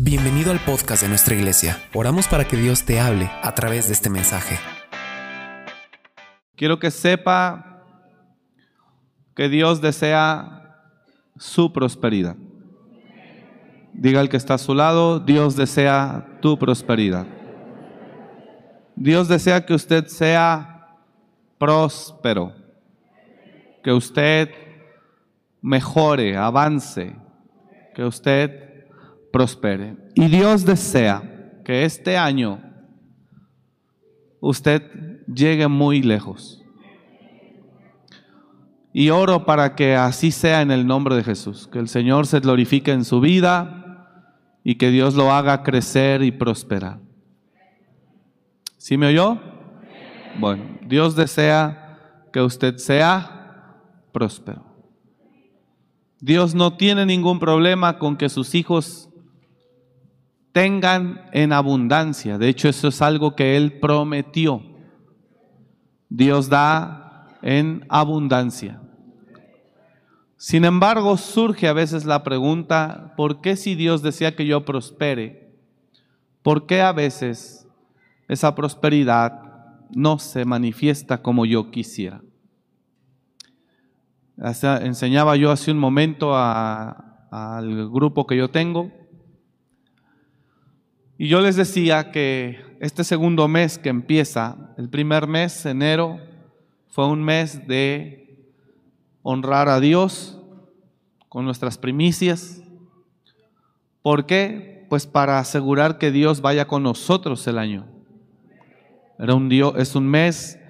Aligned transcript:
Bienvenido 0.00 0.52
al 0.52 0.60
podcast 0.60 1.02
de 1.02 1.08
nuestra 1.08 1.34
iglesia. 1.34 1.82
Oramos 1.92 2.28
para 2.28 2.44
que 2.44 2.56
Dios 2.56 2.84
te 2.84 3.00
hable 3.00 3.28
a 3.42 3.52
través 3.56 3.88
de 3.88 3.94
este 3.94 4.08
mensaje. 4.08 4.56
Quiero 6.54 6.78
que 6.78 6.92
sepa 6.92 7.82
que 9.34 9.48
Dios 9.48 9.80
desea 9.80 10.84
su 11.36 11.72
prosperidad. 11.72 12.36
Diga 13.92 14.20
al 14.20 14.28
que 14.28 14.36
está 14.36 14.54
a 14.54 14.58
su 14.58 14.72
lado, 14.72 15.18
Dios 15.18 15.56
desea 15.56 16.38
tu 16.40 16.56
prosperidad. 16.56 17.26
Dios 18.94 19.26
desea 19.26 19.66
que 19.66 19.74
usted 19.74 20.06
sea 20.06 20.96
próspero, 21.58 22.54
que 23.82 23.92
usted 23.92 24.48
mejore, 25.60 26.36
avance, 26.36 27.16
que 27.96 28.04
usted 28.04 28.67
prospere. 29.32 29.96
Y 30.14 30.26
Dios 30.28 30.64
desea 30.64 31.60
que 31.64 31.84
este 31.84 32.16
año 32.16 32.60
usted 34.40 34.82
llegue 35.26 35.68
muy 35.68 36.02
lejos. 36.02 36.62
Y 38.92 39.10
oro 39.10 39.44
para 39.44 39.76
que 39.76 39.94
así 39.94 40.30
sea 40.30 40.62
en 40.62 40.70
el 40.70 40.86
nombre 40.86 41.14
de 41.14 41.22
Jesús, 41.22 41.68
que 41.68 41.78
el 41.78 41.88
Señor 41.88 42.26
se 42.26 42.40
glorifique 42.40 42.90
en 42.90 43.04
su 43.04 43.20
vida 43.20 43.78
y 44.64 44.76
que 44.76 44.90
Dios 44.90 45.14
lo 45.14 45.32
haga 45.32 45.62
crecer 45.62 46.22
y 46.22 46.32
prosperar. 46.32 46.98
¿Sí 48.76 48.96
me 48.96 49.06
oyó? 49.08 49.38
Bueno, 50.38 50.64
Dios 50.86 51.16
desea 51.16 51.98
que 52.32 52.40
usted 52.40 52.76
sea 52.78 53.76
próspero. 54.12 54.64
Dios 56.20 56.54
no 56.54 56.76
tiene 56.76 57.06
ningún 57.06 57.38
problema 57.38 57.98
con 57.98 58.16
que 58.16 58.28
sus 58.28 58.54
hijos 58.54 59.07
tengan 60.58 61.20
en 61.30 61.52
abundancia. 61.52 62.36
De 62.36 62.48
hecho, 62.48 62.68
eso 62.68 62.88
es 62.88 63.00
algo 63.00 63.36
que 63.36 63.56
Él 63.56 63.78
prometió. 63.78 64.60
Dios 66.08 66.48
da 66.48 67.28
en 67.42 67.86
abundancia. 67.88 68.82
Sin 70.36 70.64
embargo, 70.64 71.16
surge 71.16 71.68
a 71.68 71.72
veces 71.72 72.04
la 72.04 72.24
pregunta, 72.24 73.14
¿por 73.16 73.40
qué 73.40 73.54
si 73.54 73.76
Dios 73.76 74.02
desea 74.02 74.34
que 74.34 74.46
yo 74.46 74.64
prospere? 74.64 75.54
¿Por 76.42 76.66
qué 76.66 76.82
a 76.82 76.90
veces 76.90 77.68
esa 78.26 78.56
prosperidad 78.56 79.40
no 79.90 80.18
se 80.18 80.44
manifiesta 80.44 81.22
como 81.22 81.46
yo 81.46 81.70
quisiera? 81.70 82.20
Enseñaba 84.82 85.36
yo 85.36 85.52
hace 85.52 85.70
un 85.70 85.78
momento 85.78 86.36
al 86.36 87.90
grupo 87.90 88.26
que 88.26 88.36
yo 88.36 88.50
tengo 88.50 88.97
y 91.18 91.26
yo 91.26 91.40
les 91.40 91.56
decía 91.56 92.12
que 92.12 92.60
este 92.78 93.02
segundo 93.02 93.48
mes 93.48 93.76
que 93.76 93.88
empieza, 93.88 94.72
el 94.78 94.88
primer 94.88 95.26
mes, 95.26 95.66
enero, 95.66 96.20
fue 96.86 97.08
un 97.08 97.24
mes 97.24 97.66
de 97.66 98.46
honrar 99.22 99.68
a 99.68 99.80
Dios 99.80 100.38
con 101.28 101.44
nuestras 101.44 101.76
primicias. 101.76 102.62
¿Por 104.00 104.26
qué? 104.26 104.86
Pues 104.88 105.08
para 105.08 105.40
asegurar 105.40 105.98
que 105.98 106.12
Dios 106.12 106.40
vaya 106.40 106.68
con 106.68 106.84
nosotros 106.84 107.44
el 107.48 107.58
año. 107.58 107.86
Era 109.18 109.34
un 109.34 109.48
Dios, 109.48 109.74
es 109.76 109.96
un 109.96 110.06
mes 110.06 110.60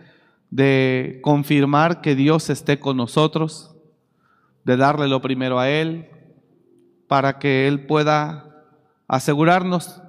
de 0.50 1.20
confirmar 1.22 2.00
que 2.00 2.14
Dios 2.14 2.48
esté 2.48 2.80
con 2.80 2.96
nosotros, 2.96 3.76
de 4.64 4.78
darle 4.78 5.08
lo 5.08 5.20
primero 5.20 5.60
a 5.60 5.68
Él, 5.68 6.08
para 7.06 7.38
que 7.38 7.68
Él 7.68 7.84
pueda 7.84 8.64
asegurarnos 9.06 10.02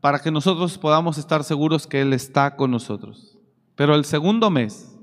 para 0.00 0.20
que 0.20 0.30
nosotros 0.30 0.78
podamos 0.78 1.18
estar 1.18 1.44
seguros 1.44 1.86
que 1.86 2.00
Él 2.00 2.12
está 2.12 2.56
con 2.56 2.70
nosotros. 2.70 3.36
Pero 3.74 3.94
el 3.94 4.04
segundo 4.04 4.50
mes, 4.50 4.96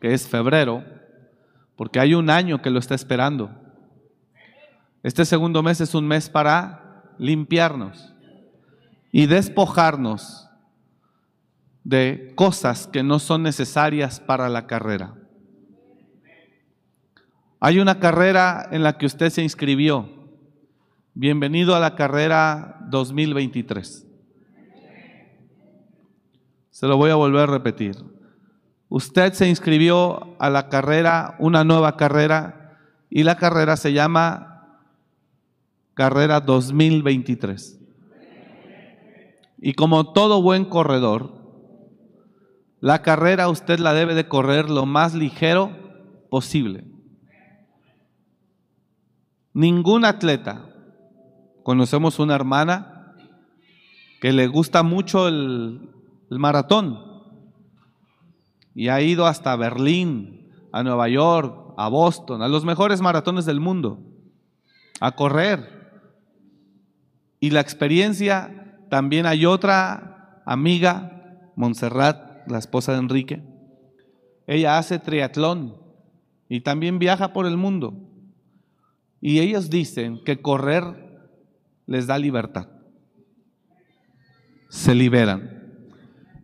que 0.00 0.14
es 0.14 0.28
febrero, 0.28 0.84
porque 1.76 2.00
hay 2.00 2.14
un 2.14 2.30
año 2.30 2.62
que 2.62 2.70
lo 2.70 2.78
está 2.78 2.94
esperando, 2.94 3.50
este 5.02 5.24
segundo 5.24 5.62
mes 5.62 5.80
es 5.80 5.94
un 5.94 6.06
mes 6.06 6.28
para 6.28 7.12
limpiarnos 7.18 8.12
y 9.12 9.26
despojarnos 9.26 10.48
de 11.84 12.32
cosas 12.34 12.88
que 12.88 13.04
no 13.04 13.20
son 13.20 13.44
necesarias 13.44 14.18
para 14.18 14.48
la 14.48 14.66
carrera. 14.66 15.14
Hay 17.60 17.78
una 17.78 18.00
carrera 18.00 18.68
en 18.70 18.82
la 18.82 18.98
que 18.98 19.06
usted 19.06 19.30
se 19.30 19.42
inscribió 19.42 20.15
Bienvenido 21.18 21.74
a 21.74 21.80
la 21.80 21.94
carrera 21.94 22.76
2023. 22.90 24.06
Se 26.68 26.86
lo 26.86 26.98
voy 26.98 27.10
a 27.10 27.14
volver 27.14 27.48
a 27.48 27.52
repetir. 27.52 27.96
Usted 28.90 29.32
se 29.32 29.48
inscribió 29.48 30.36
a 30.38 30.50
la 30.50 30.68
carrera, 30.68 31.34
una 31.38 31.64
nueva 31.64 31.96
carrera, 31.96 32.78
y 33.08 33.22
la 33.22 33.36
carrera 33.36 33.78
se 33.78 33.94
llama 33.94 34.82
Carrera 35.94 36.40
2023. 36.40 37.80
Y 39.56 39.72
como 39.72 40.12
todo 40.12 40.42
buen 40.42 40.66
corredor, 40.66 41.32
la 42.80 43.00
carrera 43.00 43.48
usted 43.48 43.78
la 43.78 43.94
debe 43.94 44.14
de 44.14 44.28
correr 44.28 44.68
lo 44.68 44.84
más 44.84 45.14
ligero 45.14 45.70
posible. 46.28 46.84
Ningún 49.54 50.04
atleta 50.04 50.74
Conocemos 51.66 52.20
una 52.20 52.36
hermana 52.36 53.16
que 54.20 54.32
le 54.32 54.46
gusta 54.46 54.84
mucho 54.84 55.26
el, 55.26 55.90
maratón 56.30 57.02
y 58.72 58.86
ha 58.86 59.00
ido 59.00 59.26
hasta 59.26 59.56
Berlín, 59.56 60.48
a 60.70 60.84
Nueva 60.84 61.08
York, 61.08 61.74
a 61.76 61.88
Boston, 61.88 62.42
a 62.42 62.46
los 62.46 62.64
mejores 62.64 63.00
maratones 63.00 63.46
del 63.46 63.58
mundo, 63.58 63.98
a 65.00 65.16
correr. 65.16 66.04
Y 67.40 67.50
la 67.50 67.62
experiencia, 67.62 68.78
también 68.88 69.26
hay 69.26 69.44
otra 69.44 70.40
amiga, 70.46 71.50
Montserrat, 71.56 72.46
la 72.48 72.58
esposa 72.58 72.92
de 72.92 72.98
Enrique, 72.98 73.42
ella 74.46 74.78
hace 74.78 75.00
triatlón 75.00 75.76
y 76.48 76.60
también 76.60 77.00
viaja 77.00 77.32
por 77.32 77.44
el 77.44 77.56
mundo. 77.56 77.92
Y 79.20 79.40
ellos 79.40 79.68
dicen 79.68 80.22
que 80.22 80.40
correr 80.40 81.05
les 81.86 82.06
da 82.06 82.18
libertad. 82.18 82.68
Se 84.68 84.94
liberan. 84.94 85.56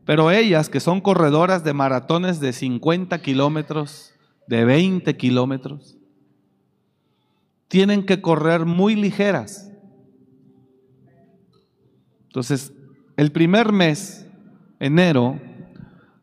Pero 0.04 0.30
ellas, 0.30 0.68
que 0.68 0.80
son 0.80 1.00
corredoras 1.00 1.64
de 1.64 1.72
maratones 1.72 2.40
de 2.40 2.52
50 2.52 3.20
kilómetros, 3.22 4.14
de 4.46 4.64
20 4.64 5.16
kilómetros, 5.16 5.96
tienen 7.68 8.04
que 8.04 8.20
correr 8.20 8.64
muy 8.64 8.96
ligeras. 8.96 9.70
Entonces, 12.26 12.72
el 13.16 13.30
primer 13.30 13.72
mes, 13.72 14.26
enero, 14.80 15.40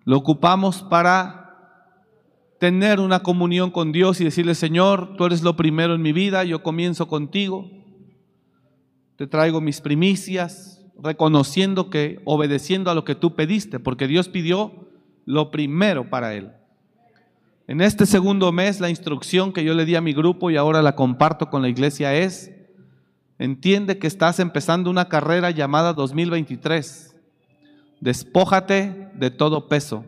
lo 0.03 0.18
ocupamos 0.18 0.84
para 0.84 1.35
tener 2.59 3.00
una 3.00 3.24
comunión 3.24 3.72
con 3.72 3.91
Dios 3.91 4.19
y 4.19 4.25
decirle, 4.25 4.56
Señor, 4.56 5.16
tú 5.16 5.25
eres 5.25 5.41
lo 5.41 5.56
primero 5.56 5.96
en 5.96 6.02
mi 6.02 6.12
vida, 6.12 6.44
yo 6.44 6.62
comienzo 6.62 7.08
contigo 7.08 7.78
te 9.19 9.28
traigo 9.28 9.59
mis 9.59 9.81
primicias, 9.81 10.81
reconociendo 10.97 11.90
que, 11.90 12.22
obedeciendo 12.24 12.90
a 12.90 12.96
lo 12.96 13.03
que 13.03 13.16
tú 13.16 13.35
pediste, 13.35 13.78
porque 13.78 14.07
Dios 14.07 14.30
pidió 14.30 14.88
lo 15.25 15.52
primero 15.52 16.09
para 16.09 16.35
Él. 16.35 16.53
En 17.68 17.81
este 17.81 18.06
segundo 18.06 18.53
mes, 18.53 18.79
la 18.79 18.90
instrucción 18.90 19.52
que 19.52 19.66
yo 19.66 19.74
le 19.74 19.84
di 19.84 19.96
a 19.96 20.02
mi 20.02 20.13
grupo 20.13 20.52
y 20.52 20.56
ahora 20.56 20.81
la 20.81 20.96
comparto 20.96 21.50
con 21.50 21.62
la 21.62 21.68
iglesia 21.68 22.16
es, 22.16 22.53
entiende 23.40 24.00
que 24.00 24.08
estás 24.08 24.40
empezando 24.40 24.90
una 24.90 25.09
carrera 25.09 25.52
llamada 25.52 25.91
2023. 25.91 27.14
Despójate 27.99 29.09
de 29.16 29.32
todo 29.32 29.67
peso 29.67 30.05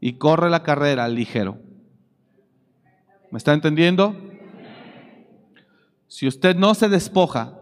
y 0.00 0.14
corre 0.14 0.50
la 0.50 0.64
carrera 0.64 1.06
ligero. 1.06 1.58
¿Me 3.30 3.38
está 3.38 3.52
entendiendo? 3.52 4.16
Si 6.08 6.26
usted 6.26 6.56
no 6.56 6.74
se 6.74 6.88
despoja, 6.88 7.60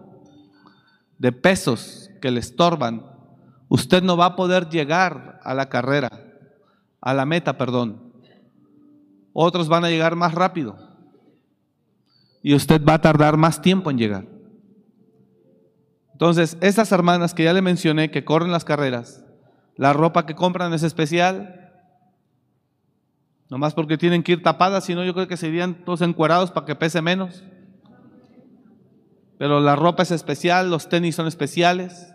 de 1.23 1.31
pesos 1.31 2.11
que 2.21 2.33
le 2.33 2.41
estorban, 2.41 3.07
usted 3.69 4.03
no 4.03 4.17
va 4.17 4.27
a 4.27 4.37
poder 4.37 4.69
llegar 4.69 5.39
a 5.45 5.55
la 5.55 5.69
carrera, 5.69 6.11
a 7.01 7.15
la 7.15 7.25
meta, 7.25 7.57
perdón. 7.57 8.13
Otros 9.33 9.69
van 9.69 9.85
a 9.85 9.89
llegar 9.89 10.17
más 10.17 10.35
rápido 10.35 10.77
y 12.43 12.57
usted 12.57 12.85
va 12.85 12.95
a 12.95 13.01
tardar 13.01 13.37
más 13.37 13.63
tiempo 13.63 13.89
en 13.89 13.99
llegar. 13.99 14.27
Entonces, 16.11 16.59
esas 16.61 16.91
hermanas 16.91 17.35
que 17.35 17.45
ya 17.45 17.53
le 17.53 17.63
mencioné 17.63 18.11
que 18.11 18.25
corren 18.25 18.51
las 18.51 18.65
carreras, 18.65 19.25
la 19.77 19.93
ropa 19.93 20.27
que 20.27 20.35
compran 20.35 20.75
es 20.75 20.83
especial, 20.83 21.71
nomás 23.49 23.75
porque 23.75 23.97
tienen 23.97 24.25
que 24.25 24.33
ir 24.33 24.43
tapadas, 24.43 24.87
si 24.87 24.97
no 24.97 25.05
yo 25.05 25.15
creo 25.15 25.29
que 25.29 25.37
serían 25.37 25.85
todos 25.85 26.03
encuerados 26.03 26.51
para 26.51 26.67
que 26.67 26.75
pese 26.75 27.01
menos. 27.01 27.45
Pero 29.43 29.59
la 29.59 29.75
ropa 29.75 30.05
es 30.05 30.13
especial, 30.13 30.71
los 30.71 30.89
tenis 30.89 31.17
son 31.17 31.27
especiales. 31.27 32.15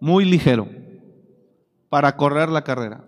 Muy 0.00 0.24
ligero 0.24 0.66
para 1.88 2.16
correr 2.16 2.48
la 2.48 2.64
carrera. 2.64 3.04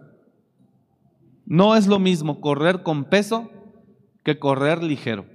No 1.45 1.75
es 1.75 1.89
lo 1.89 1.99
mismo 1.99 2.41
correr 2.41 2.85
con 2.85 3.07
peso 3.07 3.51
que 4.23 4.39
correr 4.39 4.81
ligero. 4.81 5.27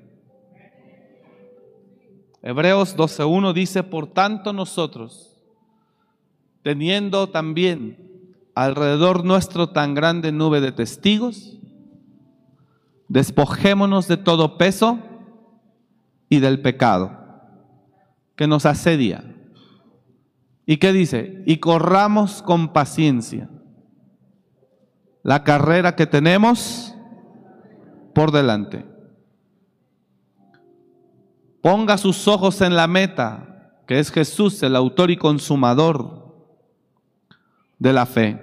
Hebreos 2.41 2.95
12.1 2.95 3.51
dice, 3.51 3.83
por 3.83 4.07
tanto 4.07 4.53
nosotros, 4.53 5.43
teniendo 6.63 7.27
también 7.27 8.38
alrededor 8.55 9.25
nuestro 9.25 9.71
tan 9.71 9.93
grande 9.93 10.31
nube 10.31 10.61
de 10.61 10.71
testigos, 10.71 11.57
despojémonos 13.09 14.07
de 14.07 14.15
todo 14.15 14.57
peso 14.57 15.03
y 16.29 16.39
del 16.39 16.62
pecado 16.62 17.12
que 18.35 18.47
nos 18.47 18.65
asedia. 18.65 19.24
¿Y 20.65 20.77
qué 20.77 20.94
dice? 20.94 21.44
Y 21.45 21.57
corramos 21.57 22.41
con 22.41 22.74
paciencia 22.74 23.50
la 25.24 25.44
carrera 25.44 25.95
que 25.95 26.06
tenemos 26.06 26.95
por 28.13 28.31
delante. 28.31 28.85
Ponga 31.62 31.97
sus 31.97 32.27
ojos 32.27 32.62
en 32.62 32.75
la 32.75 32.88
meta, 32.88 33.81
que 33.88 34.00
es 34.00 34.12
Jesús, 34.12 34.63
el 34.63 34.75
autor 34.75 35.12
y 35.12 35.18
consumador 35.18 36.27
de 37.79 37.94
la 37.94 38.06
fe, 38.06 38.41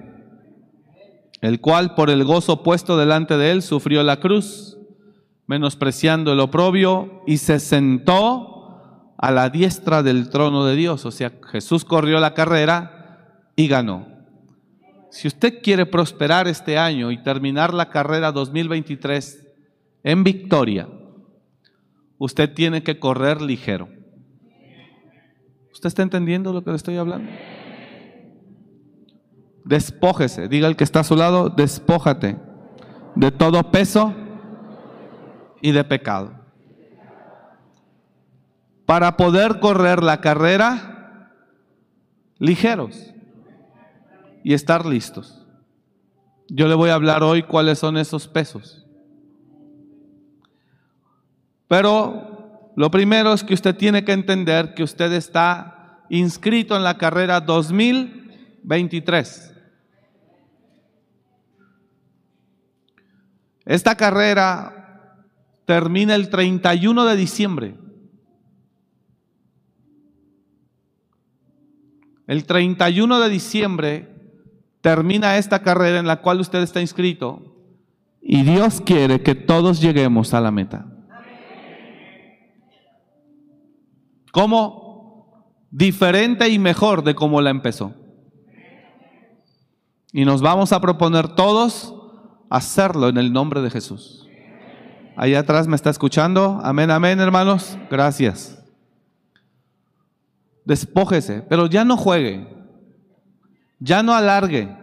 el 1.41 1.61
cual 1.61 1.95
por 1.95 2.11
el 2.11 2.25
gozo 2.25 2.63
puesto 2.63 2.99
delante 2.99 3.37
de 3.37 3.51
él 3.51 3.63
sufrió 3.63 4.03
la 4.03 4.21
cruz, 4.21 4.77
menospreciando 5.47 6.33
el 6.33 6.41
oprobio, 6.41 7.23
y 7.27 7.39
se 7.39 7.61
sentó 7.61 9.15
a 9.19 9.31
la 9.31 9.51
diestra 9.51 10.03
del 10.03 10.29
trono 10.31 10.65
de 10.65 10.77
Dios. 10.77 11.05
O 11.07 11.11
sea, 11.11 11.33
Jesús 11.51 11.85
corrió 11.85 12.21
la 12.21 12.35
carrera 12.35 13.51
y 13.57 13.69
ganó. 13.69 14.07
Si 15.11 15.29
usted 15.29 15.63
quiere 15.63 15.87
prosperar 15.87 16.49
este 16.49 16.77
año 16.77 17.13
y 17.13 17.23
terminar 17.23 17.73
la 17.73 17.89
carrera 17.89 18.33
2023 18.33 19.47
en 20.03 20.25
victoria, 20.25 20.89
usted 22.19 22.53
tiene 22.53 22.83
que 22.83 22.99
correr 22.99 23.41
ligero. 23.41 23.89
¿Usted 25.73 25.89
está 25.89 26.03
entendiendo 26.03 26.53
lo 26.53 26.65
que 26.65 26.71
le 26.71 26.77
estoy 26.77 26.97
hablando? 26.97 27.31
Despójese, 29.65 30.49
diga 30.49 30.69
el 30.69 30.77
que 30.77 30.85
está 30.85 31.01
a 31.01 31.05
su 31.05 31.17
lado, 31.17 31.49
despójate 31.49 32.37
de 33.15 33.31
todo 33.31 33.71
peso 33.71 34.15
y 35.65 35.73
de 35.73 35.83
pecado. 35.83 36.31
Para 38.85 39.17
poder 39.17 39.59
correr 39.61 40.03
la 40.03 40.21
carrera 40.21 41.31
ligeros 42.39 43.15
y 44.43 44.53
estar 44.53 44.85
listos. 44.85 45.43
Yo 46.49 46.69
le 46.69 46.75
voy 46.75 46.91
a 46.91 46.95
hablar 46.95 47.23
hoy 47.23 47.45
cuáles 47.45 47.79
son 47.79 47.97
esos 47.97 48.29
pesos. 48.29 48.87
Pero 51.67 52.71
lo 52.77 52.91
primero 52.91 53.33
es 53.33 53.43
que 53.43 53.55
usted 53.55 53.75
tiene 53.75 54.05
que 54.05 54.13
entender 54.13 54.75
que 54.75 54.83
usted 54.83 55.15
está 55.15 56.05
inscrito 56.11 56.77
en 56.77 56.85
la 56.85 56.99
carrera 56.99 57.41
2023. 57.41 59.55
Esta 63.65 63.95
carrera 63.95 64.83
termina 65.65 66.15
el 66.15 66.29
31 66.29 67.05
de 67.05 67.17
diciembre. 67.17 67.75
El 72.27 72.45
31 72.45 73.21
de 73.21 73.29
diciembre 73.29 74.09
termina 74.81 75.37
esta 75.37 75.63
carrera 75.63 75.99
en 75.99 76.07
la 76.07 76.21
cual 76.21 76.41
usted 76.41 76.61
está 76.63 76.81
inscrito 76.81 77.55
y 78.21 78.43
Dios 78.43 78.81
quiere 78.81 79.23
que 79.23 79.35
todos 79.35 79.81
lleguemos 79.81 80.33
a 80.33 80.41
la 80.41 80.51
meta. 80.51 80.87
¿Cómo? 84.33 85.45
Diferente 85.71 86.49
y 86.49 86.59
mejor 86.59 87.05
de 87.05 87.15
cómo 87.15 87.41
la 87.43 87.51
empezó. 87.51 87.95
Y 90.13 90.25
nos 90.25 90.41
vamos 90.41 90.73
a 90.73 90.81
proponer 90.81 91.29
todos 91.29 91.95
hacerlo 92.49 93.09
en 93.09 93.19
el 93.19 93.33
nombre 93.33 93.61
de 93.61 93.71
Jesús. 93.71 94.24
Allá 95.17 95.41
atrás 95.41 95.69
me 95.69 95.77
está 95.77 95.91
escuchando. 95.91 96.61
Amén, 96.63 96.91
amén, 96.91 97.21
hermanos. 97.21 97.79
Gracias. 97.91 98.61
Despójese, 100.65 101.43
pero 101.43 101.67
ya 101.67 101.85
no 101.85 101.97
juegue. 101.97 102.49
Ya 103.79 104.03
no 104.03 104.15
alargue, 104.15 104.75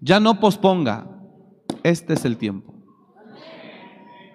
ya 0.00 0.18
no 0.20 0.40
posponga. 0.40 1.06
Este 1.82 2.14
es 2.14 2.24
el 2.24 2.36
tiempo. 2.36 2.74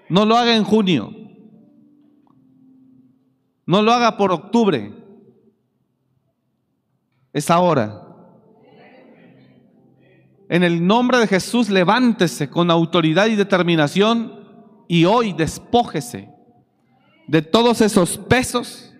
No 0.07 0.25
lo 0.25 0.37
haga 0.37 0.55
en 0.55 0.63
junio. 0.63 1.13
No 3.65 3.81
lo 3.81 3.91
haga 3.91 4.17
por 4.17 4.31
octubre. 4.31 4.93
Es 7.33 7.49
ahora. 7.49 8.07
En 10.49 10.63
el 10.63 10.85
nombre 10.85 11.17
de 11.17 11.27
Jesús, 11.27 11.69
levántese 11.69 12.49
con 12.49 12.71
autoridad 12.71 13.27
y 13.27 13.35
determinación 13.35 14.40
y 14.91 15.05
hoy 15.05 15.31
despójese 15.31 16.27
de 17.25 17.41
todos 17.41 17.79
esos 17.79 18.17
pesos 18.17 18.93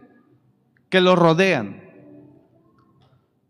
que 0.88 1.02
lo 1.02 1.18
rodean 1.18 1.84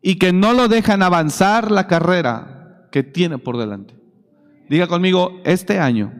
y 0.01 0.15
que 0.15 0.33
no 0.33 0.53
lo 0.53 0.67
dejan 0.67 1.03
avanzar 1.03 1.69
la 1.69 1.85
carrera 1.85 2.87
que 2.91 3.03
tiene 3.03 3.37
por 3.37 3.59
delante. 3.59 3.93
Diga 4.71 4.87
conmigo, 4.87 5.39
este 5.43 5.77
año 5.77 6.13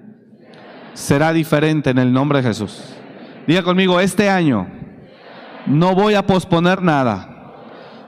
será 0.94 1.34
diferente 1.34 1.90
en 1.90 1.98
el 1.98 2.14
nombre 2.14 2.44
de 2.44 2.50
Jesús. 2.50 2.94
Diga 3.48 3.64
conmigo, 3.64 4.00
este 4.00 4.30
año 4.30 4.68
no 5.66 5.96
voy 5.96 6.14
a 6.14 6.28
posponer 6.28 6.84
nada. 6.84 7.56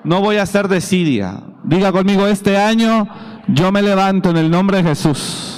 No 0.03 0.21
voy 0.21 0.35
a 0.35 0.43
hacer 0.43 0.67
desidia. 0.67 1.41
Diga 1.63 1.91
conmigo, 1.91 2.27
este 2.27 2.57
año 2.57 3.07
yo 3.47 3.71
me 3.71 3.81
levanto 3.81 4.29
en 4.29 4.37
el 4.37 4.51
nombre 4.51 4.83
de 4.83 4.89
Jesús 4.89 5.52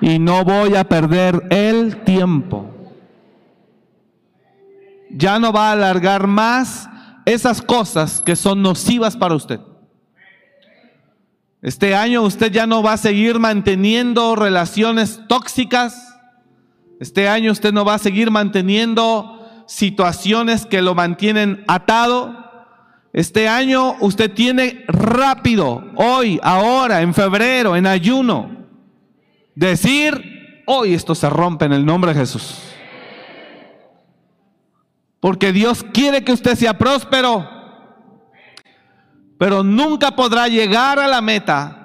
y 0.00 0.18
no 0.18 0.44
voy 0.44 0.76
a 0.76 0.84
perder 0.84 1.46
el 1.50 2.04
tiempo. 2.04 2.74
Ya 5.10 5.38
no 5.38 5.52
va 5.52 5.70
a 5.70 5.72
alargar 5.72 6.26
más 6.26 6.88
esas 7.24 7.62
cosas 7.62 8.20
que 8.20 8.36
son 8.36 8.62
nocivas 8.62 9.16
para 9.16 9.34
usted. 9.34 9.60
Este 11.60 11.96
año 11.96 12.22
usted 12.22 12.52
ya 12.52 12.66
no 12.66 12.82
va 12.82 12.92
a 12.92 12.98
seguir 12.98 13.38
manteniendo 13.38 14.36
relaciones 14.36 15.20
tóxicas. 15.28 16.16
Este 17.00 17.28
año 17.28 17.50
usted 17.50 17.72
no 17.72 17.84
va 17.84 17.94
a 17.94 17.98
seguir 17.98 18.30
manteniendo 18.30 19.38
situaciones 19.66 20.66
que 20.66 20.82
lo 20.82 20.94
mantienen 20.94 21.64
atado. 21.66 22.34
Este 23.12 23.48
año 23.48 23.96
usted 24.00 24.32
tiene 24.32 24.84
rápido, 24.86 25.82
hoy, 25.96 26.38
ahora, 26.42 27.02
en 27.02 27.14
febrero, 27.14 27.74
en 27.74 27.86
ayuno, 27.86 28.57
decir, 29.58 30.62
hoy 30.66 30.94
esto 30.94 31.14
se 31.14 31.28
rompe 31.28 31.64
en 31.64 31.72
el 31.72 31.84
nombre 31.84 32.14
de 32.14 32.20
Jesús. 32.20 32.58
Porque 35.20 35.52
Dios 35.52 35.84
quiere 35.92 36.22
que 36.22 36.32
usted 36.32 36.54
sea 36.54 36.78
próspero, 36.78 37.48
pero 39.36 39.64
nunca 39.64 40.14
podrá 40.14 40.46
llegar 40.46 40.98
a 40.98 41.08
la 41.08 41.20
meta 41.20 41.78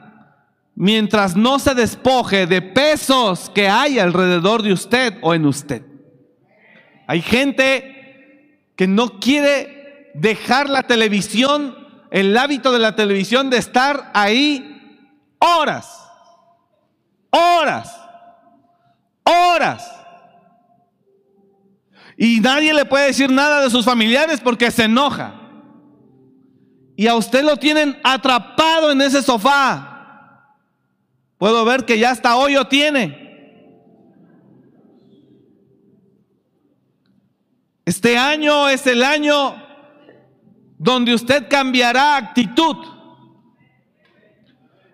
mientras 0.76 1.36
no 1.36 1.60
se 1.60 1.74
despoje 1.74 2.46
de 2.46 2.62
pesos 2.62 3.50
que 3.50 3.68
hay 3.68 4.00
alrededor 4.00 4.62
de 4.62 4.74
usted 4.74 5.18
o 5.22 5.34
en 5.34 5.46
usted. 5.46 5.84
Hay 7.08 7.22
gente 7.22 8.70
que 8.76 8.88
no 8.88 9.20
quiere 9.20 10.12
dejar 10.14 10.70
la 10.70 10.84
televisión, 10.84 11.76
el 12.12 12.38
hábito 12.38 12.72
de 12.72 12.80
la 12.80 12.96
televisión 12.96 13.50
de 13.50 13.58
estar 13.58 14.12
ahí 14.14 15.10
horas, 15.40 16.03
horas, 17.34 18.00
horas. 19.24 19.92
Y 22.16 22.40
nadie 22.40 22.74
le 22.74 22.86
puede 22.86 23.08
decir 23.08 23.32
nada 23.32 23.62
de 23.62 23.70
sus 23.70 23.84
familiares 23.84 24.40
porque 24.40 24.70
se 24.70 24.84
enoja. 24.84 25.34
Y 26.96 27.08
a 27.08 27.16
usted 27.16 27.44
lo 27.44 27.58
tienen 27.58 28.00
atrapado 28.04 28.92
en 28.92 29.02
ese 29.02 29.24
sofá. 29.24 30.60
Puedo 31.40 31.66
ver 31.66 31.86
que 31.86 31.98
ya 31.98 32.12
hasta 32.12 32.36
hoyo 32.36 32.66
tiene. 32.68 33.24
Este 37.86 38.18
año 38.18 38.70
es 38.70 38.86
el 38.88 39.04
año 39.04 39.62
donde 40.78 41.14
usted 41.14 41.50
cambiará 41.50 42.16
actitud, 42.16 42.78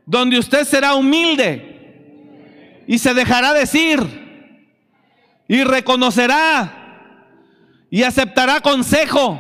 donde 0.06 0.40
usted 0.40 0.64
será 0.64 0.96
humilde 0.96 1.69
y 2.90 2.98
se 2.98 3.14
dejará 3.14 3.54
decir 3.54 4.66
y 5.48 5.64
reconocerá 5.64 6.74
y 7.92 8.02
aceptará 8.02 8.62
consejo 8.62 9.40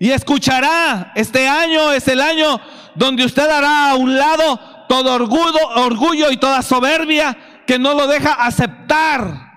y 0.00 0.10
escuchará. 0.10 1.12
Este 1.14 1.46
año 1.46 1.92
es 1.92 2.08
el 2.08 2.20
año 2.20 2.60
donde 2.96 3.24
usted 3.24 3.48
hará 3.48 3.90
a 3.90 3.94
un 3.94 4.18
lado 4.18 4.58
todo 4.88 5.14
orgullo, 5.14 5.60
orgullo 5.76 6.32
y 6.32 6.38
toda 6.38 6.62
soberbia 6.62 7.62
que 7.68 7.78
no 7.78 7.94
lo 7.94 8.08
deja 8.08 8.32
aceptar. 8.32 9.48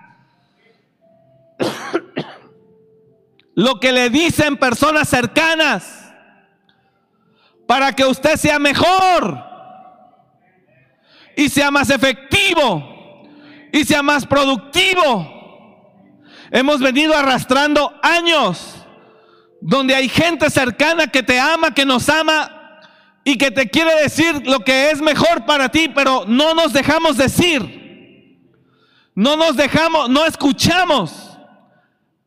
lo 3.55 3.79
que 3.79 3.91
le 3.91 4.11
dicen 4.11 4.55
personas 4.57 5.09
cercanas 5.09 6.13
para 7.65 7.91
que 7.93 8.05
usted 8.05 8.35
sea 8.35 8.59
mejor 8.59 9.52
y 11.35 11.49
sea 11.49 11.71
más 11.71 11.89
efectivo 11.89 13.27
y 13.71 13.83
sea 13.83 14.03
más 14.03 14.25
productivo. 14.25 15.29
Hemos 16.51 16.79
venido 16.79 17.15
arrastrando 17.15 17.93
años 18.03 18.75
donde 19.59 19.95
hay 19.95 20.07
gente 20.07 20.49
cercana 20.49 21.07
que 21.07 21.23
te 21.23 21.39
ama, 21.39 21.73
que 21.73 21.85
nos 21.85 22.07
ama 22.09 22.81
y 23.23 23.37
que 23.37 23.49
te 23.49 23.69
quiere 23.69 23.95
decir 24.01 24.45
lo 24.45 24.59
que 24.59 24.91
es 24.91 25.01
mejor 25.01 25.45
para 25.45 25.69
ti, 25.69 25.89
pero 25.93 26.25
no 26.27 26.53
nos 26.53 26.73
dejamos 26.73 27.17
decir. 27.17 27.81
No 29.15 29.35
nos 29.35 29.55
dejamos, 29.55 30.09
no 30.09 30.25
escuchamos. 30.25 31.37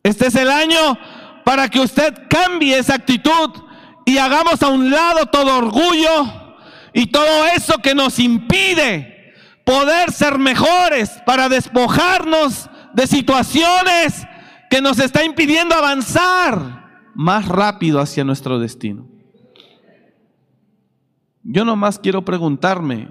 Este 0.03 0.29
es 0.29 0.35
el 0.37 0.51
año 0.51 0.99
para 1.45 1.69
que 1.69 1.81
usted 1.81 2.15
cambie 2.29 2.79
esa 2.79 2.95
actitud 2.95 3.51
y 4.05 4.19
hagamos 4.19 4.63
a 4.63 4.69
un 4.69 4.91
lado 4.91 5.27
todo 5.27 5.59
orgullo 5.59 6.46
y 6.97 7.09
todo 7.09 7.45
eso 7.55 7.75
que 7.83 7.95
nos 7.95 8.19
impide 8.19 9.35
poder 9.67 10.13
ser 10.13 10.39
mejores 10.39 11.11
para 11.27 11.51
despojarnos 11.51 12.71
de 12.95 13.07
situaciones 13.07 14.27
que 14.71 14.81
nos 14.81 14.99
está 14.99 15.23
impidiendo 15.23 15.75
avanzar 15.75 17.11
más 17.15 17.49
rápido 17.49 18.01
hacia 18.01 18.25
nuestro 18.25 18.59
destino. 18.59 19.07
Yo 21.43 21.67
nomás 21.67 21.99
quiero 21.99 22.25
preguntarme 22.25 23.11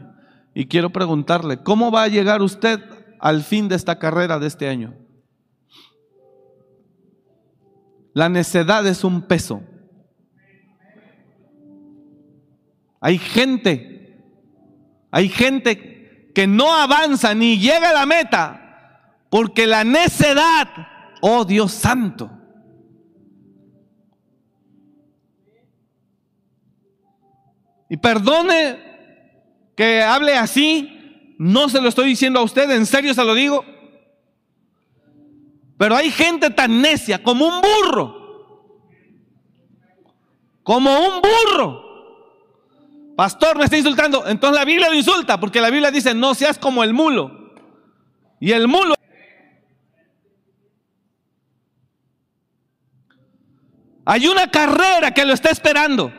y 0.55 0.65
quiero 0.65 0.89
preguntarle, 0.89 1.61
¿cómo 1.61 1.91
va 1.91 2.01
a 2.01 2.07
llegar 2.07 2.41
usted 2.41 2.79
al 3.19 3.43
fin 3.43 3.67
de 3.67 3.75
esta 3.75 3.99
carrera 3.99 4.39
de 4.39 4.47
este 4.47 4.67
año? 4.67 4.95
La 8.15 8.29
necedad 8.29 8.87
es 8.87 9.03
un 9.03 9.21
peso. 9.21 9.61
Hay 13.05 13.19
gente, 13.19 14.17
hay 15.11 15.29
gente 15.29 16.31
que 16.33 16.47
no 16.47 16.73
avanza 16.73 17.35
ni 17.35 17.59
llega 17.59 17.91
a 17.91 17.93
la 17.93 18.07
meta 18.07 19.19
porque 19.29 19.67
la 19.67 19.83
necedad, 19.83 20.67
oh 21.21 21.45
Dios 21.45 21.71
santo, 21.71 22.31
y 27.91 27.97
perdone 27.97 28.79
que 29.77 30.01
hable 30.01 30.35
así, 30.35 31.35
no 31.37 31.69
se 31.69 31.81
lo 31.81 31.89
estoy 31.89 32.07
diciendo 32.07 32.39
a 32.39 32.43
usted, 32.43 32.71
en 32.71 32.87
serio 32.87 33.13
se 33.13 33.23
lo 33.23 33.35
digo. 33.35 33.63
Pero 35.77 35.95
hay 35.95 36.09
gente 36.09 36.49
tan 36.49 36.81
necia 36.81 37.21
como 37.21 37.45
un 37.45 37.61
burro. 37.61 38.25
Como 40.63 40.89
un 40.91 41.21
burro. 41.21 41.84
Pastor, 43.15 43.57
me 43.57 43.65
está 43.65 43.77
insultando. 43.77 44.27
Entonces 44.27 44.59
la 44.59 44.65
Biblia 44.65 44.89
lo 44.89 44.95
insulta 44.95 45.39
porque 45.39 45.61
la 45.61 45.69
Biblia 45.69 45.91
dice, 45.91 46.13
no 46.13 46.35
seas 46.35 46.57
como 46.57 46.83
el 46.83 46.93
mulo. 46.93 47.53
Y 48.39 48.51
el 48.51 48.67
mulo... 48.67 48.95
Hay 54.07 54.27
una 54.27 54.51
carrera 54.51 55.11
que 55.11 55.25
lo 55.25 55.33
está 55.33 55.49
esperando. 55.49 56.13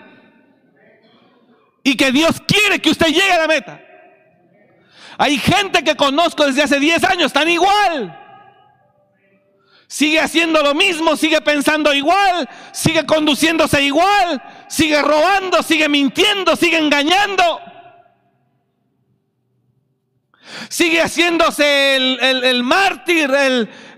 Y 1.85 1.97
que 1.97 2.11
Dios 2.11 2.43
quiere 2.45 2.81
que 2.81 2.91
usted 2.91 3.07
llegue 3.07 3.33
a 3.33 3.38
la 3.38 3.47
meta. 3.47 3.81
Hay 5.19 5.38
gente 5.38 5.85
que 5.85 5.95
conozco 5.95 6.45
desde 6.45 6.62
hace 6.62 6.81
10 6.81 7.05
años, 7.05 7.26
están 7.26 7.49
igual 7.49 8.26
sigue 9.87 10.21
haciendo 10.21 10.62
lo 10.62 10.75
mismo, 10.75 11.17
sigue 11.17 11.41
pensando 11.41 11.93
igual, 11.95 12.49
sigue 12.73 13.07
conduciéndose 13.07 13.83
igual, 13.83 14.43
sigue 14.68 15.00
robando, 15.02 15.62
sigue 15.62 15.88
mintiendo, 15.88 16.56
sigue 16.56 16.78
engañando. 16.78 17.61
Sigue 20.68 21.00
haciéndose 21.00 21.96
el, 21.96 22.62
mártir, 22.62 23.30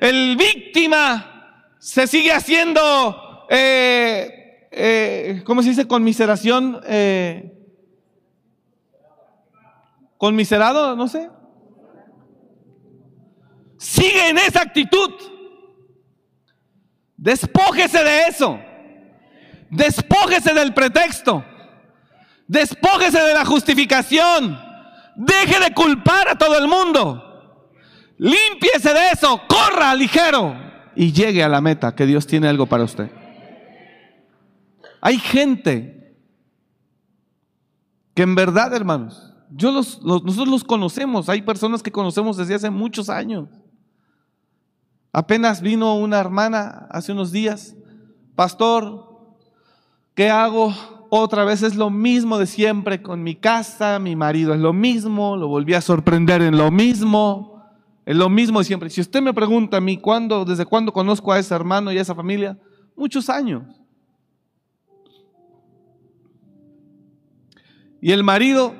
el, 0.00 0.37
víctima. 0.37 1.75
Se 1.78 2.06
sigue 2.06 2.32
haciendo, 2.32 3.46
eh, 3.48 4.68
eh, 4.70 5.42
¿cómo 5.44 5.62
se 5.62 5.70
dice? 5.70 5.87
Conmiseración. 5.87 6.80
Eh, 6.87 7.52
conmiserado, 10.16 10.96
no 10.96 11.08
sé. 11.08 11.30
Sigue 13.78 14.30
en 14.30 14.38
esa 14.38 14.62
actitud. 14.62 15.12
Despójese 17.16 18.02
de 18.02 18.22
eso. 18.22 18.60
Despójese 19.70 20.54
del 20.54 20.72
pretexto. 20.72 21.44
Despójese 22.46 23.20
de 23.20 23.34
la 23.34 23.44
justificación. 23.44 24.58
Deje 25.16 25.60
de 25.60 25.75
culpar 25.75 26.28
a 26.28 26.38
todo 26.38 26.56
el 26.58 26.68
mundo. 26.68 27.62
Límpiese 28.16 28.92
de 28.94 29.10
eso. 29.12 29.40
Corra 29.48 29.94
ligero. 29.94 30.56
Y 30.96 31.12
llegue 31.12 31.44
a 31.44 31.48
la 31.48 31.60
meta 31.60 31.94
que 31.94 32.06
Dios 32.06 32.26
tiene 32.26 32.48
algo 32.48 32.66
para 32.66 32.84
usted. 32.84 33.10
Hay 35.00 35.18
gente 35.18 36.16
que 38.14 38.22
en 38.22 38.34
verdad, 38.34 38.75
hermanos, 38.75 39.32
yo 39.50 39.70
nosotros 39.70 40.48
los 40.48 40.64
conocemos. 40.64 41.28
Hay 41.28 41.42
personas 41.42 41.82
que 41.82 41.92
conocemos 41.92 42.37
desde 42.37 42.54
hace 42.54 42.70
muchos 42.70 43.08
años. 43.08 43.48
Apenas 45.12 45.62
vino 45.62 45.96
una 45.96 46.18
hermana 46.18 46.87
hace 46.90 47.12
unos 47.12 47.32
días, 47.32 47.75
pastor, 48.34 49.07
¿qué 50.18 50.30
hago? 50.30 50.75
Otra 51.10 51.44
vez 51.44 51.62
es 51.62 51.76
lo 51.76 51.90
mismo 51.90 52.38
de 52.38 52.46
siempre 52.46 53.02
con 53.02 53.22
mi 53.22 53.37
casa, 53.37 54.00
mi 54.00 54.16
marido 54.16 54.52
es 54.52 54.58
lo 54.58 54.72
mismo, 54.72 55.37
lo 55.37 55.46
volví 55.46 55.75
a 55.75 55.80
sorprender 55.80 56.42
en 56.42 56.58
lo 56.58 56.72
mismo, 56.72 57.62
es 58.04 58.16
lo 58.16 58.28
mismo 58.28 58.58
de 58.58 58.64
siempre. 58.64 58.90
Si 58.90 59.00
usted 59.00 59.22
me 59.22 59.32
pregunta 59.32 59.76
a 59.76 59.80
mí 59.80 59.96
cuándo, 59.96 60.44
desde 60.44 60.66
cuándo 60.66 60.92
conozco 60.92 61.30
a 61.30 61.38
ese 61.38 61.54
hermano 61.54 61.92
y 61.92 61.98
a 61.98 62.00
esa 62.00 62.16
familia, 62.16 62.58
muchos 62.96 63.28
años. 63.28 63.62
Y 68.00 68.10
el 68.10 68.25
marido, 68.25 68.75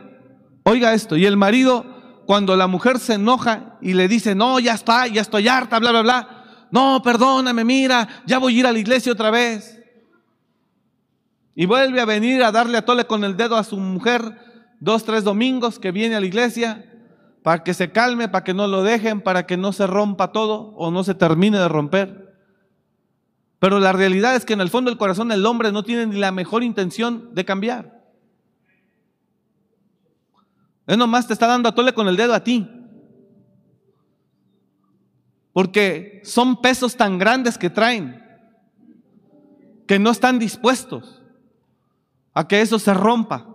oiga 0.65 0.93
esto, 0.93 1.17
y 1.17 1.25
el 1.25 1.37
marido 1.37 1.87
cuando 2.27 2.57
la 2.57 2.67
mujer 2.67 2.99
se 2.99 3.15
enoja 3.15 3.79
y 3.81 3.95
le 3.95 4.09
dice, 4.09 4.35
no, 4.35 4.59
ya 4.59 4.75
está, 4.75 5.07
ya 5.07 5.21
estoy 5.21 5.47
harta, 5.47 5.79
bla, 5.79 5.93
bla, 5.93 6.03
bla. 6.03 6.69
No, 6.73 7.01
perdóname, 7.01 7.65
mira, 7.65 8.09
ya 8.27 8.39
voy 8.39 8.57
a 8.57 8.59
ir 8.59 8.67
a 8.67 8.73
la 8.73 8.79
iglesia 8.81 9.13
otra 9.13 9.31
vez. 9.31 9.78
Y 11.61 11.67
vuelve 11.67 12.01
a 12.01 12.05
venir 12.05 12.45
a 12.45 12.53
darle 12.53 12.79
a 12.79 12.85
tole 12.85 13.09
con 13.09 13.25
el 13.25 13.37
dedo 13.37 13.57
a 13.57 13.65
su 13.65 13.77
mujer 13.79 14.23
dos, 14.79 15.03
tres 15.03 15.25
domingos 15.25 15.81
que 15.81 15.91
viene 15.91 16.15
a 16.15 16.21
la 16.21 16.27
iglesia 16.27 16.89
para 17.43 17.65
que 17.65 17.75
se 17.75 17.91
calme, 17.91 18.29
para 18.29 18.45
que 18.45 18.55
no 18.55 18.69
lo 18.69 18.85
dejen, 18.85 19.21
para 19.21 19.45
que 19.45 19.57
no 19.57 19.73
se 19.73 19.89
rompa 19.89 20.31
todo 20.31 20.73
o 20.77 20.93
no 20.93 21.03
se 21.03 21.17
termine 21.17 21.59
de 21.59 21.67
romper. 21.67 22.33
Pero 23.59 23.81
la 23.81 23.93
realidad 23.93 24.37
es 24.37 24.45
que 24.45 24.53
en 24.53 24.61
el 24.61 24.71
fondo 24.71 24.89
del 24.89 24.99
corazón 24.99 25.33
el 25.33 25.45
hombre 25.45 25.73
no 25.73 25.83
tiene 25.83 26.07
ni 26.07 26.21
la 26.21 26.31
mejor 26.31 26.63
intención 26.63 27.35
de 27.35 27.45
cambiar. 27.45 28.05
Él 30.87 30.97
nomás 30.97 31.27
te 31.27 31.33
está 31.33 31.49
dando 31.49 31.71
a 31.71 31.75
tole 31.75 31.93
con 31.93 32.07
el 32.07 32.17
dedo 32.17 32.35
a 32.35 32.45
ti. 32.45 32.71
Porque 35.53 36.21
son 36.23 36.61
pesos 36.61 36.97
tan 36.97 37.19
grandes 37.19 37.59
que 37.59 37.69
traen 37.69 38.23
que 39.89 39.99
no 39.99 40.13
están 40.13 40.39
dispuestos 40.39 41.18
a 42.39 42.47
que 42.47 42.61
eso 42.61 42.79
se 42.79 42.95
rompa 42.95 43.49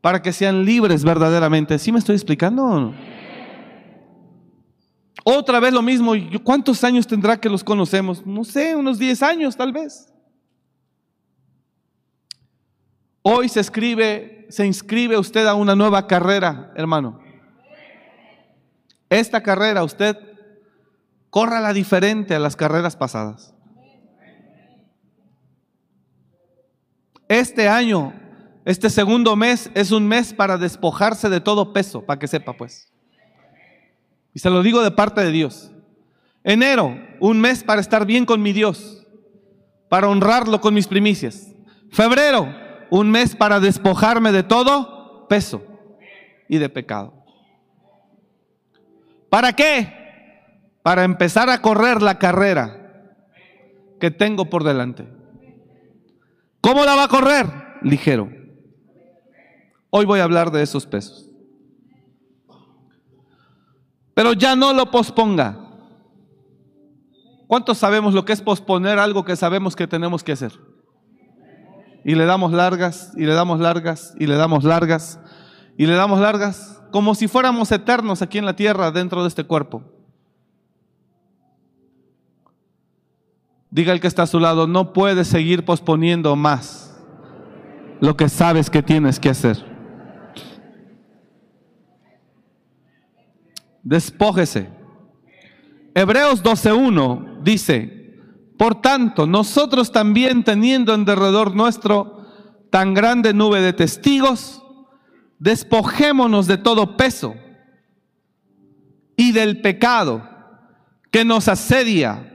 para 0.00 0.22
que 0.22 0.32
sean 0.32 0.64
libres 0.64 1.04
verdaderamente. 1.04 1.78
¿Sí 1.78 1.92
me 1.92 1.98
estoy 1.98 2.14
explicando? 2.14 2.94
Otra 5.22 5.60
vez 5.60 5.74
lo 5.74 5.82
mismo. 5.82 6.12
¿Cuántos 6.42 6.82
años 6.84 7.06
tendrá 7.06 7.38
que 7.38 7.50
los 7.50 7.62
conocemos? 7.62 8.24
No 8.24 8.42
sé, 8.44 8.74
unos 8.74 8.98
10 8.98 9.22
años 9.22 9.54
tal 9.58 9.74
vez. 9.74 10.10
Hoy 13.20 13.50
se 13.50 13.60
escribe, 13.60 14.46
se 14.48 14.64
inscribe 14.64 15.18
usted 15.18 15.46
a 15.46 15.52
una 15.52 15.76
nueva 15.76 16.06
carrera, 16.06 16.72
hermano. 16.76 17.20
Esta 19.10 19.42
carrera 19.42 19.84
usted 19.84 20.16
la 21.60 21.74
diferente 21.74 22.34
a 22.34 22.38
las 22.38 22.56
carreras 22.56 22.96
pasadas. 22.96 23.53
Este 27.34 27.68
año, 27.68 28.12
este 28.64 28.88
segundo 28.88 29.34
mes 29.34 29.68
es 29.74 29.90
un 29.90 30.06
mes 30.06 30.32
para 30.32 30.56
despojarse 30.56 31.28
de 31.28 31.40
todo 31.40 31.72
peso, 31.72 32.06
para 32.06 32.16
que 32.16 32.28
sepa 32.28 32.52
pues. 32.52 32.92
Y 34.32 34.38
se 34.38 34.50
lo 34.50 34.62
digo 34.62 34.84
de 34.84 34.92
parte 34.92 35.20
de 35.20 35.32
Dios. 35.32 35.72
Enero, 36.44 36.96
un 37.18 37.40
mes 37.40 37.64
para 37.64 37.80
estar 37.80 38.06
bien 38.06 38.24
con 38.24 38.40
mi 38.40 38.52
Dios. 38.52 39.00
para 39.88 40.08
honrarlo 40.08 40.60
con 40.60 40.74
mis 40.74 40.86
primicias. 40.86 41.52
Febrero, 41.90 42.48
un 42.90 43.10
mes 43.10 43.34
para 43.34 43.58
despojarme 43.58 44.30
de 44.30 44.44
todo 44.44 45.26
peso 45.28 45.64
y 46.48 46.58
de 46.58 46.68
pecado. 46.68 47.14
¿Para 49.28 49.54
qué? 49.54 49.92
Para 50.84 51.02
empezar 51.02 51.50
a 51.50 51.60
correr 51.60 52.00
la 52.00 52.18
carrera 52.18 53.16
que 54.00 54.12
tengo 54.12 54.46
por 54.46 54.62
delante. 54.62 55.23
¿Cómo 56.64 56.82
la 56.86 56.94
va 56.94 57.04
a 57.04 57.08
correr? 57.08 57.46
Ligero. 57.82 58.30
Hoy 59.90 60.06
voy 60.06 60.20
a 60.20 60.24
hablar 60.24 60.50
de 60.50 60.62
esos 60.62 60.86
pesos. 60.86 61.28
Pero 64.14 64.32
ya 64.32 64.56
no 64.56 64.72
lo 64.72 64.90
posponga. 64.90 65.58
¿Cuántos 67.48 67.76
sabemos 67.76 68.14
lo 68.14 68.24
que 68.24 68.32
es 68.32 68.40
posponer 68.40 68.98
algo 68.98 69.26
que 69.26 69.36
sabemos 69.36 69.76
que 69.76 69.86
tenemos 69.86 70.24
que 70.24 70.32
hacer? 70.32 70.52
Y 72.02 72.14
le 72.14 72.24
damos 72.24 72.50
largas, 72.50 73.12
y 73.14 73.26
le 73.26 73.34
damos 73.34 73.60
largas, 73.60 74.14
y 74.18 74.26
le 74.26 74.36
damos 74.36 74.64
largas, 74.64 75.20
y 75.76 75.84
le 75.84 75.92
damos 75.92 76.18
largas, 76.18 76.80
como 76.90 77.14
si 77.14 77.28
fuéramos 77.28 77.70
eternos 77.72 78.22
aquí 78.22 78.38
en 78.38 78.46
la 78.46 78.56
tierra 78.56 78.90
dentro 78.90 79.20
de 79.20 79.28
este 79.28 79.44
cuerpo. 79.44 79.82
Diga 83.74 83.92
el 83.92 83.98
que 83.98 84.06
está 84.06 84.22
a 84.22 84.28
su 84.28 84.38
lado, 84.38 84.68
no 84.68 84.92
puedes 84.92 85.26
seguir 85.26 85.64
posponiendo 85.64 86.36
más 86.36 86.96
lo 88.00 88.16
que 88.16 88.28
sabes 88.28 88.70
que 88.70 88.84
tienes 88.84 89.18
que 89.18 89.30
hacer. 89.30 89.56
Despójese. 93.82 94.70
Hebreos 95.92 96.44
12.1 96.44 97.42
dice, 97.42 98.16
por 98.56 98.80
tanto, 98.80 99.26
nosotros 99.26 99.90
también 99.90 100.44
teniendo 100.44 100.94
en 100.94 101.04
derredor 101.04 101.56
nuestro 101.56 102.28
tan 102.70 102.94
grande 102.94 103.34
nube 103.34 103.60
de 103.60 103.72
testigos, 103.72 104.62
despojémonos 105.40 106.46
de 106.46 106.58
todo 106.58 106.96
peso 106.96 107.34
y 109.16 109.32
del 109.32 109.60
pecado 109.62 110.22
que 111.10 111.24
nos 111.24 111.48
asedia 111.48 112.30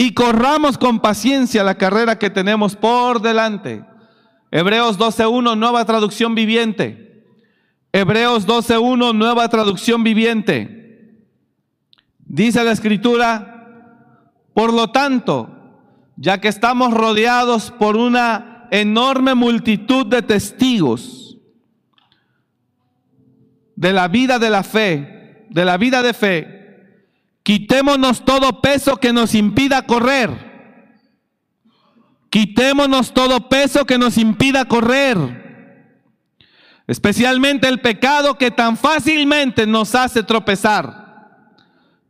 y 0.00 0.14
corramos 0.14 0.78
con 0.78 1.00
paciencia 1.00 1.62
la 1.62 1.74
carrera 1.74 2.18
que 2.18 2.30
tenemos 2.30 2.74
por 2.74 3.20
delante. 3.20 3.84
Hebreos 4.50 4.98
12.1, 4.98 5.58
nueva 5.58 5.84
traducción 5.84 6.34
viviente. 6.34 7.26
Hebreos 7.92 8.46
12.1, 8.46 9.14
nueva 9.14 9.46
traducción 9.50 10.02
viviente. 10.02 11.18
Dice 12.18 12.64
la 12.64 12.72
escritura, 12.72 14.32
por 14.54 14.72
lo 14.72 14.90
tanto, 14.90 15.50
ya 16.16 16.40
que 16.40 16.48
estamos 16.48 16.94
rodeados 16.94 17.70
por 17.70 17.98
una 17.98 18.68
enorme 18.70 19.34
multitud 19.34 20.06
de 20.06 20.22
testigos 20.22 21.36
de 23.76 23.92
la 23.92 24.08
vida 24.08 24.38
de 24.38 24.48
la 24.48 24.62
fe, 24.62 25.46
de 25.50 25.64
la 25.66 25.76
vida 25.76 26.02
de 26.02 26.14
fe, 26.14 26.59
quitémonos 27.42 28.24
todo 28.24 28.60
peso 28.60 28.96
que 28.96 29.12
nos 29.12 29.34
impida 29.34 29.86
correr. 29.86 30.50
Quitémonos 32.30 33.12
todo 33.12 33.48
peso 33.48 33.84
que 33.84 33.98
nos 33.98 34.16
impida 34.16 34.64
correr. 34.66 35.40
Especialmente 36.86 37.68
el 37.68 37.80
pecado 37.80 38.36
que 38.38 38.50
tan 38.50 38.76
fácilmente 38.76 39.66
nos 39.66 39.94
hace 39.94 40.22
tropezar. 40.22 41.00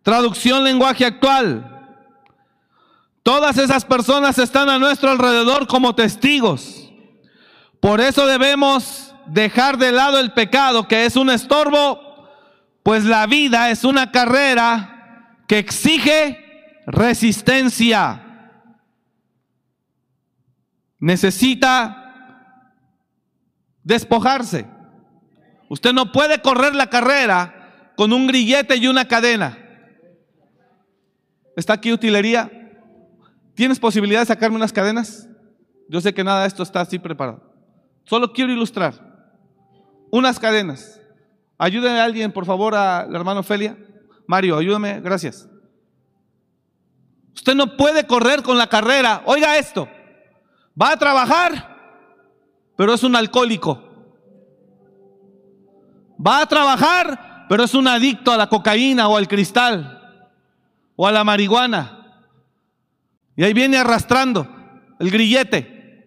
Traducción 0.03 0.65
lenguaje 0.65 1.05
actual. 1.05 1.67
Todas 3.23 3.59
esas 3.59 3.85
personas 3.85 4.39
están 4.39 4.69
a 4.69 4.79
nuestro 4.79 5.11
alrededor 5.11 5.67
como 5.67 5.95
testigos. 5.95 6.91
Por 7.81 8.01
eso 8.01 8.27
debemos 8.27 9.15
dejar 9.27 9.79
de 9.79 9.93
lado 9.93 10.19
el 10.19 10.33
pecado, 10.33 10.88
que 10.88 11.05
es 11.05 11.16
un 11.16 11.31
estorbo, 11.31 12.29
pues 12.83 13.05
la 13.05 13.27
vida 13.27 13.71
es 13.71 13.85
una 13.85 14.11
carrera 14.11 15.00
que 15.51 15.59
exige 15.59 16.39
resistencia. 16.87 18.23
Necesita 21.01 22.73
despojarse. 23.83 24.65
Usted 25.69 25.93
no 25.93 26.13
puede 26.13 26.41
correr 26.41 26.77
la 26.77 26.87
carrera 26.87 27.93
con 27.97 28.13
un 28.13 28.29
grillete 28.29 28.77
y 28.77 28.87
una 28.87 29.09
cadena. 29.09 29.59
¿Está 31.57 31.73
aquí 31.73 31.93
utilería? 31.93 32.49
¿Tienes 33.55 33.81
posibilidad 33.81 34.21
de 34.21 34.27
sacarme 34.27 34.55
unas 34.55 34.73
cadenas? 34.73 35.29
Yo 35.89 36.01
sé 36.01 36.15
que 36.15 36.23
nada 36.23 36.43
de 36.43 36.47
esto 36.47 36.63
está 36.63 36.81
así 36.81 37.01
preparado. 37.01 37.43
Solo 38.05 38.33
quiero 38.33 38.53
ilustrar. 38.53 38.95
Unas 40.13 40.39
cadenas. 40.39 41.01
Ayúdenme 41.59 41.99
a 41.99 42.05
alguien, 42.05 42.31
por 42.31 42.47
favor, 42.47 42.77
al 42.77 43.13
hermano 43.13 43.43
Felia. 43.43 43.77
Mario, 44.31 44.59
ayúdame, 44.59 45.01
gracias. 45.01 45.49
Usted 47.35 47.53
no 47.57 47.77
puede 47.77 48.07
correr 48.07 48.45
con 48.45 48.57
la 48.57 48.69
carrera. 48.69 49.23
Oiga 49.25 49.59
esto. 49.59 49.88
Va 50.81 50.93
a 50.93 50.97
trabajar, 50.97 51.77
pero 52.77 52.95
es 52.95 53.03
un 53.03 53.16
alcohólico. 53.16 53.83
Va 56.25 56.43
a 56.43 56.47
trabajar, 56.47 57.47
pero 57.49 57.64
es 57.64 57.75
un 57.75 57.88
adicto 57.88 58.31
a 58.31 58.37
la 58.37 58.49
cocaína 58.49 59.09
o 59.09 59.16
al 59.16 59.27
cristal 59.27 60.31
o 60.95 61.09
a 61.09 61.11
la 61.11 61.25
marihuana. 61.25 62.23
Y 63.35 63.43
ahí 63.43 63.53
viene 63.53 63.79
arrastrando 63.79 64.47
el 65.01 65.11
grillete. 65.11 66.07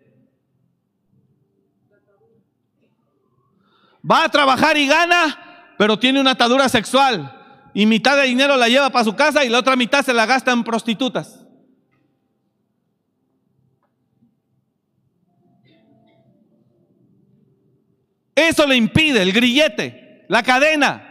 Va 4.10 4.24
a 4.24 4.30
trabajar 4.30 4.78
y 4.78 4.88
gana, 4.88 5.76
pero 5.78 6.00
tiene 6.00 6.22
una 6.22 6.32
atadura 6.32 6.70
sexual. 6.70 7.42
Y 7.74 7.86
mitad 7.86 8.18
de 8.18 8.24
dinero 8.24 8.56
la 8.56 8.70
lleva 8.70 8.90
para 8.90 9.06
su 9.06 9.16
casa 9.16 9.44
y 9.44 9.50
la 9.50 9.60
otra 9.60 9.76
mitad 9.76 10.04
se 10.04 10.14
la 10.14 10.26
gasta 10.26 10.52
en 10.52 10.64
prostitutas. 10.64 11.40
Eso 18.36 18.66
le 18.66 18.76
impide 18.76 19.22
el 19.22 19.32
grillete, 19.32 20.26
la 20.28 20.44
cadena. 20.44 21.10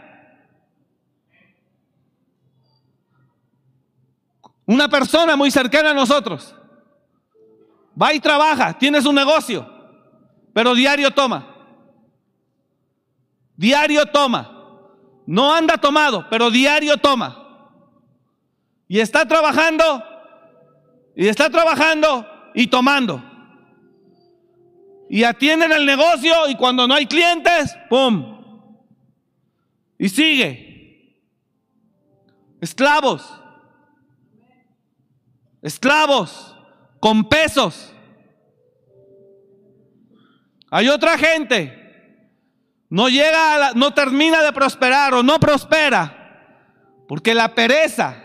Una 4.65 4.87
persona 4.87 5.35
muy 5.35 5.51
cercana 5.51 5.91
a 5.91 5.93
nosotros 5.93 6.55
va 8.01 8.13
y 8.13 8.19
trabaja, 8.19 8.77
tiene 8.77 9.01
su 9.01 9.11
negocio, 9.11 9.69
pero 10.53 10.73
diario 10.73 11.11
toma. 11.11 11.49
Diario 13.55 14.05
toma. 14.05 14.52
No 15.25 15.53
anda 15.53 15.77
tomado, 15.77 16.27
pero 16.29 16.49
diario 16.51 16.97
toma. 16.97 17.39
Y 18.87 18.99
está 18.99 19.27
trabajando, 19.27 20.03
y 21.15 21.27
está 21.27 21.49
trabajando 21.49 22.27
y 22.53 22.67
tomando. 22.67 23.23
Y 25.09 25.23
atienden 25.23 25.71
el 25.71 25.85
negocio 25.85 26.47
y 26.49 26.55
cuando 26.55 26.87
no 26.87 26.93
hay 26.93 27.05
clientes, 27.05 27.75
¡pum! 27.89 28.41
Y 29.97 30.09
sigue. 30.09 31.15
Esclavos 32.61 33.43
esclavos, 35.63 36.55
con 36.99 37.27
pesos. 37.27 37.91
Hay 40.69 40.89
otra 40.89 41.17
gente, 41.17 41.82
no 42.93 43.09
llega, 43.09 43.69
a 43.69 43.73
no 43.73 43.91
termina 43.91 44.43
de 44.43 44.53
prosperar 44.53 45.15
o 45.15 45.23
no 45.23 45.39
prospera, 45.39 47.01
porque 47.07 47.33
la 47.33 47.55
pereza, 47.55 48.17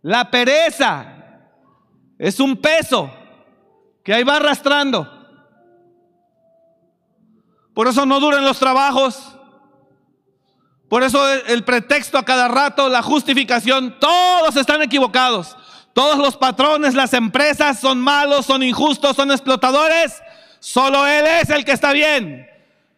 la 0.00 0.30
pereza 0.30 1.04
es 2.18 2.40
un 2.40 2.56
peso 2.56 3.12
que 4.02 4.14
ahí 4.14 4.24
va 4.24 4.36
arrastrando. 4.36 5.06
Por 7.74 7.86
eso 7.86 8.06
no 8.06 8.20
duran 8.20 8.42
los 8.42 8.58
trabajos. 8.58 9.36
Por 10.88 11.02
eso 11.02 11.28
el 11.30 11.62
pretexto 11.64 12.16
a 12.16 12.24
cada 12.24 12.48
rato, 12.48 12.88
la 12.88 13.02
justificación, 13.02 13.98
todos 14.00 14.56
están 14.56 14.80
equivocados. 14.80 15.58
Todos 15.92 16.16
los 16.16 16.38
patrones, 16.38 16.94
las 16.94 17.12
empresas 17.12 17.80
son 17.80 18.00
malos, 18.00 18.46
son 18.46 18.62
injustos, 18.62 19.14
son 19.14 19.30
explotadores. 19.30 20.22
Solo 20.58 21.06
Él 21.06 21.26
es 21.26 21.50
el 21.50 21.66
que 21.66 21.72
está 21.72 21.92
bien. 21.92 22.53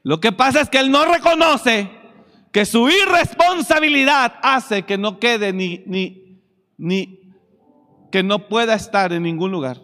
Lo 0.07 0.21
que 0.21 0.31
pasa 0.31 0.61
es 0.61 0.71
que 0.71 0.79
Él 0.79 0.93
no 0.93 1.05
reconoce 1.05 1.91
que 2.53 2.65
su 2.65 2.89
irresponsabilidad 2.89 4.35
hace 4.41 4.85
que 4.85 4.97
no 4.97 5.19
quede 5.19 5.53
ni, 5.53 5.83
ni, 5.85 6.41
ni, 6.79 7.33
que 8.13 8.23
no 8.23 8.47
pueda 8.47 8.75
estar 8.75 9.13
en 9.13 9.25
ningún 9.25 9.51
lugar. 9.51 9.83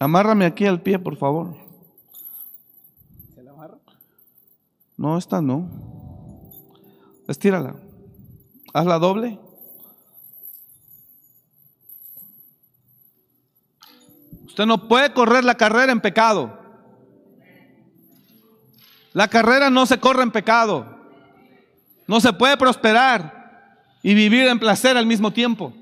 Amárrame 0.00 0.44
aquí 0.44 0.66
al 0.66 0.82
pie, 0.82 0.98
por 0.98 1.16
favor. 1.16 1.54
¿Se 3.32 3.44
la 3.44 3.52
amarra? 3.52 3.78
No, 4.96 5.16
esta 5.18 5.40
no. 5.40 5.70
Estírala. 7.28 7.76
Hazla 8.74 8.98
doble. 8.98 9.38
Usted 14.56 14.64
no 14.64 14.88
puede 14.88 15.12
correr 15.12 15.44
la 15.44 15.54
carrera 15.54 15.92
en 15.92 16.00
pecado. 16.00 16.58
La 19.12 19.28
carrera 19.28 19.68
no 19.68 19.84
se 19.84 20.00
corre 20.00 20.22
en 20.22 20.30
pecado. 20.30 20.98
No 22.06 22.22
se 22.22 22.32
puede 22.32 22.56
prosperar 22.56 23.76
y 24.02 24.14
vivir 24.14 24.46
en 24.46 24.58
placer 24.58 24.96
al 24.96 25.04
mismo 25.04 25.30
tiempo. 25.30 25.74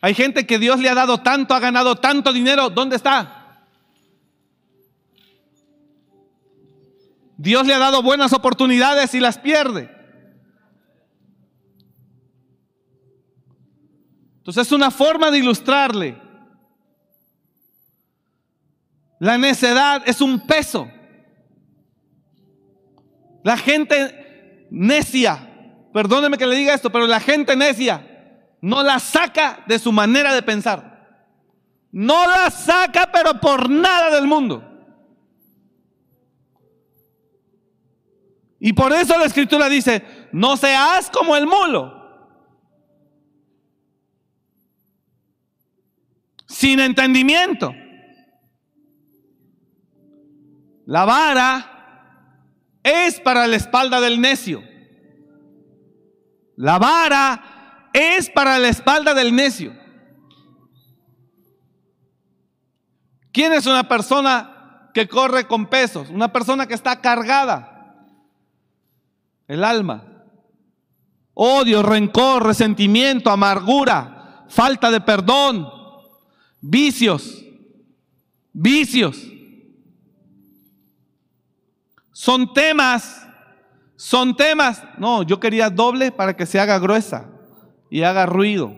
Hay 0.00 0.14
gente 0.14 0.46
que 0.46 0.58
Dios 0.58 0.80
le 0.80 0.88
ha 0.88 0.94
dado 0.94 1.18
tanto, 1.18 1.52
ha 1.52 1.60
ganado 1.60 1.96
tanto 1.96 2.32
dinero. 2.32 2.70
¿Dónde 2.70 2.96
está? 2.96 3.60
Dios 7.36 7.66
le 7.66 7.74
ha 7.74 7.78
dado 7.78 8.02
buenas 8.02 8.32
oportunidades 8.32 9.12
y 9.12 9.20
las 9.20 9.36
pierde. 9.36 9.94
Entonces 14.38 14.66
es 14.66 14.72
una 14.72 14.90
forma 14.90 15.30
de 15.30 15.40
ilustrarle. 15.40 16.29
La 19.20 19.38
necedad 19.38 20.02
es 20.06 20.20
un 20.20 20.40
peso. 20.40 20.90
La 23.44 23.56
gente 23.56 24.66
necia, 24.70 25.88
perdóneme 25.92 26.36
que 26.36 26.46
le 26.46 26.56
diga 26.56 26.74
esto, 26.74 26.90
pero 26.90 27.06
la 27.06 27.20
gente 27.20 27.54
necia 27.54 28.06
no 28.62 28.82
la 28.82 28.98
saca 28.98 29.62
de 29.66 29.78
su 29.78 29.92
manera 29.92 30.34
de 30.34 30.42
pensar. 30.42 30.90
No 31.92 32.26
la 32.26 32.50
saca, 32.50 33.10
pero 33.12 33.40
por 33.40 33.68
nada 33.68 34.10
del 34.14 34.26
mundo. 34.26 34.66
Y 38.58 38.72
por 38.72 38.92
eso 38.92 39.18
la 39.18 39.24
escritura 39.24 39.68
dice, 39.68 40.04
no 40.32 40.56
seas 40.56 41.10
como 41.10 41.36
el 41.36 41.46
mulo. 41.46 41.98
Sin 46.46 46.80
entendimiento. 46.80 47.74
La 50.90 51.04
vara 51.04 52.80
es 52.82 53.20
para 53.20 53.46
la 53.46 53.54
espalda 53.54 54.00
del 54.00 54.20
necio. 54.20 54.60
La 56.56 56.80
vara 56.80 57.88
es 57.92 58.28
para 58.28 58.58
la 58.58 58.70
espalda 58.70 59.14
del 59.14 59.32
necio. 59.32 59.72
¿Quién 63.30 63.52
es 63.52 63.66
una 63.66 63.86
persona 63.86 64.90
que 64.92 65.06
corre 65.06 65.46
con 65.46 65.66
pesos? 65.66 66.10
Una 66.10 66.32
persona 66.32 66.66
que 66.66 66.74
está 66.74 67.00
cargada. 67.00 67.94
El 69.46 69.62
alma. 69.62 70.24
Odio, 71.34 71.84
rencor, 71.84 72.44
resentimiento, 72.44 73.30
amargura, 73.30 74.44
falta 74.48 74.90
de 74.90 75.00
perdón, 75.00 75.68
vicios, 76.60 77.44
vicios. 78.52 79.30
Son 82.20 82.52
temas, 82.52 83.26
son 83.96 84.36
temas. 84.36 84.84
No, 84.98 85.22
yo 85.22 85.40
quería 85.40 85.70
doble 85.70 86.12
para 86.12 86.36
que 86.36 86.44
se 86.44 86.60
haga 86.60 86.78
gruesa 86.78 87.30
y 87.88 88.02
haga 88.02 88.26
ruido. 88.26 88.74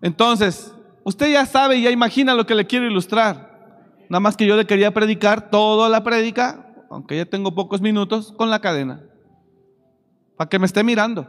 Entonces, 0.00 0.74
usted 1.04 1.30
ya 1.30 1.44
sabe 1.44 1.76
y 1.76 1.82
ya 1.82 1.90
imagina 1.90 2.32
lo 2.32 2.46
que 2.46 2.54
le 2.54 2.66
quiero 2.66 2.86
ilustrar. 2.86 3.84
Nada 4.08 4.20
más 4.20 4.38
que 4.38 4.46
yo 4.46 4.56
le 4.56 4.66
quería 4.66 4.94
predicar 4.94 5.50
toda 5.50 5.90
la 5.90 6.02
prédica, 6.02 6.66
aunque 6.88 7.18
ya 7.18 7.26
tengo 7.26 7.54
pocos 7.54 7.82
minutos, 7.82 8.32
con 8.32 8.48
la 8.48 8.62
cadena. 8.62 9.04
Para 10.38 10.48
que 10.48 10.58
me 10.58 10.64
esté 10.64 10.82
mirando. 10.82 11.28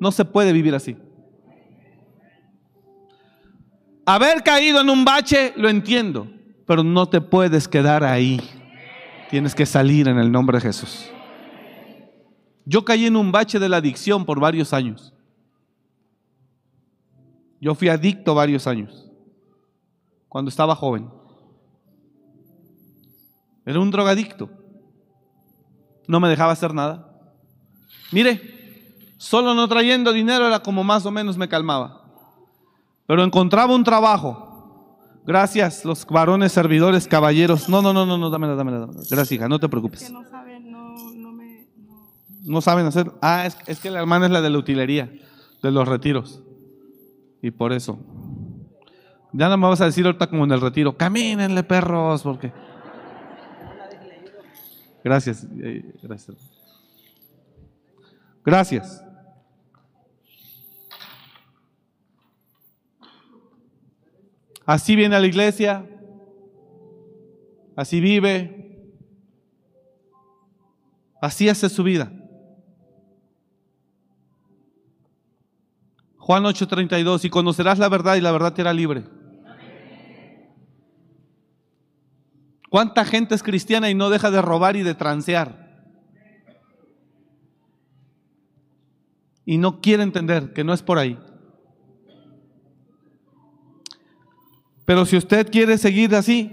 No 0.00 0.10
se 0.10 0.24
puede 0.24 0.54
vivir 0.54 0.74
así. 0.74 0.96
Haber 4.12 4.42
caído 4.42 4.80
en 4.80 4.90
un 4.90 5.04
bache, 5.04 5.52
lo 5.54 5.68
entiendo, 5.68 6.26
pero 6.66 6.82
no 6.82 7.08
te 7.08 7.20
puedes 7.20 7.68
quedar 7.68 8.02
ahí. 8.02 8.40
Tienes 9.30 9.54
que 9.54 9.64
salir 9.64 10.08
en 10.08 10.18
el 10.18 10.32
nombre 10.32 10.58
de 10.58 10.62
Jesús. 10.62 11.08
Yo 12.64 12.84
caí 12.84 13.06
en 13.06 13.14
un 13.14 13.30
bache 13.30 13.60
de 13.60 13.68
la 13.68 13.76
adicción 13.76 14.24
por 14.24 14.40
varios 14.40 14.72
años. 14.72 15.14
Yo 17.60 17.76
fui 17.76 17.88
adicto 17.88 18.34
varios 18.34 18.66
años, 18.66 19.08
cuando 20.28 20.48
estaba 20.48 20.74
joven. 20.74 21.08
Era 23.64 23.78
un 23.78 23.92
drogadicto. 23.92 24.50
No 26.08 26.18
me 26.18 26.28
dejaba 26.28 26.50
hacer 26.50 26.74
nada. 26.74 27.16
Mire, 28.10 29.04
solo 29.18 29.54
no 29.54 29.68
trayendo 29.68 30.12
dinero 30.12 30.48
era 30.48 30.58
como 30.58 30.82
más 30.82 31.06
o 31.06 31.12
menos 31.12 31.36
me 31.36 31.48
calmaba. 31.48 31.99
Pero 33.10 33.24
encontraba 33.24 33.74
un 33.74 33.82
trabajo. 33.82 34.96
Gracias, 35.26 35.84
los 35.84 36.06
varones 36.06 36.52
servidores, 36.52 37.08
caballeros. 37.08 37.68
No, 37.68 37.82
no, 37.82 37.92
no, 37.92 38.06
no, 38.06 38.16
no, 38.16 38.30
dámela, 38.30 38.54
dámela. 38.54 38.86
Gracias, 38.86 39.32
hija, 39.32 39.48
no 39.48 39.58
te 39.58 39.68
preocupes 39.68 40.12
no 42.42 42.60
saben 42.60 42.86
hacer. 42.86 43.10
Ah, 43.22 43.46
es, 43.66 43.80
que 43.80 43.90
la 43.90 44.00
hermana 44.00 44.26
es 44.26 44.32
la 44.32 44.40
de 44.40 44.50
la 44.50 44.58
utilería, 44.58 45.10
de 45.62 45.70
los 45.70 45.86
retiros. 45.86 46.42
Y 47.42 47.50
por 47.50 47.72
eso. 47.72 47.98
Ya 49.32 49.48
no 49.48 49.56
me 49.56 49.68
vas 49.68 49.80
a 49.80 49.86
decir 49.86 50.04
ahorita 50.04 50.26
como 50.28 50.44
en 50.44 50.52
el 50.52 50.60
retiro, 50.60 50.96
camínenle 50.96 51.62
perros, 51.62 52.22
porque... 52.22 52.52
Gracias, 55.04 55.46
eh, 55.62 55.94
gracias. 56.02 56.36
Gracias. 58.44 59.04
Así 64.70 64.94
viene 64.94 65.16
a 65.16 65.18
la 65.18 65.26
iglesia, 65.26 65.84
así 67.74 67.98
vive, 67.98 68.88
así 71.20 71.48
hace 71.48 71.68
su 71.68 71.82
vida. 71.82 72.12
Juan 76.18 76.44
8:32, 76.44 77.24
y 77.24 77.30
conocerás 77.30 77.80
la 77.80 77.88
verdad 77.88 78.14
y 78.14 78.20
la 78.20 78.30
verdad 78.30 78.52
te 78.52 78.60
hará 78.60 78.72
libre. 78.72 79.02
¿Cuánta 82.68 83.04
gente 83.04 83.34
es 83.34 83.42
cristiana 83.42 83.90
y 83.90 83.96
no 83.96 84.08
deja 84.08 84.30
de 84.30 84.40
robar 84.40 84.76
y 84.76 84.84
de 84.84 84.94
transear? 84.94 85.84
Y 89.44 89.58
no 89.58 89.80
quiere 89.80 90.04
entender 90.04 90.52
que 90.52 90.62
no 90.62 90.72
es 90.72 90.84
por 90.84 91.00
ahí. 91.00 91.18
Pero 94.90 95.06
si 95.06 95.16
usted 95.16 95.48
quiere 95.48 95.78
seguir 95.78 96.12
así, 96.16 96.50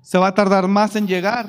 se 0.00 0.16
va 0.16 0.28
a 0.28 0.34
tardar 0.34 0.68
más 0.68 0.96
en 0.96 1.06
llegar. 1.06 1.46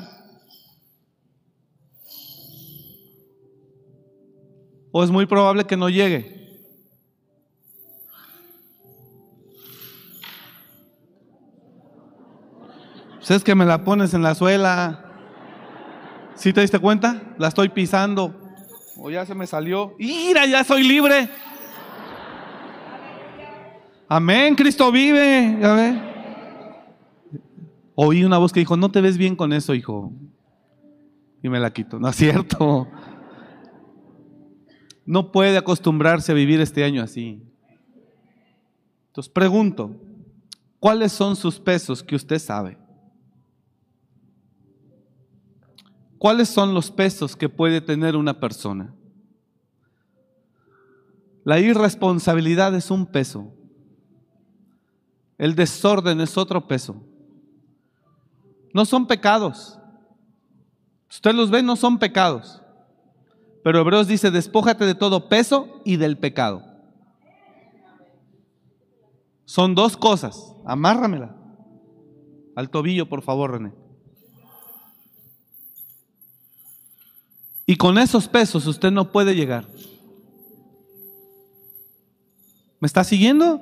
O 4.92 5.02
es 5.02 5.10
muy 5.10 5.26
probable 5.26 5.64
que 5.64 5.78
no 5.78 5.88
llegue. 5.88 6.68
Pues 13.16 13.32
es 13.32 13.44
que 13.46 13.56
me 13.56 13.64
la 13.64 13.86
pones 13.86 14.14
en 14.14 14.24
la 14.24 14.36
suela. 14.36 15.06
¿Sí 16.36 16.52
te 16.52 16.60
diste 16.60 16.80
cuenta? 16.80 17.34
La 17.38 17.48
estoy 17.48 17.70
pisando. 17.70 18.36
O 18.98 19.10
ya 19.10 19.26
se 19.26 19.34
me 19.34 19.48
salió. 19.48 19.96
¡Ira, 20.00 20.46
ya 20.48 20.66
soy 20.66 20.84
libre! 20.84 21.30
Amén, 24.10 24.56
Cristo 24.56 24.92
vive. 24.92 25.58
¿Ya 25.60 26.14
Oí 27.96 28.24
una 28.24 28.38
voz 28.38 28.54
que 28.54 28.60
dijo, 28.60 28.78
no 28.78 28.92
te 28.92 29.02
ves 29.02 29.18
bien 29.18 29.36
con 29.36 29.52
eso, 29.52 29.74
hijo. 29.74 30.14
Y 31.42 31.50
me 31.50 31.60
la 31.60 31.74
quito. 31.74 32.00
No 32.00 32.10
es 32.10 32.16
cierto. 32.16 32.88
No 35.06 35.32
puede 35.32 35.58
acostumbrarse 35.58 36.32
a 36.32 36.36
vivir 36.36 36.62
este 36.62 36.84
año 36.84 37.02
así. 37.02 37.42
Entonces 39.08 39.34
pregunto, 39.34 39.96
¿cuáles 40.80 41.12
son 41.12 41.36
sus 41.36 41.60
pesos 41.60 42.04
que 42.04 42.16
usted 42.16 42.38
sabe? 42.38 42.78
¿Cuáles 46.18 46.50
son 46.50 46.74
los 46.74 46.92
pesos 46.92 47.36
que 47.36 47.50
puede 47.50 47.82
tener 47.82 48.16
una 48.16 48.40
persona? 48.40 48.94
La 51.44 51.60
irresponsabilidad 51.60 52.76
es 52.76 52.92
un 52.92 53.06
peso. 53.06 53.57
El 55.38 55.56
desorden 55.56 56.20
es 56.22 56.38
otro 56.38 56.68
peso. 56.68 56.96
No 58.74 58.86
son 58.86 59.08
pecados. 59.08 59.78
Usted 61.10 61.34
los 61.34 61.50
ve, 61.50 61.62
no 61.64 61.76
son 61.76 62.00
pecados. 62.00 62.62
Pero 63.64 63.80
Hebreos 63.80 64.08
dice, 64.08 64.32
despójate 64.32 64.86
de 64.86 64.96
todo 64.96 65.30
peso 65.30 65.82
y 65.86 65.98
del 65.98 66.18
pecado. 66.18 66.64
Son 69.46 69.76
dos 69.76 69.96
cosas. 69.96 70.54
Amárramela. 70.66 71.36
Al 72.56 72.70
tobillo, 72.70 73.08
por 73.08 73.22
favor, 73.22 73.52
René. 73.52 73.74
Y 77.66 77.76
con 77.76 77.98
esos 77.98 78.28
pesos 78.28 78.66
usted 78.66 78.92
no 78.92 79.12
puede 79.12 79.36
llegar. 79.36 79.68
¿Me 82.80 82.86
está 82.86 83.04
siguiendo? 83.04 83.62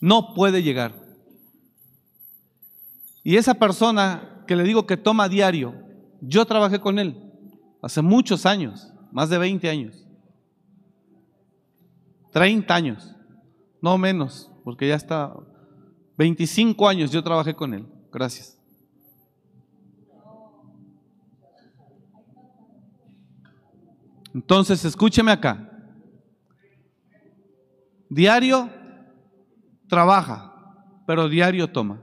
No 0.00 0.34
puede 0.34 0.62
llegar. 0.62 0.94
Y 3.22 3.36
esa 3.36 3.54
persona 3.54 4.44
que 4.46 4.56
le 4.56 4.62
digo 4.62 4.86
que 4.86 4.96
toma 4.96 5.28
diario, 5.28 5.74
yo 6.20 6.44
trabajé 6.44 6.80
con 6.80 6.98
él 6.98 7.20
hace 7.82 8.02
muchos 8.02 8.46
años, 8.46 8.92
más 9.12 9.28
de 9.28 9.38
20 9.38 9.68
años, 9.68 10.06
30 12.32 12.74
años, 12.74 13.14
no 13.80 13.98
menos, 13.98 14.50
porque 14.62 14.88
ya 14.88 14.94
está, 14.94 15.34
25 16.18 16.88
años 16.88 17.10
yo 17.10 17.22
trabajé 17.22 17.54
con 17.54 17.74
él. 17.74 17.86
Gracias. 18.12 18.56
Entonces, 24.34 24.84
escúcheme 24.84 25.32
acá. 25.32 25.70
Diario 28.08 28.70
trabaja, 29.88 30.52
pero 31.06 31.28
diario 31.28 31.70
toma. 31.70 32.02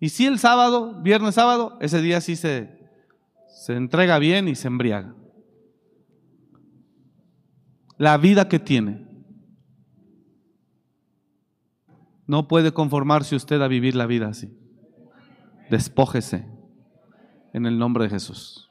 Y 0.00 0.10
si 0.10 0.26
el 0.26 0.38
sábado, 0.38 1.00
viernes, 1.02 1.34
sábado, 1.34 1.78
ese 1.80 2.02
día 2.02 2.20
sí 2.20 2.36
se, 2.36 2.78
se 3.64 3.74
entrega 3.74 4.18
bien 4.18 4.48
y 4.48 4.54
se 4.54 4.68
embriaga. 4.68 5.14
La 7.96 8.18
vida 8.18 8.48
que 8.48 8.58
tiene. 8.58 9.06
No 12.26 12.48
puede 12.48 12.72
conformarse 12.72 13.36
usted 13.36 13.62
a 13.62 13.68
vivir 13.68 13.94
la 13.94 14.06
vida 14.06 14.28
así. 14.28 14.50
Despójese 15.70 16.46
en 17.52 17.66
el 17.66 17.78
nombre 17.78 18.04
de 18.04 18.10
Jesús. 18.10 18.68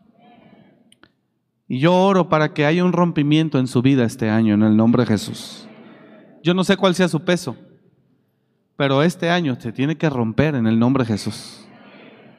Y 1.67 1.79
yo 1.79 1.95
oro 1.95 2.29
para 2.29 2.53
que 2.53 2.65
haya 2.65 2.83
un 2.83 2.93
rompimiento 2.93 3.57
en 3.57 3.67
su 3.67 3.81
vida 3.81 4.03
este 4.03 4.29
año 4.29 4.53
en 4.53 4.63
el 4.63 4.75
nombre 4.75 5.03
de 5.03 5.07
Jesús. 5.07 5.67
Yo 6.43 6.53
no 6.53 6.63
sé 6.63 6.77
cuál 6.77 6.93
sea 6.93 7.07
su 7.07 7.23
peso, 7.23 7.55
pero 8.75 9.03
este 9.03 9.29
año 9.29 9.59
se 9.59 9.71
tiene 9.71 9.97
que 9.97 10.09
romper 10.09 10.55
en 10.55 10.67
el 10.67 10.79
nombre 10.79 11.03
de 11.03 11.13
Jesús. 11.13 11.67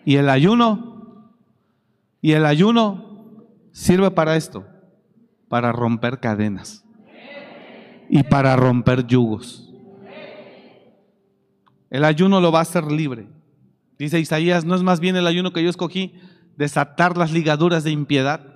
Y 0.04 0.16
el 0.16 0.28
ayuno, 0.28 1.32
y 2.20 2.32
el 2.32 2.44
ayuno 2.44 3.46
sirve 3.72 4.10
para 4.10 4.36
esto, 4.36 4.66
para 5.48 5.72
romper 5.72 6.20
cadenas 6.20 6.84
y 8.08 8.22
para 8.22 8.56
romper 8.56 9.06
yugos. 9.06 9.72
El 11.90 12.04
ayuno 12.04 12.40
lo 12.40 12.50
va 12.50 12.58
a 12.58 12.62
hacer 12.62 12.90
libre. 12.90 13.28
Dice 13.98 14.18
Isaías, 14.18 14.64
no 14.64 14.74
es 14.74 14.82
más 14.82 14.98
bien 14.98 15.14
el 15.16 15.26
ayuno 15.26 15.52
que 15.52 15.62
yo 15.62 15.70
escogí, 15.70 16.14
desatar 16.56 17.16
las 17.16 17.32
ligaduras 17.32 17.84
de 17.84 17.92
impiedad 17.92 18.54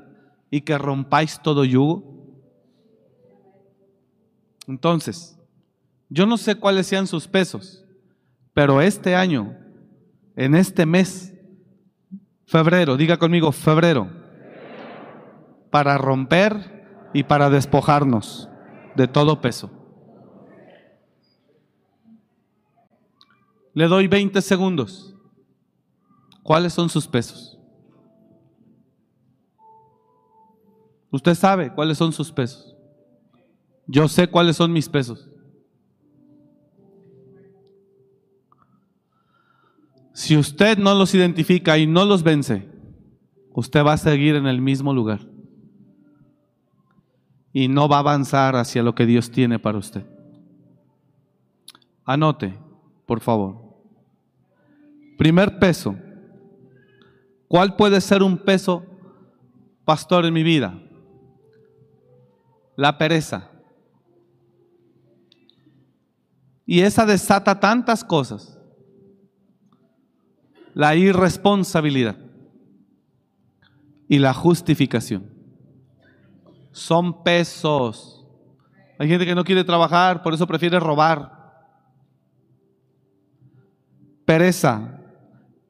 y 0.51 0.63
que 0.63 0.77
rompáis 0.77 1.41
todo 1.41 1.65
yugo. 1.65 2.19
Entonces, 4.67 5.38
yo 6.09 6.27
no 6.27 6.37
sé 6.37 6.55
cuáles 6.55 6.87
sean 6.87 7.07
sus 7.07 7.29
pesos, 7.29 7.85
pero 8.55 8.81
este 8.81 9.15
año, 9.15 9.57
en 10.37 10.55
este 10.55 10.87
mes, 10.87 11.35
febrero, 12.47 12.97
diga 12.97 13.19
conmigo, 13.19 13.53
febrero, 13.53 14.11
para 15.71 15.99
romper 15.99 17.11
y 17.13 17.25
para 17.25 17.51
despojarnos 17.51 18.49
de 18.97 19.07
todo 19.07 19.41
peso. 19.41 19.71
Le 23.75 23.87
doy 23.87 24.09
20 24.09 24.41
segundos. 24.43 25.15
¿Cuáles 26.43 26.73
son 26.73 26.89
sus 26.89 27.07
pesos? 27.07 27.59
Usted 31.11 31.35
sabe 31.35 31.73
cuáles 31.75 31.99
son 31.99 32.13
sus 32.13 32.33
pesos. 32.33 32.75
Yo 33.87 34.09
sé 34.09 34.29
cuáles 34.29 34.57
son 34.57 34.73
mis 34.73 34.89
pesos. 34.89 35.29
Si 40.19 40.37
usted 40.37 40.79
no 40.79 40.95
los 40.95 41.15
identifica 41.15 41.79
y 41.79 41.87
no 41.87 42.05
los 42.05 42.25
vence, 42.25 42.69
usted 43.53 43.85
va 43.85 43.93
a 43.93 43.97
seguir 43.97 44.35
en 44.35 44.49
el 44.49 44.61
mismo 44.61 44.93
lugar. 44.93 45.21
Y 47.53 47.69
no 47.69 47.89
va 47.89 47.99
a 47.99 48.01
avanzar 48.01 48.57
hacia 48.57 48.83
lo 48.83 48.97
que 48.97 49.07
Dios 49.07 49.31
tiene 49.31 49.61
para 49.61 49.79
usted. 49.79 50.05
Anote, 52.05 52.59
por 53.07 53.21
favor. 53.21 53.79
Primer 55.17 55.61
peso. 55.61 55.95
¿Cuál 57.47 57.77
puede 57.77 58.01
ser 58.01 58.25
un 58.25 58.39
peso, 58.39 58.85
pastor, 59.85 60.27
en 60.27 60.35
mi 60.35 60.43
vida? 60.43 60.83
La 62.75 62.99
pereza. 62.99 63.53
Y 66.67 66.81
esa 66.81 67.07
desata 67.07 67.61
tantas 67.61 68.03
cosas 68.03 68.58
la 70.79 70.95
irresponsabilidad 70.95 72.17
y 74.07 74.21
la 74.21 74.33
justificación. 74.33 75.29
Son 76.71 77.25
pesos. 77.25 78.25
Hay 78.97 79.09
gente 79.09 79.27
que 79.27 79.35
no 79.35 79.43
quiere 79.43 79.65
trabajar, 79.65 80.23
por 80.23 80.35
eso 80.35 80.47
prefiere 80.47 80.79
robar. 80.79 81.33
Pereza, 84.25 85.01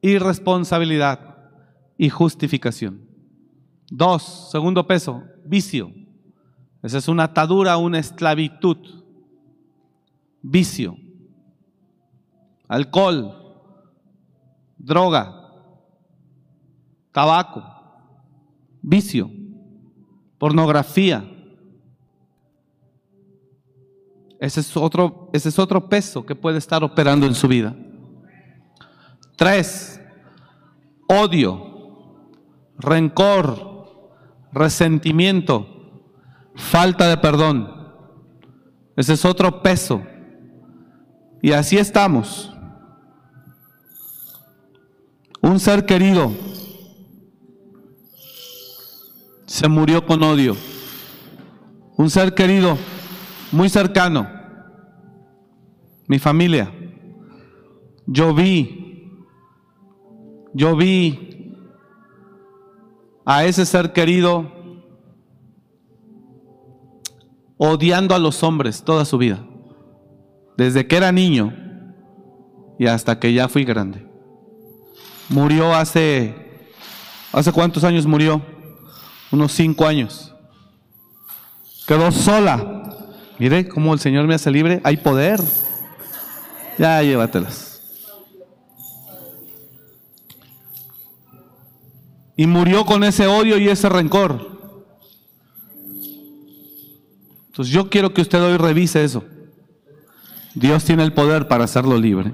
irresponsabilidad 0.02 1.38
y 1.96 2.10
justificación. 2.10 3.00
Dos, 3.90 4.50
segundo 4.52 4.86
peso, 4.86 5.24
vicio. 5.42 5.90
Esa 6.82 6.98
es 6.98 7.08
una 7.08 7.22
atadura, 7.22 7.78
una 7.78 7.98
esclavitud. 7.98 8.76
Vicio. 10.42 10.98
Alcohol, 12.68 13.37
droga, 14.78 15.34
tabaco, 17.12 17.62
vicio, 18.80 19.30
pornografía. 20.38 21.24
Ese 24.40 24.60
es 24.60 24.76
otro, 24.76 25.30
ese 25.32 25.48
es 25.48 25.58
otro 25.58 25.88
peso 25.88 26.24
que 26.24 26.36
puede 26.36 26.58
estar 26.58 26.84
operando 26.84 27.26
en 27.26 27.34
su 27.34 27.48
vida. 27.48 27.74
Tres, 29.36 30.00
odio, 31.08 32.28
rencor, 32.78 34.10
resentimiento, 34.52 35.66
falta 36.54 37.08
de 37.08 37.16
perdón. 37.16 37.76
Ese 38.96 39.14
es 39.14 39.24
otro 39.24 39.62
peso. 39.62 40.02
Y 41.42 41.52
así 41.52 41.78
estamos. 41.78 42.52
Un 45.48 45.58
ser 45.58 45.86
querido 45.86 46.30
se 49.46 49.66
murió 49.66 50.04
con 50.04 50.22
odio. 50.22 50.54
Un 51.96 52.10
ser 52.10 52.34
querido 52.34 52.76
muy 53.50 53.70
cercano. 53.70 54.28
Mi 56.06 56.18
familia. 56.18 56.70
Yo 58.06 58.34
vi, 58.34 59.24
yo 60.52 60.76
vi 60.76 61.54
a 63.24 63.46
ese 63.46 63.64
ser 63.64 63.94
querido 63.94 64.52
odiando 67.56 68.14
a 68.14 68.18
los 68.18 68.42
hombres 68.42 68.84
toda 68.84 69.06
su 69.06 69.16
vida. 69.16 69.42
Desde 70.58 70.86
que 70.86 70.98
era 70.98 71.10
niño 71.10 71.54
y 72.78 72.86
hasta 72.86 73.18
que 73.18 73.32
ya 73.32 73.48
fui 73.48 73.64
grande. 73.64 74.07
Murió 75.28 75.74
hace, 75.74 76.34
¿hace 77.32 77.52
cuántos 77.52 77.84
años 77.84 78.06
murió? 78.06 78.40
Unos 79.30 79.52
cinco 79.52 79.86
años. 79.86 80.34
Quedó 81.86 82.10
sola. 82.10 82.96
Mire 83.38 83.68
cómo 83.68 83.92
el 83.92 84.00
Señor 84.00 84.26
me 84.26 84.34
hace 84.34 84.50
libre. 84.50 84.80
Hay 84.84 84.96
poder. 84.96 85.40
Ya 86.78 87.02
llévatelas. 87.02 87.82
Y 92.36 92.46
murió 92.46 92.84
con 92.84 93.04
ese 93.04 93.26
odio 93.26 93.58
y 93.58 93.68
ese 93.68 93.88
rencor. 93.88 94.58
Entonces 97.48 97.74
yo 97.74 97.90
quiero 97.90 98.14
que 98.14 98.22
usted 98.22 98.40
hoy 98.40 98.56
revise 98.56 99.02
eso. 99.02 99.24
Dios 100.54 100.84
tiene 100.84 101.02
el 101.02 101.12
poder 101.12 101.48
para 101.48 101.64
hacerlo 101.64 101.98
libre. 101.98 102.32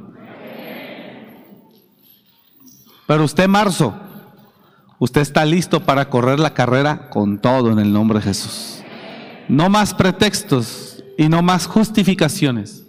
Pero 3.07 3.25
usted, 3.25 3.49
marzo, 3.49 3.95
usted 4.99 5.21
está 5.21 5.45
listo 5.45 5.81
para 5.81 6.09
correr 6.09 6.41
la 6.41 6.55
carrera 6.55 7.11
con 7.11 7.39
todo 7.39 7.71
en 7.71 7.79
el 7.79 7.93
nombre 7.93 8.19
de 8.19 8.25
Jesús. 8.25 8.83
No 9.49 9.69
más 9.69 9.93
pretextos 9.93 11.05
y 11.19 11.29
no 11.29 11.43
más 11.43 11.67
justificaciones. 11.67 12.87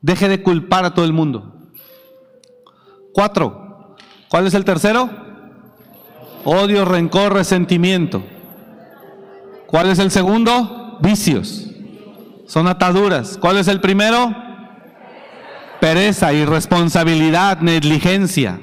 Deje 0.00 0.28
de 0.28 0.42
culpar 0.42 0.84
a 0.84 0.94
todo 0.94 1.04
el 1.04 1.12
mundo. 1.12 1.54
Cuatro. 3.12 3.96
¿Cuál 4.28 4.46
es 4.46 4.54
el 4.54 4.64
tercero? 4.64 5.08
Odio, 6.44 6.84
rencor, 6.84 7.32
resentimiento. 7.32 8.22
¿Cuál 9.66 9.90
es 9.90 9.98
el 9.98 10.10
segundo? 10.10 10.98
Vicios. 11.00 11.68
Son 12.46 12.66
ataduras. 12.68 13.38
¿Cuál 13.40 13.58
es 13.58 13.68
el 13.68 13.80
primero? 13.80 14.34
Pereza, 15.80 16.32
irresponsabilidad, 16.32 17.60
negligencia. 17.60 18.60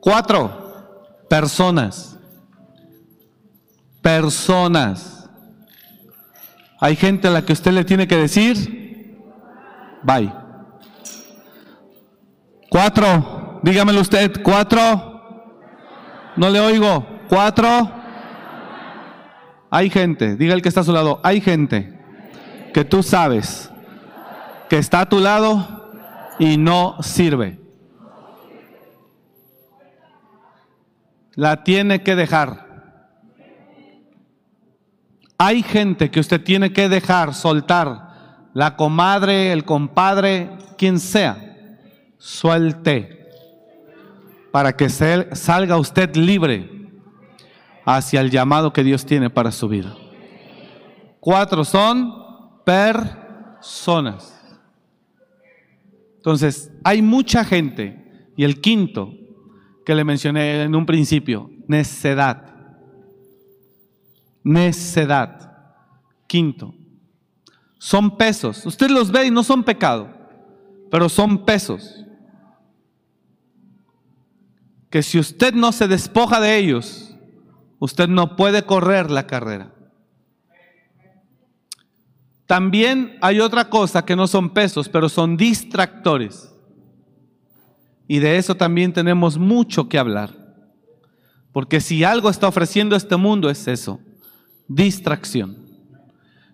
Cuatro, 0.00 1.26
personas. 1.28 2.18
Personas. 4.02 5.28
Hay 6.80 6.96
gente 6.96 7.28
a 7.28 7.30
la 7.30 7.42
que 7.42 7.52
usted 7.52 7.72
le 7.72 7.84
tiene 7.84 8.08
que 8.08 8.16
decir, 8.16 9.18
bye. 10.02 10.32
Cuatro, 12.70 13.60
dígamelo 13.62 14.00
usted, 14.00 14.42
cuatro. 14.42 15.10
No 16.36 16.48
le 16.48 16.60
oigo. 16.60 17.06
Cuatro. 17.28 17.90
Hay 19.70 19.90
gente, 19.90 20.36
diga 20.36 20.54
el 20.54 20.62
que 20.62 20.68
está 20.68 20.80
a 20.80 20.84
su 20.84 20.92
lado, 20.92 21.20
hay 21.22 21.40
gente 21.40 22.00
que 22.74 22.84
tú 22.84 23.02
sabes 23.02 23.70
que 24.68 24.78
está 24.78 25.02
a 25.02 25.08
tu 25.08 25.20
lado 25.20 25.92
y 26.38 26.56
no 26.56 26.96
sirve. 27.02 27.59
La 31.34 31.62
tiene 31.64 32.02
que 32.02 32.16
dejar. 32.16 32.70
Hay 35.38 35.62
gente 35.62 36.10
que 36.10 36.20
usted 36.20 36.42
tiene 36.42 36.72
que 36.72 36.88
dejar, 36.88 37.34
soltar. 37.34 38.50
La 38.52 38.76
comadre, 38.76 39.52
el 39.52 39.64
compadre, 39.64 40.50
quien 40.76 40.98
sea. 40.98 41.78
Suelte. 42.18 43.28
Para 44.52 44.76
que 44.76 44.88
salga 44.88 45.78
usted 45.78 46.14
libre 46.16 46.90
hacia 47.84 48.20
el 48.20 48.30
llamado 48.30 48.72
que 48.72 48.84
Dios 48.84 49.06
tiene 49.06 49.30
para 49.30 49.52
su 49.52 49.68
vida. 49.68 49.94
Cuatro 51.20 51.64
son 51.64 52.12
personas. 52.64 54.36
Entonces, 56.16 56.70
hay 56.84 57.00
mucha 57.02 57.44
gente. 57.44 58.30
Y 58.36 58.44
el 58.44 58.60
quinto, 58.60 59.14
que 59.90 59.94
le 59.96 60.04
mencioné 60.04 60.62
en 60.62 60.76
un 60.76 60.86
principio, 60.86 61.50
necedad. 61.66 62.54
Necedad. 64.44 65.66
Quinto, 66.28 66.72
son 67.76 68.16
pesos. 68.16 68.64
Usted 68.64 68.88
los 68.88 69.10
ve 69.10 69.26
y 69.26 69.30
no 69.32 69.42
son 69.42 69.64
pecado, 69.64 70.08
pero 70.92 71.08
son 71.08 71.44
pesos. 71.44 72.06
Que 74.90 75.02
si 75.02 75.18
usted 75.18 75.54
no 75.54 75.72
se 75.72 75.88
despoja 75.88 76.38
de 76.38 76.56
ellos, 76.56 77.16
usted 77.80 78.06
no 78.06 78.36
puede 78.36 78.62
correr 78.62 79.10
la 79.10 79.26
carrera. 79.26 79.74
También 82.46 83.18
hay 83.20 83.40
otra 83.40 83.68
cosa 83.68 84.04
que 84.04 84.14
no 84.14 84.28
son 84.28 84.50
pesos, 84.50 84.88
pero 84.88 85.08
son 85.08 85.36
distractores. 85.36 86.49
Y 88.10 88.18
de 88.18 88.38
eso 88.38 88.56
también 88.56 88.92
tenemos 88.92 89.38
mucho 89.38 89.88
que 89.88 89.96
hablar. 89.96 90.34
Porque 91.52 91.80
si 91.80 92.02
algo 92.02 92.28
está 92.28 92.48
ofreciendo 92.48 92.96
este 92.96 93.14
mundo 93.14 93.48
es 93.48 93.68
eso, 93.68 94.00
distracción. 94.66 95.56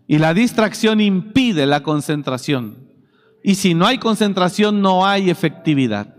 Y 0.06 0.18
la 0.18 0.34
distracción 0.34 1.00
impide 1.00 1.64
la 1.64 1.82
concentración. 1.82 2.90
Y 3.42 3.54
si 3.54 3.72
no 3.72 3.86
hay 3.86 3.96
concentración, 3.96 4.82
no 4.82 5.06
hay 5.06 5.30
efectividad. 5.30 6.14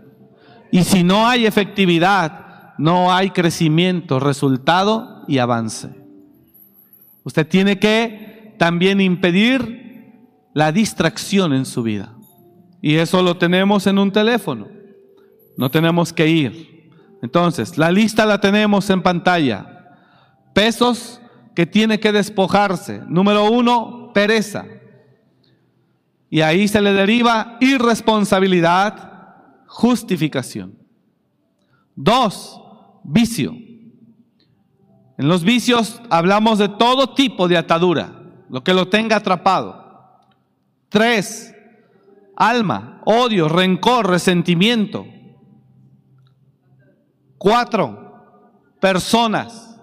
Y 0.72 0.82
si 0.82 1.04
no 1.04 1.28
hay 1.28 1.46
efectividad, 1.46 2.74
no 2.76 3.12
hay 3.12 3.30
crecimiento, 3.30 4.18
resultado 4.18 5.22
y 5.28 5.38
avance. 5.38 5.90
Usted 7.22 7.46
tiene 7.46 7.78
que 7.78 8.56
también 8.58 9.00
impedir 9.00 10.16
la 10.52 10.72
distracción 10.72 11.52
en 11.52 11.64
su 11.64 11.84
vida. 11.84 12.16
Y 12.82 12.96
eso 12.96 13.22
lo 13.22 13.36
tenemos 13.36 13.86
en 13.86 14.00
un 14.00 14.10
teléfono. 14.10 14.77
No 15.58 15.72
tenemos 15.72 16.12
que 16.12 16.28
ir. 16.28 16.88
Entonces, 17.20 17.76
la 17.76 17.90
lista 17.90 18.24
la 18.24 18.40
tenemos 18.40 18.88
en 18.90 19.02
pantalla. 19.02 19.96
Pesos 20.54 21.20
que 21.56 21.66
tiene 21.66 21.98
que 21.98 22.12
despojarse. 22.12 23.02
Número 23.08 23.50
uno, 23.50 24.12
pereza. 24.14 24.66
Y 26.30 26.42
ahí 26.42 26.68
se 26.68 26.80
le 26.80 26.92
deriva 26.92 27.56
irresponsabilidad, 27.60 29.34
justificación. 29.66 30.78
Dos, 31.96 32.60
vicio. 33.02 33.50
En 33.50 35.26
los 35.26 35.42
vicios 35.42 36.00
hablamos 36.08 36.60
de 36.60 36.68
todo 36.68 37.14
tipo 37.14 37.48
de 37.48 37.56
atadura, 37.56 38.12
lo 38.48 38.62
que 38.62 38.74
lo 38.74 38.86
tenga 38.86 39.16
atrapado. 39.16 40.20
Tres, 40.88 41.52
alma, 42.36 43.02
odio, 43.04 43.48
rencor, 43.48 44.08
resentimiento. 44.08 45.04
Cuatro, 47.38 48.52
personas. 48.80 49.80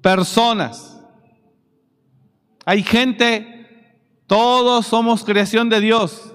Personas. 0.00 1.00
Hay 2.64 2.82
gente, 2.82 4.00
todos 4.26 4.86
somos 4.86 5.24
creación 5.24 5.68
de 5.68 5.80
Dios, 5.80 6.32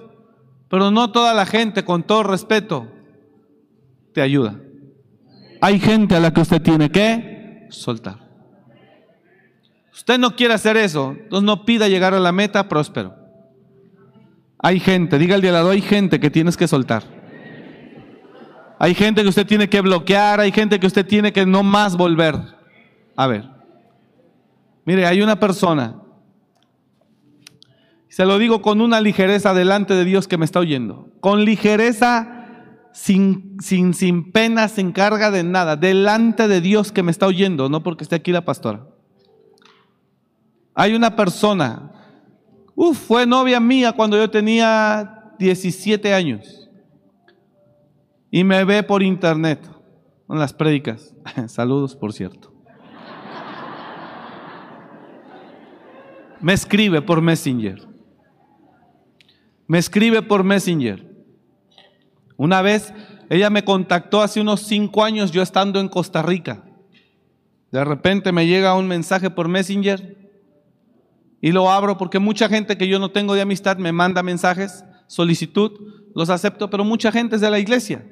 pero 0.68 0.90
no 0.90 1.10
toda 1.10 1.32
la 1.34 1.46
gente, 1.46 1.84
con 1.84 2.02
todo 2.02 2.22
respeto, 2.22 2.86
te 4.12 4.20
ayuda. 4.20 4.60
Hay 5.60 5.80
gente 5.80 6.14
a 6.14 6.20
la 6.20 6.32
que 6.32 6.42
usted 6.42 6.62
tiene 6.62 6.90
que 6.90 7.66
soltar. 7.70 8.28
Usted 9.92 10.18
no 10.18 10.36
quiere 10.36 10.54
hacer 10.54 10.76
eso, 10.76 11.16
entonces 11.18 11.44
no 11.44 11.64
pida 11.64 11.88
llegar 11.88 12.14
a 12.14 12.20
la 12.20 12.30
meta 12.30 12.68
próspero. 12.68 13.16
Hay 14.60 14.80
gente, 14.80 15.18
diga 15.18 15.34
el 15.34 15.40
de 15.40 15.52
lado, 15.52 15.70
hay 15.70 15.80
gente 15.80 16.20
que 16.20 16.30
tienes 16.30 16.56
que 16.56 16.68
soltar. 16.68 17.17
Hay 18.78 18.94
gente 18.94 19.22
que 19.22 19.28
usted 19.28 19.46
tiene 19.46 19.68
que 19.68 19.80
bloquear, 19.80 20.38
hay 20.40 20.52
gente 20.52 20.78
que 20.78 20.86
usted 20.86 21.04
tiene 21.04 21.32
que 21.32 21.44
no 21.44 21.62
más 21.62 21.96
volver. 21.96 22.36
A 23.16 23.26
ver, 23.26 23.48
mire, 24.84 25.04
hay 25.04 25.20
una 25.20 25.40
persona, 25.40 26.00
se 28.08 28.24
lo 28.24 28.38
digo 28.38 28.62
con 28.62 28.80
una 28.80 29.00
ligereza 29.00 29.52
delante 29.52 29.94
de 29.94 30.04
Dios 30.04 30.28
que 30.28 30.38
me 30.38 30.44
está 30.44 30.60
oyendo, 30.60 31.10
con 31.18 31.44
ligereza, 31.44 32.46
sin, 32.92 33.56
sin, 33.60 33.94
sin 33.94 34.30
pena, 34.30 34.68
sin 34.68 34.92
carga 34.92 35.32
de 35.32 35.42
nada, 35.42 35.74
delante 35.74 36.46
de 36.46 36.60
Dios 36.60 36.92
que 36.92 37.02
me 37.02 37.10
está 37.10 37.26
oyendo, 37.26 37.68
no 37.68 37.82
porque 37.82 38.04
esté 38.04 38.14
aquí 38.14 38.30
la 38.30 38.44
pastora. 38.44 38.86
Hay 40.74 40.94
una 40.94 41.16
persona, 41.16 41.90
uff, 42.76 42.96
fue 42.96 43.26
novia 43.26 43.58
mía 43.58 43.92
cuando 43.92 44.16
yo 44.16 44.30
tenía 44.30 45.32
17 45.40 46.14
años 46.14 46.67
y 48.30 48.44
me 48.44 48.64
ve 48.64 48.82
por 48.82 49.02
internet 49.02 49.68
en 50.28 50.38
las 50.38 50.52
prédicas. 50.52 51.14
Saludos, 51.46 51.96
por 51.96 52.12
cierto. 52.12 52.52
Me 56.40 56.52
escribe 56.52 57.02
por 57.02 57.20
Messenger. 57.20 57.86
Me 59.66 59.78
escribe 59.78 60.22
por 60.22 60.44
Messenger. 60.44 61.04
Una 62.36 62.62
vez 62.62 62.92
ella 63.28 63.50
me 63.50 63.64
contactó 63.64 64.22
hace 64.22 64.40
unos 64.40 64.60
cinco 64.62 65.04
años 65.04 65.32
yo 65.32 65.42
estando 65.42 65.80
en 65.80 65.88
Costa 65.88 66.22
Rica. 66.22 66.64
De 67.70 67.84
repente 67.84 68.32
me 68.32 68.46
llega 68.46 68.76
un 68.76 68.86
mensaje 68.86 69.30
por 69.30 69.48
Messenger 69.48 70.16
y 71.40 71.52
lo 71.52 71.70
abro 71.70 71.98
porque 71.98 72.18
mucha 72.18 72.48
gente 72.48 72.78
que 72.78 72.88
yo 72.88 72.98
no 72.98 73.10
tengo 73.10 73.34
de 73.34 73.42
amistad 73.42 73.76
me 73.76 73.92
manda 73.92 74.22
mensajes, 74.22 74.84
solicitud, 75.06 75.72
los 76.14 76.30
acepto, 76.30 76.70
pero 76.70 76.84
mucha 76.84 77.12
gente 77.12 77.36
es 77.36 77.42
de 77.42 77.50
la 77.50 77.58
iglesia. 77.58 78.04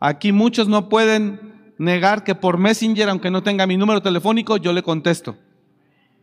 Aquí 0.00 0.32
muchos 0.32 0.66
no 0.66 0.88
pueden 0.88 1.74
negar 1.76 2.24
que 2.24 2.34
por 2.34 2.56
Messenger, 2.56 3.10
aunque 3.10 3.30
no 3.30 3.42
tenga 3.42 3.66
mi 3.66 3.76
número 3.76 4.00
telefónico, 4.00 4.56
yo 4.56 4.72
le 4.72 4.82
contesto. 4.82 5.36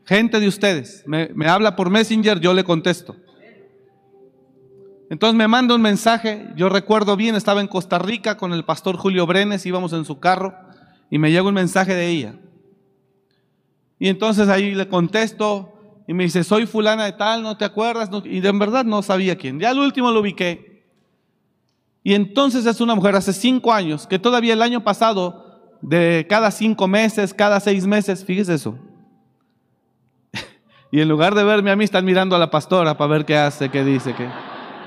Gente 0.03 0.39
de 0.39 0.47
ustedes, 0.47 1.03
me, 1.05 1.29
habla 1.47 1.75
por 1.75 1.91
Messenger, 1.91 2.39
yo 2.39 2.53
le 2.53 2.63
contesto. 2.63 3.15
Entonces 5.09 5.37
me 5.37 5.47
manda 5.47 5.75
un 5.75 5.81
mensaje, 5.81 6.49
yo 6.55 6.69
recuerdo 6.69 7.15
bien, 7.15 7.35
estaba 7.35 7.61
en 7.61 7.67
Costa 7.67 7.99
Rica 7.99 8.35
con 8.35 8.51
el 8.51 8.65
pastor 8.65 8.97
Julio 8.97 9.25
Brenes, 9.25 9.65
íbamos 9.65 9.93
en 9.93 10.05
su 10.05 10.19
carro 10.19 10.53
y 11.09 11.17
me 11.17 11.31
llega 11.31 11.43
un 11.43 11.53
mensaje 11.53 11.93
de 11.93 12.07
ella. 12.07 12.35
Y 13.99 14.09
entonces 14.09 14.49
ahí 14.49 14.75
le 14.75 14.87
contesto 14.87 15.73
y 16.07 16.13
me 16.13 16.23
dice, 16.23 16.43
soy 16.43 16.65
fulana 16.65 17.05
de 17.05 17.13
tal, 17.13 17.43
¿no 17.43 17.57
te 17.57 17.65
acuerdas? 17.65 18.09
y 18.25 18.39
de 18.39 18.51
verdad 18.51 18.85
no 18.85 19.01
sabía 19.01 19.37
quién. 19.37 19.59
Ya 19.59 19.69
al 19.69 19.79
último 19.79 20.11
lo 20.11 20.21
ubiqué. 20.21 20.76
Y 22.07 22.13
entonces 22.13 22.65
es 22.65 22.79
una 22.79 22.95
mujer 22.95 23.17
hace 23.17 23.33
cinco 23.33 23.73
años, 23.73 24.07
que 24.07 24.17
todavía 24.17 24.53
el 24.53 24.61
año 24.61 24.81
pasado, 24.81 25.75
de 25.81 26.25
cada 26.29 26.51
cinco 26.51 26.87
meses, 26.87 27.33
cada 27.33 27.59
seis 27.59 27.85
meses, 27.85 28.23
fíjese 28.23 28.53
eso. 28.53 28.79
y 30.89 31.01
en 31.01 31.09
lugar 31.09 31.35
de 31.35 31.43
verme 31.43 31.69
a 31.69 31.75
mí, 31.75 31.83
están 31.83 32.05
mirando 32.05 32.33
a 32.33 32.39
la 32.39 32.49
pastora 32.49 32.97
para 32.97 33.11
ver 33.11 33.25
qué 33.25 33.35
hace, 33.35 33.69
qué 33.69 33.83
dice, 33.83 34.15
qué. 34.15 34.29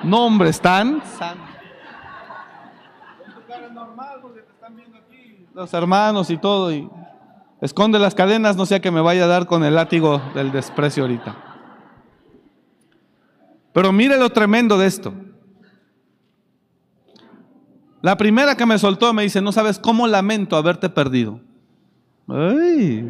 No, 0.03 0.25
hombre, 0.25 0.49
están 0.49 1.03
los 5.53 5.75
hermanos 5.75 6.31
y 6.31 6.39
todo, 6.39 6.73
y 6.73 6.89
esconde 7.61 7.99
las 7.99 8.15
cadenas, 8.15 8.57
no 8.57 8.65
sea 8.65 8.81
que 8.81 8.91
me 8.91 9.03
vaya 9.03 9.25
a 9.25 9.29
dar 9.29 9.45
con 9.45 9.63
el 9.63 9.75
látigo 9.75 10.23
del 10.35 10.53
desprecio 10.53 11.03
ahorita. 11.03 11.37
Pero 13.75 13.93
mire 13.93 14.17
lo 14.17 14.31
tremendo 14.31 14.79
de 14.79 14.87
esto. 14.87 15.13
La 18.03 18.17
primera 18.17 18.57
que 18.57 18.65
me 18.65 18.79
soltó 18.79 19.13
me 19.13 19.23
dice, 19.23 19.43
no 19.43 19.53
sabes 19.53 19.79
cómo 19.79 20.07
lamento 20.07 20.57
haberte 20.57 20.89
perdido. 20.89 21.41
Ay, 22.29 23.07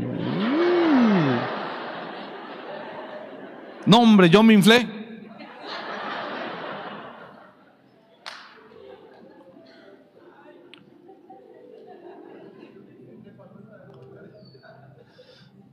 No, 3.87 4.01
hombre, 4.01 4.29
yo 4.29 4.43
me 4.43 4.55
inflé. 4.55 4.87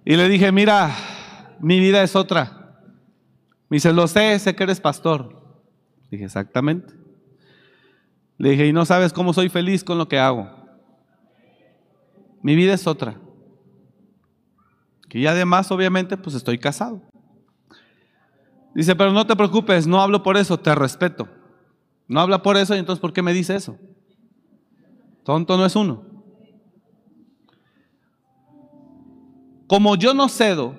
Y 0.05 0.15
le 0.15 0.30
dije, 0.30 0.53
mira, 0.53 0.95
mi 1.59 1.80
vida 1.80 2.01
es 2.01 2.15
otra. 2.15 2.80
Me 3.68 3.76
dice, 3.76 3.91
lo 3.91 4.07
sé, 4.07 4.39
sé 4.39 4.55
que 4.55 4.63
eres 4.63 4.80
pastor. 4.80 5.36
Dije, 6.09 6.24
exactamente. 6.24 6.93
Le 8.38 8.52
dije, 8.52 8.68
y 8.68 8.74
no 8.74 8.86
sabes 8.86 9.14
cómo 9.14 9.34
soy 9.34 9.50
feliz 9.50 9.84
con 9.84 9.98
lo 9.98 10.08
que 10.08 10.20
hago. 10.20 10.50
Mi 12.42 12.56
vida 12.56 12.74
es 12.74 12.88
otra. 12.88 13.20
Ya 15.20 15.32
además, 15.32 15.72
obviamente, 15.72 16.18
pues 16.18 16.36
estoy 16.36 16.58
casado. 16.58 17.02
Dice, 18.76 18.96
pero 18.96 19.12
no 19.12 19.26
te 19.26 19.36
preocupes, 19.36 19.88
no 19.88 20.02
hablo 20.02 20.22
por 20.22 20.38
eso, 20.38 20.60
te 20.60 20.74
respeto. 20.76 21.28
No 22.08 22.20
habla 22.20 22.42
por 22.42 22.58
eso 22.58 22.76
y 22.76 22.80
entonces, 22.80 23.02
¿por 23.02 23.14
qué 23.14 23.22
me 23.22 23.34
dice 23.34 23.56
eso? 23.56 23.78
Tonto 25.24 25.58
no 25.58 25.66
es 25.66 25.76
uno. 25.76 26.06
Como 29.68 29.96
yo 29.96 30.14
no 30.14 30.30
cedo, 30.30 30.76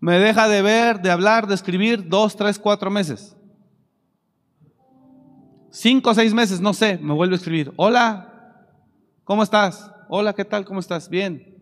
me 0.00 0.18
deja 0.18 0.48
de 0.48 0.60
ver, 0.60 1.00
de 1.00 1.10
hablar, 1.10 1.46
de 1.46 1.54
escribir 1.54 2.08
dos, 2.08 2.36
tres, 2.36 2.58
cuatro 2.58 2.90
meses. 2.90 3.36
Cinco 5.72 6.10
o 6.10 6.14
seis 6.14 6.34
meses, 6.34 6.60
no 6.60 6.74
sé, 6.74 6.98
me 6.98 7.14
vuelve 7.14 7.34
a 7.34 7.38
escribir. 7.38 7.72
Hola, 7.76 8.68
¿cómo 9.24 9.42
estás? 9.42 9.90
Hola, 10.06 10.34
¿qué 10.34 10.44
tal? 10.44 10.66
¿Cómo 10.66 10.80
estás? 10.80 11.08
Bien. 11.08 11.56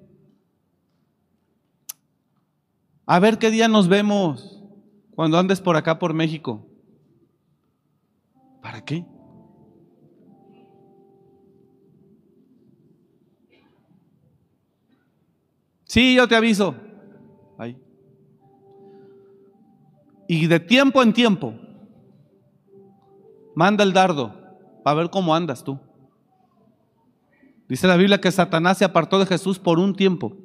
A 3.06 3.20
ver 3.20 3.38
qué 3.38 3.52
día 3.52 3.68
nos 3.68 3.86
vemos 3.86 4.64
cuando 5.14 5.38
andes 5.38 5.60
por 5.60 5.76
acá, 5.76 6.00
por 6.00 6.12
México. 6.12 6.66
¿Para 8.60 8.84
qué? 8.84 9.06
Sí, 15.84 16.16
yo 16.16 16.26
te 16.26 16.34
aviso. 16.34 16.74
Ahí. 17.58 17.80
Y 20.26 20.48
de 20.48 20.58
tiempo 20.58 21.00
en 21.00 21.12
tiempo, 21.12 21.54
manda 23.54 23.84
el 23.84 23.92
dardo 23.92 24.34
para 24.82 24.96
ver 24.96 25.10
cómo 25.10 25.34
andas 25.34 25.64
tú. 25.64 25.78
Dice 27.68 27.86
la 27.86 27.96
Biblia 27.96 28.20
que 28.20 28.32
Satanás 28.32 28.78
se 28.78 28.84
apartó 28.84 29.18
de 29.18 29.26
Jesús 29.26 29.58
por 29.58 29.78
un 29.78 29.94
tiempo. 29.94 30.36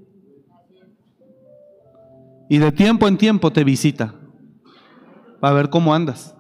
Y 2.47 2.60
de 2.60 2.72
tiempo 2.72 3.08
en 3.08 3.18
tiempo 3.18 3.51
te 3.51 3.64
visita 3.64 4.14
para 5.39 5.56
ver 5.56 5.70
cómo 5.70 5.93
andas. 5.93 6.36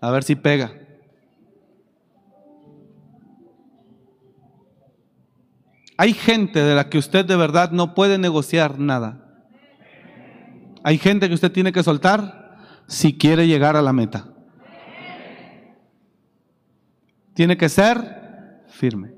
A 0.00 0.10
ver 0.10 0.22
si 0.22 0.36
pega. 0.36 0.72
Hay 5.96 6.12
gente 6.12 6.62
de 6.62 6.74
la 6.74 6.88
que 6.88 6.98
usted 6.98 7.24
de 7.24 7.34
verdad 7.34 7.72
no 7.72 7.94
puede 7.94 8.18
negociar 8.18 8.78
nada. 8.78 9.24
Hay 10.84 10.98
gente 10.98 11.28
que 11.28 11.34
usted 11.34 11.50
tiene 11.50 11.72
que 11.72 11.82
soltar 11.82 12.58
si 12.86 13.18
quiere 13.18 13.48
llegar 13.48 13.76
a 13.76 13.82
la 13.82 13.92
meta. 13.92 14.32
Tiene 17.38 17.56
que 17.56 17.68
ser 17.68 18.64
firme. 18.66 19.14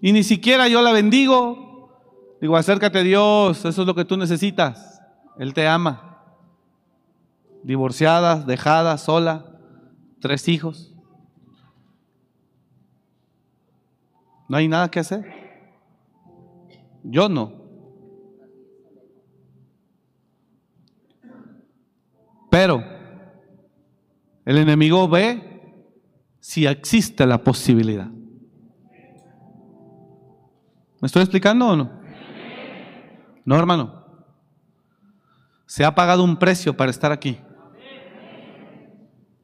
Y 0.00 0.14
ni 0.14 0.22
siquiera 0.22 0.66
yo 0.66 0.80
la 0.80 0.90
bendigo. 0.92 1.90
Digo, 2.40 2.56
acércate 2.56 3.00
a 3.00 3.02
Dios, 3.02 3.66
eso 3.66 3.82
es 3.82 3.86
lo 3.86 3.94
que 3.94 4.06
tú 4.06 4.16
necesitas. 4.16 5.02
Él 5.38 5.52
te 5.52 5.68
ama. 5.68 6.22
Divorciada, 7.62 8.36
dejada, 8.36 8.96
sola, 8.96 9.60
tres 10.18 10.48
hijos. 10.48 10.94
No 14.48 14.56
hay 14.56 14.68
nada 14.68 14.90
que 14.90 15.00
hacer. 15.00 15.26
Yo 17.02 17.28
no. 17.28 17.52
Pero 22.50 22.82
el 24.46 24.56
enemigo 24.56 25.06
ve 25.08 25.55
si 26.46 26.64
existe 26.64 27.26
la 27.26 27.42
posibilidad. 27.42 28.06
¿Me 31.00 31.06
estoy 31.06 31.22
explicando 31.22 31.66
o 31.66 31.74
no? 31.74 31.90
No, 33.44 33.58
hermano. 33.58 34.06
Se 35.66 35.84
ha 35.84 35.92
pagado 35.92 36.22
un 36.22 36.36
precio 36.36 36.76
para 36.76 36.92
estar 36.92 37.10
aquí. 37.10 37.40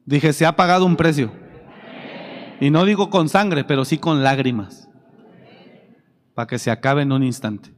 Dije, 0.07 0.33
se 0.33 0.47
ha 0.47 0.55
pagado 0.55 0.87
un 0.87 0.95
precio. 0.97 1.33
Y 2.61 2.71
no 2.71 2.85
digo 2.85 3.11
con 3.11 3.29
sangre, 3.29 3.65
pero 3.65 3.85
sí 3.85 3.99
con 3.99 4.23
lágrimas 4.23 4.89
para 6.35 6.47
que 6.47 6.61
se 6.61 6.71
acabe 6.71 7.03
en 7.03 7.11
un 7.11 7.25
instante. 7.25 7.75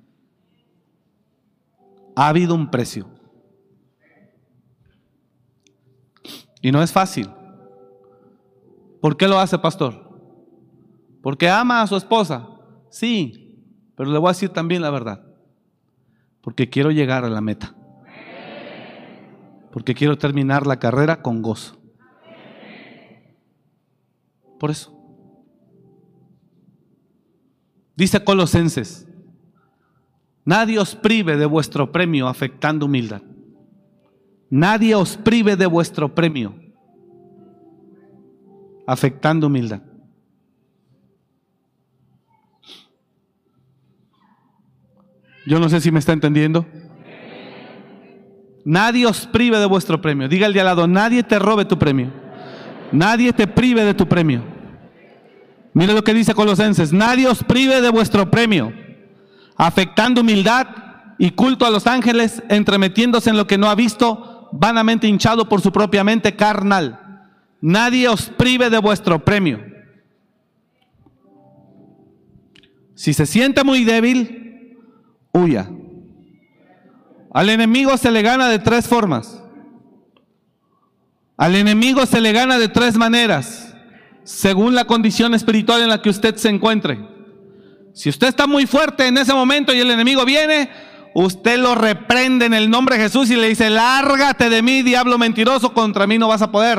Ha 2.14 2.29
habido 2.29 2.55
un 2.55 2.70
precio. 2.70 3.09
Y 6.61 6.70
no 6.70 6.83
es 6.83 6.93
fácil. 6.93 7.31
¿Por 9.05 9.18
qué 9.18 9.28
lo 9.28 9.38
hace, 9.38 9.59
pastor? 9.59 10.18
Porque 11.22 11.50
ama 11.50 11.82
a 11.82 11.86
su 11.86 11.94
esposa. 11.94 12.48
Sí, 12.88 13.55
pero 13.98 14.11
le 14.11 14.18
voy 14.18 14.28
a 14.28 14.32
decir 14.32 14.48
también 14.48 14.80
la 14.80 14.88
verdad. 14.88 15.22
Porque 16.40 16.70
quiero 16.70 16.90
llegar 16.90 17.22
a 17.22 17.28
la 17.28 17.42
meta. 17.42 17.74
Porque 19.70 19.94
quiero 19.94 20.16
terminar 20.16 20.66
la 20.66 20.78
carrera 20.78 21.20
con 21.20 21.42
gozo. 21.42 21.76
Por 24.59 24.70
eso. 24.70 24.90
Dice 27.96 28.24
Colosenses, 28.24 29.07
nadie 30.46 30.78
os 30.78 30.96
prive 30.96 31.36
de 31.36 31.44
vuestro 31.44 31.92
premio 31.92 32.26
afectando 32.26 32.86
humildad. 32.86 33.20
Nadie 34.48 34.94
os 34.94 35.18
prive 35.18 35.57
de 35.57 35.66
vuestro 35.66 36.14
premio 36.14 36.64
afectando 38.87 39.47
humildad. 39.47 39.82
Yo 45.47 45.59
no 45.59 45.68
sé 45.68 45.80
si 45.80 45.91
me 45.91 45.99
está 45.99 46.12
entendiendo. 46.12 46.66
Nadie 48.64 49.07
os 49.07 49.26
prive 49.26 49.59
de 49.59 49.66
vuestro 49.66 50.01
premio. 50.01 50.28
Diga 50.28 50.47
el 50.47 50.55
de 50.55 50.61
al 50.61 50.66
lado, 50.66 50.87
nadie 50.87 51.22
te 51.22 51.39
robe 51.39 51.66
tu 51.66 51.78
premio. 51.78 52.11
Nadie 52.93 53.32
te 53.32 53.47
prive 53.47 53.85
de 53.85 53.93
tu 53.93 54.09
premio. 54.09 54.43
Mire 55.74 55.93
lo 55.93 56.05
que 56.05 56.14
dice 56.14 56.35
Colosenses, 56.35 56.93
nadie 56.93 57.26
os 57.26 57.43
prive 57.43 57.80
de 57.80 57.91
vuestro 57.91 58.30
premio, 58.30 58.72
afectando 59.57 60.20
humildad 60.20 60.68
y 61.18 61.32
culto 61.32 61.66
a 61.66 61.70
los 61.70 61.89
ángeles, 61.89 62.43
entremetiéndose 62.49 63.30
en 63.30 63.37
lo 63.37 63.49
que 63.49 63.59
no 63.59 63.68
ha 63.68 63.74
visto, 63.74 64.49
vanamente 64.53 65.09
hinchado 65.09 65.49
por 65.49 65.61
su 65.61 65.72
propia 65.72 66.05
mente 66.05 66.37
carnal. 66.37 67.03
Nadie 67.67 68.11
os 68.11 68.29
prive 68.29 68.69
de 68.69 68.77
vuestro 68.77 69.25
premio. 69.25 69.65
Si 72.95 73.15
se 73.15 73.25
siente 73.25 73.65
muy 73.65 73.85
débil, 73.85 74.77
huya. 75.33 75.71
Al 77.33 77.49
enemigo 77.49 77.97
se 77.97 78.11
le 78.11 78.21
gana 78.21 78.51
de 78.51 78.59
tres 78.59 78.87
formas. 78.87 79.43
Al 81.39 81.57
enemigo 81.57 82.05
se 82.05 82.21
le 82.21 82.33
gana 82.33 82.59
de 82.59 82.69
tres 82.69 82.99
maneras 82.99 83.75
según 84.25 84.75
la 84.75 84.85
condición 84.85 85.33
espiritual 85.33 85.81
en 85.81 85.89
la 85.89 86.03
que 86.03 86.11
usted 86.11 86.37
se 86.37 86.51
encuentre. 86.51 86.99
Si 87.95 88.11
usted 88.11 88.29
está 88.29 88.47
muy 88.47 88.67
fuerte 88.67 89.07
en 89.07 89.17
ese 89.17 89.33
momento 89.33 89.73
y 89.73 89.81
el 89.81 89.91
enemigo 89.91 90.27
viene, 90.27 90.69
usted 91.15 91.59
lo 91.59 91.75
reprende 91.75 92.45
en 92.45 92.53
el 92.53 92.69
nombre 92.69 92.99
de 92.99 93.05
Jesús 93.05 93.31
y 93.31 93.37
le 93.37 93.49
dice, 93.49 93.71
lárgate 93.71 94.51
de 94.51 94.61
mí, 94.61 94.83
diablo 94.83 95.17
mentiroso, 95.17 95.73
contra 95.73 96.07
mí 96.07 96.19
no 96.19 96.29
vas 96.29 96.43
a 96.43 96.53
poder, 96.53 96.79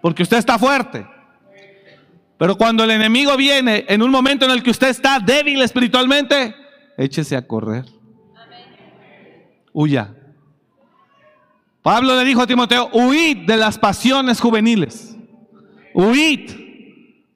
porque 0.00 0.22
usted 0.22 0.38
está 0.38 0.58
fuerte. 0.58 1.06
Pero 2.38 2.56
cuando 2.56 2.84
el 2.84 2.90
enemigo 2.90 3.36
viene 3.36 3.84
en 3.88 4.02
un 4.02 4.10
momento 4.10 4.46
en 4.46 4.52
el 4.52 4.62
que 4.62 4.70
usted 4.70 4.88
está 4.88 5.18
débil 5.20 5.60
espiritualmente, 5.60 6.54
échese 6.96 7.36
a 7.36 7.46
correr. 7.46 7.84
Huya. 9.72 10.14
Pablo 11.82 12.16
le 12.16 12.24
dijo 12.24 12.42
a 12.42 12.46
Timoteo, 12.46 12.88
huid 12.92 13.46
de 13.46 13.56
las 13.56 13.78
pasiones 13.78 14.40
juveniles. 14.40 15.16
Huid. 15.94 16.50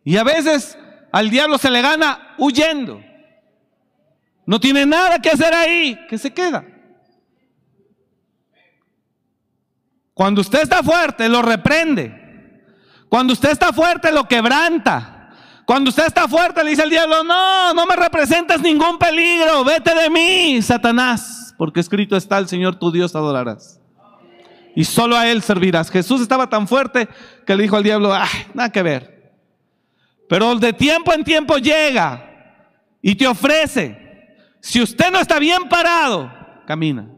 Y 0.04 0.16
a 0.16 0.24
veces 0.24 0.78
al 1.12 1.30
diablo 1.30 1.58
se 1.58 1.70
le 1.70 1.82
gana 1.82 2.34
huyendo. 2.38 3.02
No 4.46 4.60
tiene 4.60 4.84
nada 4.84 5.20
que 5.20 5.30
hacer 5.30 5.52
ahí, 5.54 5.98
que 6.08 6.18
se 6.18 6.32
queda. 6.32 6.64
Cuando 10.12 10.40
usted 10.40 10.62
está 10.62 10.82
fuerte, 10.82 11.28
lo 11.28 11.42
reprende. 11.42 12.23
Cuando 13.14 13.32
usted 13.32 13.52
está 13.52 13.72
fuerte, 13.72 14.10
lo 14.10 14.26
quebranta. 14.26 15.30
Cuando 15.64 15.90
usted 15.90 16.04
está 16.04 16.26
fuerte, 16.26 16.64
le 16.64 16.70
dice 16.70 16.82
al 16.82 16.90
diablo, 16.90 17.22
no, 17.22 17.72
no 17.72 17.86
me 17.86 17.94
representas 17.94 18.60
ningún 18.60 18.98
peligro, 18.98 19.62
vete 19.62 19.94
de 19.94 20.10
mí, 20.10 20.60
Satanás, 20.60 21.54
porque 21.56 21.78
escrito 21.78 22.16
está, 22.16 22.38
el 22.38 22.48
Señor 22.48 22.74
tu 22.74 22.90
Dios 22.90 23.14
adorarás. 23.14 23.80
Y 24.74 24.82
solo 24.82 25.16
a 25.16 25.28
Él 25.30 25.42
servirás. 25.42 25.92
Jesús 25.92 26.22
estaba 26.22 26.48
tan 26.48 26.66
fuerte 26.66 27.08
que 27.46 27.54
le 27.54 27.62
dijo 27.62 27.76
al 27.76 27.84
diablo, 27.84 28.12
ah, 28.12 28.26
nada 28.52 28.72
que 28.72 28.82
ver. 28.82 29.32
Pero 30.28 30.56
de 30.56 30.72
tiempo 30.72 31.12
en 31.12 31.22
tiempo 31.22 31.58
llega 31.58 32.66
y 33.00 33.14
te 33.14 33.28
ofrece. 33.28 34.26
Si 34.60 34.82
usted 34.82 35.12
no 35.12 35.20
está 35.20 35.38
bien 35.38 35.68
parado, 35.68 36.32
camina. 36.66 37.08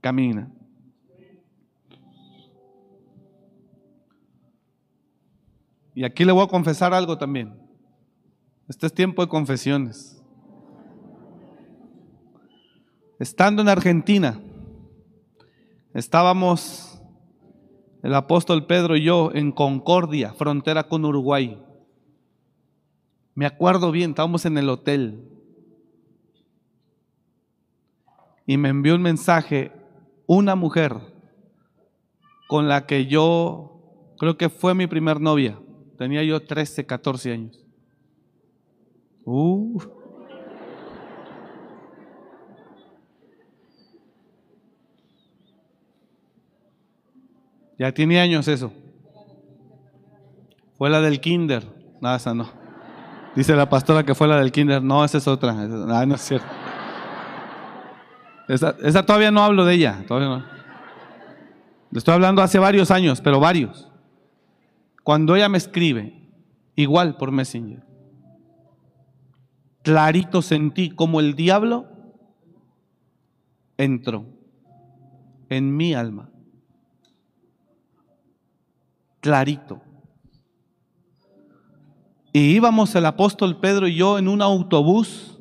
Camina. 0.00 0.52
Y 5.96 6.04
aquí 6.04 6.26
le 6.26 6.32
voy 6.32 6.44
a 6.44 6.48
confesar 6.48 6.92
algo 6.92 7.16
también. 7.16 7.58
Este 8.68 8.86
es 8.86 8.92
tiempo 8.92 9.22
de 9.22 9.28
confesiones. 9.28 10.22
Estando 13.18 13.62
en 13.62 13.70
Argentina, 13.70 14.38
estábamos 15.94 17.00
el 18.02 18.14
apóstol 18.14 18.66
Pedro 18.66 18.94
y 18.94 19.04
yo 19.04 19.30
en 19.32 19.50
Concordia, 19.52 20.34
frontera 20.34 20.86
con 20.86 21.02
Uruguay. 21.06 21.58
Me 23.34 23.46
acuerdo 23.46 23.90
bien, 23.90 24.10
estábamos 24.10 24.44
en 24.44 24.58
el 24.58 24.68
hotel. 24.68 25.26
Y 28.46 28.58
me 28.58 28.68
envió 28.68 28.94
un 28.94 29.02
mensaje 29.02 29.72
una 30.26 30.56
mujer 30.56 30.94
con 32.48 32.68
la 32.68 32.84
que 32.84 33.06
yo 33.06 34.12
creo 34.18 34.36
que 34.36 34.50
fue 34.50 34.74
mi 34.74 34.86
primer 34.86 35.22
novia. 35.22 35.58
Tenía 35.96 36.22
yo 36.22 36.40
13, 36.40 36.84
14 36.84 37.32
años. 37.32 37.64
Uh. 39.24 39.80
Ya 47.78 47.92
tiene 47.92 48.20
años 48.20 48.48
eso. 48.48 48.72
Fue 50.78 50.90
la 50.90 51.00
del 51.00 51.20
kinder. 51.20 51.64
No, 52.00 52.14
esa 52.14 52.34
no. 52.34 52.48
Dice 53.34 53.54
la 53.54 53.68
pastora 53.68 54.04
que 54.04 54.14
fue 54.14 54.28
la 54.28 54.38
del 54.38 54.52
kinder. 54.52 54.82
No, 54.82 55.04
esa 55.04 55.18
es 55.18 55.28
otra. 55.28 55.52
no 55.52 56.14
es 56.14 56.20
cierto. 56.20 56.46
Esa, 58.48 58.76
esa, 58.82 59.04
todavía 59.04 59.30
no 59.30 59.42
hablo 59.42 59.64
de 59.64 59.74
ella. 59.74 60.04
Todavía 60.06 60.28
no. 60.28 60.44
Le 61.90 61.98
estoy 61.98 62.14
hablando 62.14 62.42
hace 62.42 62.58
varios 62.58 62.90
años, 62.90 63.20
pero 63.20 63.40
varios. 63.40 63.88
Cuando 65.06 65.36
ella 65.36 65.48
me 65.48 65.56
escribe, 65.56 66.32
igual 66.74 67.16
por 67.16 67.30
Messenger, 67.30 67.86
clarito 69.84 70.42
sentí 70.42 70.90
como 70.90 71.20
el 71.20 71.36
diablo 71.36 71.86
entró 73.76 74.26
en 75.48 75.76
mi 75.76 75.94
alma 75.94 76.28
clarito. 79.20 79.80
Y 82.32 82.56
íbamos 82.56 82.92
el 82.96 83.06
apóstol 83.06 83.60
Pedro 83.60 83.86
y 83.86 83.94
yo 83.94 84.18
en 84.18 84.26
un 84.26 84.42
autobús 84.42 85.38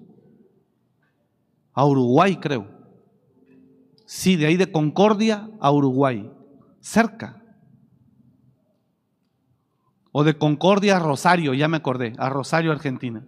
a 1.74 1.88
Uruguay, 1.88 2.36
creo. 2.36 2.68
Sí, 4.06 4.36
de 4.36 4.46
ahí 4.46 4.58
de 4.58 4.72
Concordia 4.72 5.50
a 5.60 5.72
Uruguay, 5.72 6.32
cerca. 6.82 7.45
O 10.18 10.24
de 10.24 10.38
Concordia 10.38 10.96
a 10.96 11.00
Rosario, 11.00 11.54
ya 11.54 11.68
me 11.68 11.76
acordé, 11.76 12.14
a 12.18 12.30
Rosario, 12.30 12.72
Argentina. 12.72 13.28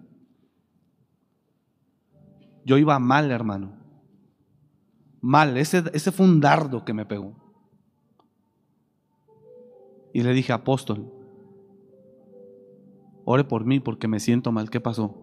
Yo 2.64 2.78
iba 2.78 2.98
mal, 2.98 3.30
hermano. 3.30 3.74
Mal, 5.20 5.58
ese, 5.58 5.84
ese 5.92 6.14
fue 6.14 6.26
un 6.26 6.40
dardo 6.40 6.86
que 6.86 6.94
me 6.94 7.06
pegó. 7.06 7.36
Y 10.14 10.22
le 10.22 10.32
dije, 10.32 10.54
apóstol, 10.54 11.12
ore 13.26 13.44
por 13.44 13.66
mí 13.66 13.82
porque 13.82 14.08
me 14.08 14.22
siento 14.22 14.54
mal. 14.54 14.70
¿Qué 14.70 14.80
pasó? 14.80 15.14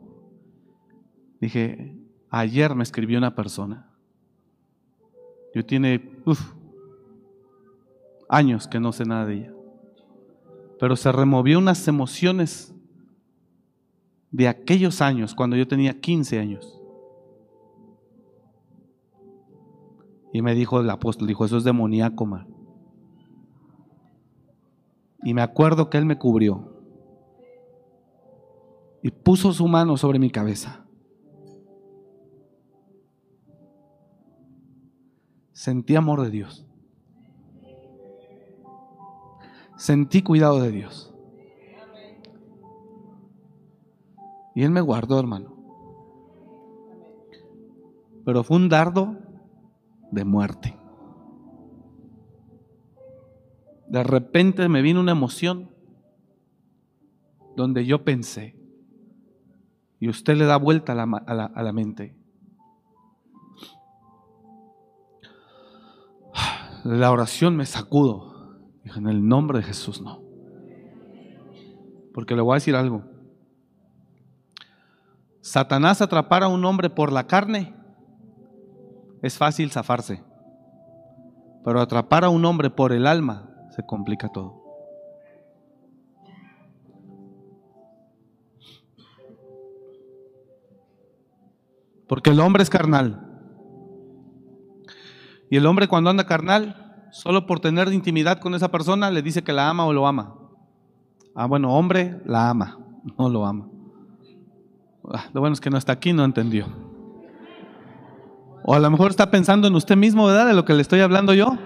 Dije, 1.40 1.96
ayer 2.28 2.74
me 2.74 2.82
escribió 2.82 3.16
una 3.16 3.34
persona. 3.34 3.90
Yo 5.54 5.64
tiene 5.64 6.22
años 8.28 8.68
que 8.68 8.80
no 8.80 8.92
sé 8.92 9.06
nada 9.06 9.24
de 9.24 9.34
ella. 9.34 9.53
Pero 10.78 10.96
se 10.96 11.12
removió 11.12 11.58
unas 11.58 11.86
emociones 11.88 12.74
de 14.30 14.48
aquellos 14.48 15.00
años, 15.00 15.34
cuando 15.34 15.56
yo 15.56 15.68
tenía 15.68 16.00
15 16.00 16.38
años. 16.38 16.80
Y 20.32 20.42
me 20.42 20.54
dijo 20.54 20.80
el 20.80 20.90
apóstol, 20.90 21.28
dijo, 21.28 21.44
eso 21.44 21.56
es 21.56 21.64
demoníaco, 21.64 22.26
man. 22.26 22.48
Y 25.22 25.32
me 25.32 25.42
acuerdo 25.42 25.88
que 25.88 25.98
Él 25.98 26.04
me 26.04 26.18
cubrió 26.18 26.74
y 29.02 29.10
puso 29.10 29.52
su 29.52 29.68
mano 29.68 29.96
sobre 29.96 30.18
mi 30.18 30.30
cabeza. 30.30 30.84
Sentí 35.52 35.94
amor 35.94 36.22
de 36.22 36.30
Dios. 36.30 36.66
Sentí 39.84 40.22
cuidado 40.22 40.62
de 40.62 40.70
Dios. 40.70 41.12
Y 44.54 44.62
Él 44.62 44.70
me 44.70 44.80
guardó, 44.80 45.20
hermano. 45.20 45.54
Pero 48.24 48.42
fue 48.44 48.56
un 48.56 48.70
dardo 48.70 49.14
de 50.10 50.24
muerte. 50.24 50.74
de 53.86 54.02
repente 54.02 54.68
me 54.68 54.82
vino 54.82 54.98
una 54.98 55.12
emoción 55.12 55.70
donde 57.54 57.86
yo 57.86 58.04
pensé, 58.04 58.56
y 60.00 60.08
usted 60.08 60.34
le 60.36 60.46
da 60.46 60.56
vuelta 60.56 60.92
a 60.92 61.62
la, 61.62 61.72
mente. 61.72 62.16
La 66.82 67.12
oración 67.12 67.54
me 67.54 67.66
sacudo. 67.66 68.33
En 68.84 69.06
el 69.08 69.26
nombre 69.26 69.58
de 69.58 69.64
Jesús 69.64 70.00
no. 70.00 70.22
Porque 72.12 72.34
le 72.36 72.42
voy 72.42 72.52
a 72.52 72.56
decir 72.56 72.76
algo. 72.76 73.02
Satanás 75.40 76.00
atrapar 76.00 76.42
a 76.42 76.48
un 76.48 76.64
hombre 76.64 76.90
por 76.90 77.12
la 77.12 77.26
carne 77.26 77.74
es 79.22 79.36
fácil 79.36 79.70
zafarse. 79.70 80.22
Pero 81.64 81.80
atrapar 81.80 82.24
a 82.24 82.28
un 82.28 82.44
hombre 82.44 82.70
por 82.70 82.92
el 82.92 83.06
alma 83.06 83.50
se 83.70 83.84
complica 83.84 84.28
todo. 84.28 84.62
Porque 92.06 92.30
el 92.30 92.40
hombre 92.40 92.62
es 92.62 92.70
carnal. 92.70 93.20
Y 95.50 95.56
el 95.56 95.66
hombre 95.66 95.88
cuando 95.88 96.10
anda 96.10 96.26
carnal, 96.26 96.83
solo 97.14 97.46
por 97.46 97.60
tener 97.60 97.92
intimidad 97.92 98.40
con 98.40 98.56
esa 98.56 98.72
persona, 98.72 99.08
le 99.08 99.22
dice 99.22 99.44
que 99.44 99.52
la 99.52 99.68
ama 99.68 99.86
o 99.86 99.92
lo 99.92 100.04
ama. 100.06 100.34
Ah, 101.34 101.46
bueno, 101.46 101.72
hombre 101.72 102.20
la 102.26 102.50
ama, 102.50 102.78
no 103.18 103.28
lo 103.28 103.46
ama. 103.46 103.68
Ah, 105.08 105.26
lo 105.32 105.40
bueno 105.40 105.54
es 105.54 105.60
que 105.60 105.70
no 105.70 105.78
está 105.78 105.92
aquí, 105.92 106.12
no 106.12 106.24
entendió. 106.24 106.66
O 108.64 108.74
a 108.74 108.80
lo 108.80 108.90
mejor 108.90 109.10
está 109.10 109.30
pensando 109.30 109.68
en 109.68 109.74
usted 109.76 109.96
mismo, 109.96 110.26
¿verdad? 110.26 110.48
De 110.48 110.54
lo 110.54 110.64
que 110.64 110.74
le 110.74 110.82
estoy 110.82 111.00
hablando 111.00 111.34
yo. 111.34 111.56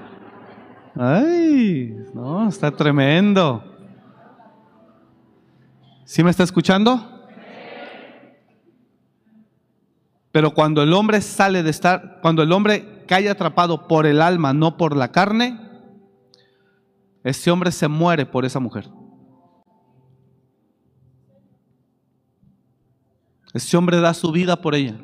Ay, 0.97 1.97
no, 2.13 2.49
está 2.49 2.71
tremendo. 2.71 3.65
¿Sí 6.05 6.23
me 6.23 6.31
está 6.31 6.43
escuchando? 6.43 7.01
Pero 10.31 10.53
cuando 10.53 10.83
el 10.83 10.93
hombre 10.93 11.23
sale 11.23 11.63
de 11.63 11.71
estar, 11.71 12.19
cuando 12.21 12.43
el 12.43 12.53
hombre 12.53 12.98
cae 13.09 13.29
atrapado 13.29 13.89
por 13.89 14.07
el 14.07 14.23
alma, 14.23 14.53
no 14.53 14.77
por 14.77 14.95
la 14.97 15.11
carne, 15.11 15.59
ese 17.25 17.51
hombre 17.51 17.73
se 17.73 17.89
muere 17.89 18.27
por 18.27 18.45
esa 18.45 18.61
mujer. 18.61 18.89
Ese 23.55 23.77
hombre 23.77 24.01
da 24.01 24.15
su 24.15 24.31
vida 24.31 24.61
por 24.61 24.75
ella. 24.75 25.01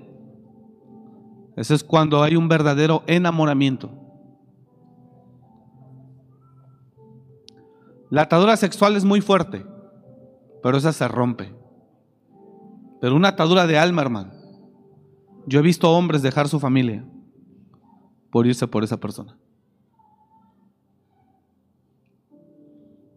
Ese 1.57 1.75
es 1.75 1.83
cuando 1.83 2.23
hay 2.23 2.37
un 2.37 2.47
verdadero 2.47 3.03
enamoramiento. 3.07 3.91
La 8.11 8.23
atadura 8.23 8.57
sexual 8.57 8.97
es 8.97 9.05
muy 9.05 9.21
fuerte, 9.21 9.67
pero 10.63 10.77
esa 10.77 10.93
se 10.93 11.09
rompe. 11.09 11.55
Pero 13.01 13.17
una 13.17 13.29
atadura 13.29 13.67
de 13.67 13.79
alma, 13.79 14.03
hermano. 14.03 14.33
Yo 15.47 15.59
he 15.59 15.63
visto 15.63 15.91
hombres 15.91 16.23
dejar 16.23 16.49
su 16.49 16.61
familia 16.61 17.05
por 18.35 18.49
irse 18.49 18.67
por 18.67 18.83
esa 18.83 18.97
persona. 18.97 19.37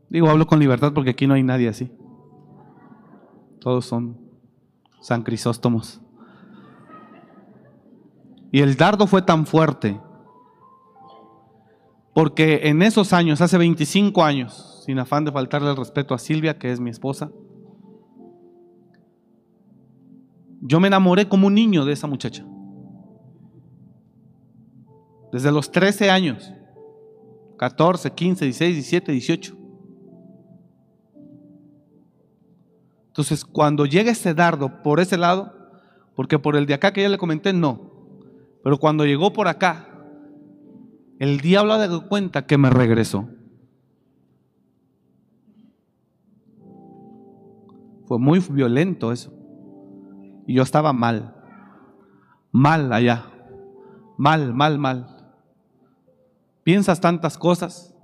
Digo, 0.09 0.30
hablo 0.30 0.45
con 0.45 0.59
libertad 0.59 0.93
porque 0.93 1.09
aquí 1.09 1.26
no 1.26 1.34
hay 1.34 1.41
nadie 1.41 1.68
así. 1.68 1.91
Todos 3.59 3.88
son 3.88 4.15
San 5.01 5.24
Crisóstomos. 5.24 5.99
Y 8.51 8.61
el 8.61 8.78
dardo 8.78 9.07
fue 9.07 9.24
tan 9.24 9.47
fuerte 9.47 9.99
porque 12.13 12.68
en 12.68 12.84
esos 12.84 13.11
años, 13.11 13.41
hace 13.41 13.57
25 13.57 14.24
años, 14.24 14.84
sin 14.86 14.99
afán 14.99 15.26
de 15.26 15.32
faltarle 15.32 15.72
el 15.72 15.78
respeto 15.78 16.13
a 16.13 16.20
Silvia, 16.20 16.59
que 16.59 16.72
es 16.72 16.80
mi 16.80 16.91
esposa, 16.91 17.32
yo 20.61 20.80
me 20.80 20.89
enamoré 20.89 21.28
como 21.28 21.47
un 21.47 21.55
niño 21.55 21.86
de 21.86 21.93
esa 21.93 22.05
muchacha. 22.05 22.45
Desde 25.32 25.51
los 25.51 25.71
13 25.71 26.09
años, 26.09 26.53
14, 27.57 28.11
15, 28.11 28.45
16, 28.45 28.75
17, 28.75 29.11
18. 29.11 29.57
Entonces, 33.07 33.43
cuando 33.43 33.86
llega 33.86 34.11
ese 34.11 34.34
dardo 34.34 34.84
por 34.84 34.99
ese 34.99 35.17
lado, 35.17 35.53
porque 36.15 36.39
por 36.39 36.55
el 36.55 36.65
de 36.65 36.75
acá 36.75 36.93
que 36.93 37.01
ya 37.01 37.09
le 37.09 37.17
comenté, 37.17 37.51
no. 37.51 37.91
Pero 38.63 38.78
cuando 38.78 39.05
llegó 39.05 39.34
por 39.34 39.47
acá, 39.47 39.88
el 41.19 41.39
diablo 41.41 41.73
ha 41.73 41.78
dado 41.80 42.07
cuenta 42.07 42.45
que 42.45 42.57
me 42.57 42.69
regresó. 42.69 43.28
Fue 48.05 48.19
muy 48.19 48.39
violento 48.39 49.11
eso. 49.11 49.34
Y 50.45 50.53
yo 50.53 50.63
estaba 50.63 50.93
mal. 50.93 51.36
Mal 52.51 52.93
allá. 52.93 53.25
Mal, 54.17 54.53
mal, 54.53 54.78
mal. 54.78 55.16
Piensas 56.68 56.99
tantas 56.99 57.38
cosas 57.38 57.95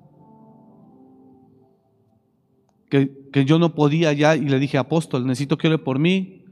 que, 2.89 3.30
que 3.34 3.43
yo 3.43 3.59
no 3.59 3.76
podía 3.76 4.14
ya 4.14 4.38
y 4.38 4.47
le 4.47 4.57
dije, 4.57 4.78
apóstol, 4.78 5.28
necesito 5.28 5.57
que 5.57 5.68
ore 5.68 5.80
por 5.80 5.99
mí. 5.99 6.45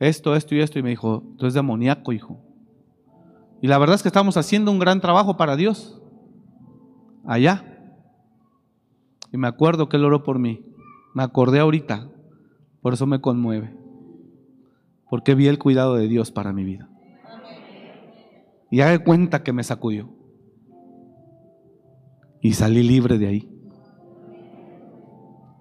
Esto, 0.00 0.34
esto 0.34 0.56
y 0.56 0.60
esto. 0.60 0.80
Y 0.80 0.82
me 0.82 0.90
dijo, 0.90 1.22
tú 1.38 1.44
eres 1.44 1.54
demoníaco, 1.54 2.12
hijo. 2.12 2.40
Y 3.60 3.68
la 3.68 3.78
verdad 3.78 3.94
es 3.94 4.02
que 4.02 4.08
estamos 4.08 4.36
haciendo 4.36 4.72
un 4.72 4.80
gran 4.80 5.00
trabajo 5.00 5.36
para 5.36 5.54
Dios. 5.54 6.02
Allá. 7.24 7.94
Y 9.30 9.36
me 9.36 9.46
acuerdo 9.46 9.88
que 9.88 9.98
Él 9.98 10.04
oró 10.04 10.24
por 10.24 10.40
mí. 10.40 10.66
Me 11.14 11.22
acordé 11.22 11.60
ahorita. 11.60 12.10
Por 12.80 12.94
eso 12.94 13.06
me 13.06 13.20
conmueve. 13.20 13.72
Porque 15.08 15.36
vi 15.36 15.46
el 15.46 15.60
cuidado 15.60 15.94
de 15.94 16.08
Dios 16.08 16.32
para 16.32 16.52
mi 16.52 16.64
vida. 16.64 16.88
Y 18.68 18.80
haga 18.80 19.04
cuenta 19.04 19.44
que 19.44 19.52
me 19.52 19.62
sacudió. 19.62 20.21
Y 22.42 22.52
salí 22.52 22.82
libre 22.82 23.16
de 23.16 23.28
ahí. 23.28 23.48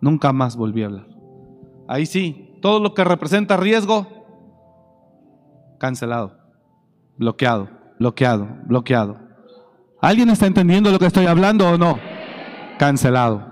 Nunca 0.01 0.33
más 0.33 0.57
volví 0.57 0.81
a 0.81 0.87
hablar. 0.87 1.07
Ahí 1.87 2.05
sí, 2.05 2.57
todo 2.61 2.79
lo 2.79 2.93
que 2.93 3.03
representa 3.03 3.55
riesgo, 3.55 4.07
cancelado, 5.79 6.37
bloqueado, 7.17 7.69
bloqueado, 7.99 8.47
bloqueado. 8.65 9.19
¿Alguien 10.01 10.29
está 10.31 10.47
entendiendo 10.47 10.91
lo 10.91 10.97
que 10.97 11.05
estoy 11.05 11.27
hablando 11.27 11.69
o 11.69 11.77
no? 11.77 11.99
Cancelado. 12.79 13.45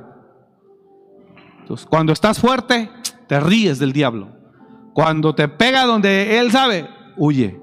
Entonces, 1.60 1.86
cuando 1.86 2.12
estás 2.12 2.40
fuerte, 2.40 2.90
te 3.28 3.40
ríes 3.40 3.78
del 3.78 3.94
diablo. 3.94 4.30
Cuando 4.94 5.36
te 5.36 5.48
pega 5.48 5.86
donde 5.86 6.40
él 6.40 6.50
sabe, 6.52 6.90
huye. 7.16 7.60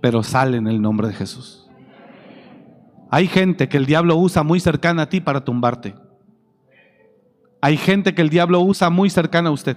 Pero 0.00 0.22
sale 0.22 0.58
en 0.58 0.68
el 0.68 0.80
nombre 0.80 1.08
de 1.08 1.14
Jesús. 1.14 1.63
Hay 3.14 3.28
gente 3.28 3.68
que 3.68 3.76
el 3.76 3.86
diablo 3.86 4.16
usa 4.16 4.42
muy 4.42 4.58
cercana 4.58 5.02
a 5.02 5.08
ti 5.08 5.20
para 5.20 5.44
tumbarte. 5.44 5.94
Hay 7.60 7.76
gente 7.76 8.12
que 8.12 8.22
el 8.22 8.28
diablo 8.28 8.58
usa 8.58 8.90
muy 8.90 9.08
cercana 9.08 9.50
a 9.50 9.52
usted. 9.52 9.76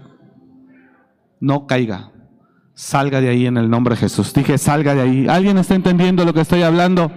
No 1.39 1.67
caiga. 1.67 2.09
Salga 2.73 3.21
de 3.21 3.29
ahí 3.29 3.45
en 3.45 3.57
el 3.57 3.69
nombre 3.69 3.93
de 3.93 4.01
Jesús. 4.01 4.33
Dije, 4.33 4.57
salga 4.57 4.95
de 4.95 5.01
ahí. 5.01 5.27
¿Alguien 5.27 5.59
está 5.59 5.75
entendiendo 5.75 6.25
lo 6.25 6.33
que 6.33 6.41
estoy 6.41 6.63
hablando? 6.63 7.11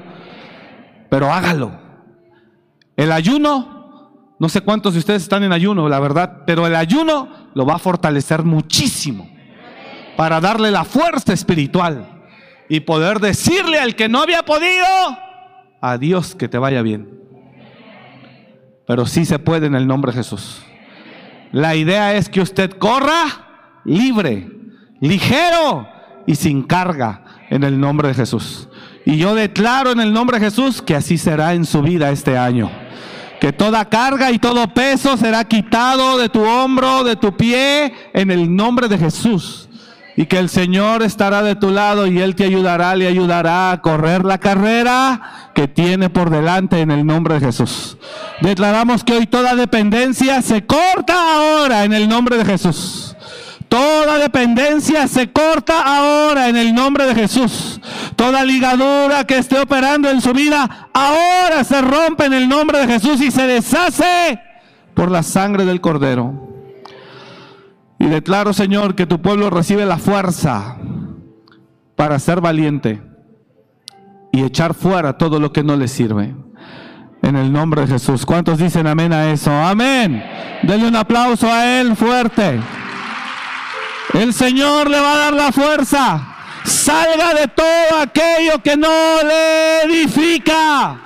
Pero 1.08 1.32
hágalo. 1.32 1.72
El 2.98 3.12
ayuno, 3.12 4.36
no 4.38 4.48
sé 4.50 4.60
cuántos 4.60 4.92
de 4.92 4.98
ustedes 4.98 5.22
están 5.22 5.42
en 5.42 5.54
ayuno, 5.54 5.88
la 5.88 6.00
verdad, 6.00 6.42
pero 6.44 6.66
el 6.66 6.76
ayuno 6.76 7.30
lo 7.54 7.64
va 7.64 7.76
a 7.76 7.78
fortalecer 7.78 8.42
muchísimo 8.42 9.26
para 10.18 10.38
darle 10.38 10.70
la 10.70 10.84
fuerza 10.84 11.32
espiritual 11.32 12.26
y 12.68 12.80
poder 12.80 13.20
decirle 13.20 13.78
al 13.78 13.96
que 13.96 14.10
no 14.10 14.20
había 14.20 14.42
podido, 14.42 14.84
a 15.80 15.98
Dios 15.98 16.34
que 16.34 16.48
te 16.48 16.58
vaya 16.58 16.82
bien. 16.82 17.20
Pero 18.86 19.06
sí 19.06 19.24
se 19.24 19.38
puede 19.38 19.66
en 19.66 19.74
el 19.74 19.86
nombre 19.86 20.12
de 20.12 20.18
Jesús. 20.18 20.62
La 21.52 21.74
idea 21.74 22.14
es 22.14 22.28
que 22.28 22.40
usted 22.40 22.72
corra 22.72 23.80
libre 23.84 24.48
ligero 25.00 25.88
y 26.26 26.34
sin 26.34 26.62
carga 26.62 27.24
en 27.48 27.64
el 27.64 27.80
nombre 27.80 28.08
de 28.08 28.14
Jesús. 28.14 28.68
Y 29.04 29.16
yo 29.16 29.34
declaro 29.34 29.90
en 29.90 30.00
el 30.00 30.12
nombre 30.12 30.38
de 30.38 30.46
Jesús 30.46 30.82
que 30.82 30.94
así 30.94 31.18
será 31.18 31.54
en 31.54 31.64
su 31.64 31.82
vida 31.82 32.10
este 32.10 32.36
año. 32.36 32.70
Que 33.40 33.52
toda 33.52 33.88
carga 33.88 34.30
y 34.30 34.38
todo 34.38 34.72
peso 34.74 35.16
será 35.16 35.44
quitado 35.44 36.18
de 36.18 36.28
tu 36.28 36.42
hombro, 36.42 37.02
de 37.02 37.16
tu 37.16 37.34
pie, 37.34 37.92
en 38.12 38.30
el 38.30 38.54
nombre 38.54 38.86
de 38.86 38.98
Jesús. 38.98 39.69
Y 40.20 40.26
que 40.26 40.38
el 40.38 40.50
Señor 40.50 41.02
estará 41.02 41.42
de 41.42 41.56
tu 41.56 41.70
lado 41.70 42.06
y 42.06 42.20
Él 42.20 42.34
te 42.36 42.44
ayudará, 42.44 42.94
le 42.94 43.06
ayudará 43.06 43.70
a 43.70 43.80
correr 43.80 44.22
la 44.22 44.36
carrera 44.36 45.50
que 45.54 45.66
tiene 45.66 46.10
por 46.10 46.28
delante 46.28 46.80
en 46.80 46.90
el 46.90 47.06
nombre 47.06 47.36
de 47.36 47.46
Jesús. 47.46 47.96
Declaramos 48.42 49.02
que 49.02 49.14
hoy 49.14 49.26
toda 49.26 49.54
dependencia 49.54 50.42
se 50.42 50.66
corta 50.66 51.14
ahora 51.14 51.84
en 51.84 51.94
el 51.94 52.06
nombre 52.06 52.36
de 52.36 52.44
Jesús. 52.44 53.16
Toda 53.70 54.18
dependencia 54.18 55.08
se 55.08 55.32
corta 55.32 55.80
ahora 55.80 56.50
en 56.50 56.58
el 56.58 56.74
nombre 56.74 57.06
de 57.06 57.14
Jesús. 57.14 57.80
Toda 58.14 58.44
ligadura 58.44 59.24
que 59.24 59.38
esté 59.38 59.58
operando 59.58 60.10
en 60.10 60.20
su 60.20 60.34
vida 60.34 60.90
ahora 60.92 61.64
se 61.64 61.80
rompe 61.80 62.26
en 62.26 62.34
el 62.34 62.46
nombre 62.46 62.80
de 62.80 62.92
Jesús 62.92 63.22
y 63.22 63.30
se 63.30 63.46
deshace 63.46 64.38
por 64.92 65.10
la 65.10 65.22
sangre 65.22 65.64
del 65.64 65.80
Cordero. 65.80 66.49
Y 68.00 68.06
declaro, 68.06 68.54
Señor, 68.54 68.94
que 68.94 69.06
tu 69.06 69.20
pueblo 69.20 69.50
recibe 69.50 69.84
la 69.84 69.98
fuerza 69.98 70.78
para 71.96 72.18
ser 72.18 72.40
valiente 72.40 73.02
y 74.32 74.42
echar 74.42 74.72
fuera 74.72 75.18
todo 75.18 75.38
lo 75.38 75.52
que 75.52 75.62
no 75.62 75.76
le 75.76 75.86
sirve. 75.86 76.34
En 77.22 77.36
el 77.36 77.52
nombre 77.52 77.82
de 77.82 77.88
Jesús. 77.88 78.24
¿Cuántos 78.24 78.56
dicen 78.56 78.86
amén 78.86 79.12
a 79.12 79.30
eso? 79.30 79.52
Amén. 79.52 80.24
Denle 80.62 80.88
un 80.88 80.96
aplauso 80.96 81.46
a 81.52 81.78
Él 81.78 81.94
fuerte. 81.94 82.58
El 84.14 84.32
Señor 84.32 84.88
le 84.88 84.98
va 84.98 85.12
a 85.12 85.18
dar 85.18 85.32
la 85.34 85.52
fuerza. 85.52 86.26
Salga 86.64 87.34
de 87.34 87.48
todo 87.48 88.00
aquello 88.00 88.62
que 88.64 88.78
no 88.78 88.88
le 89.22 89.82
edifica. 89.82 90.96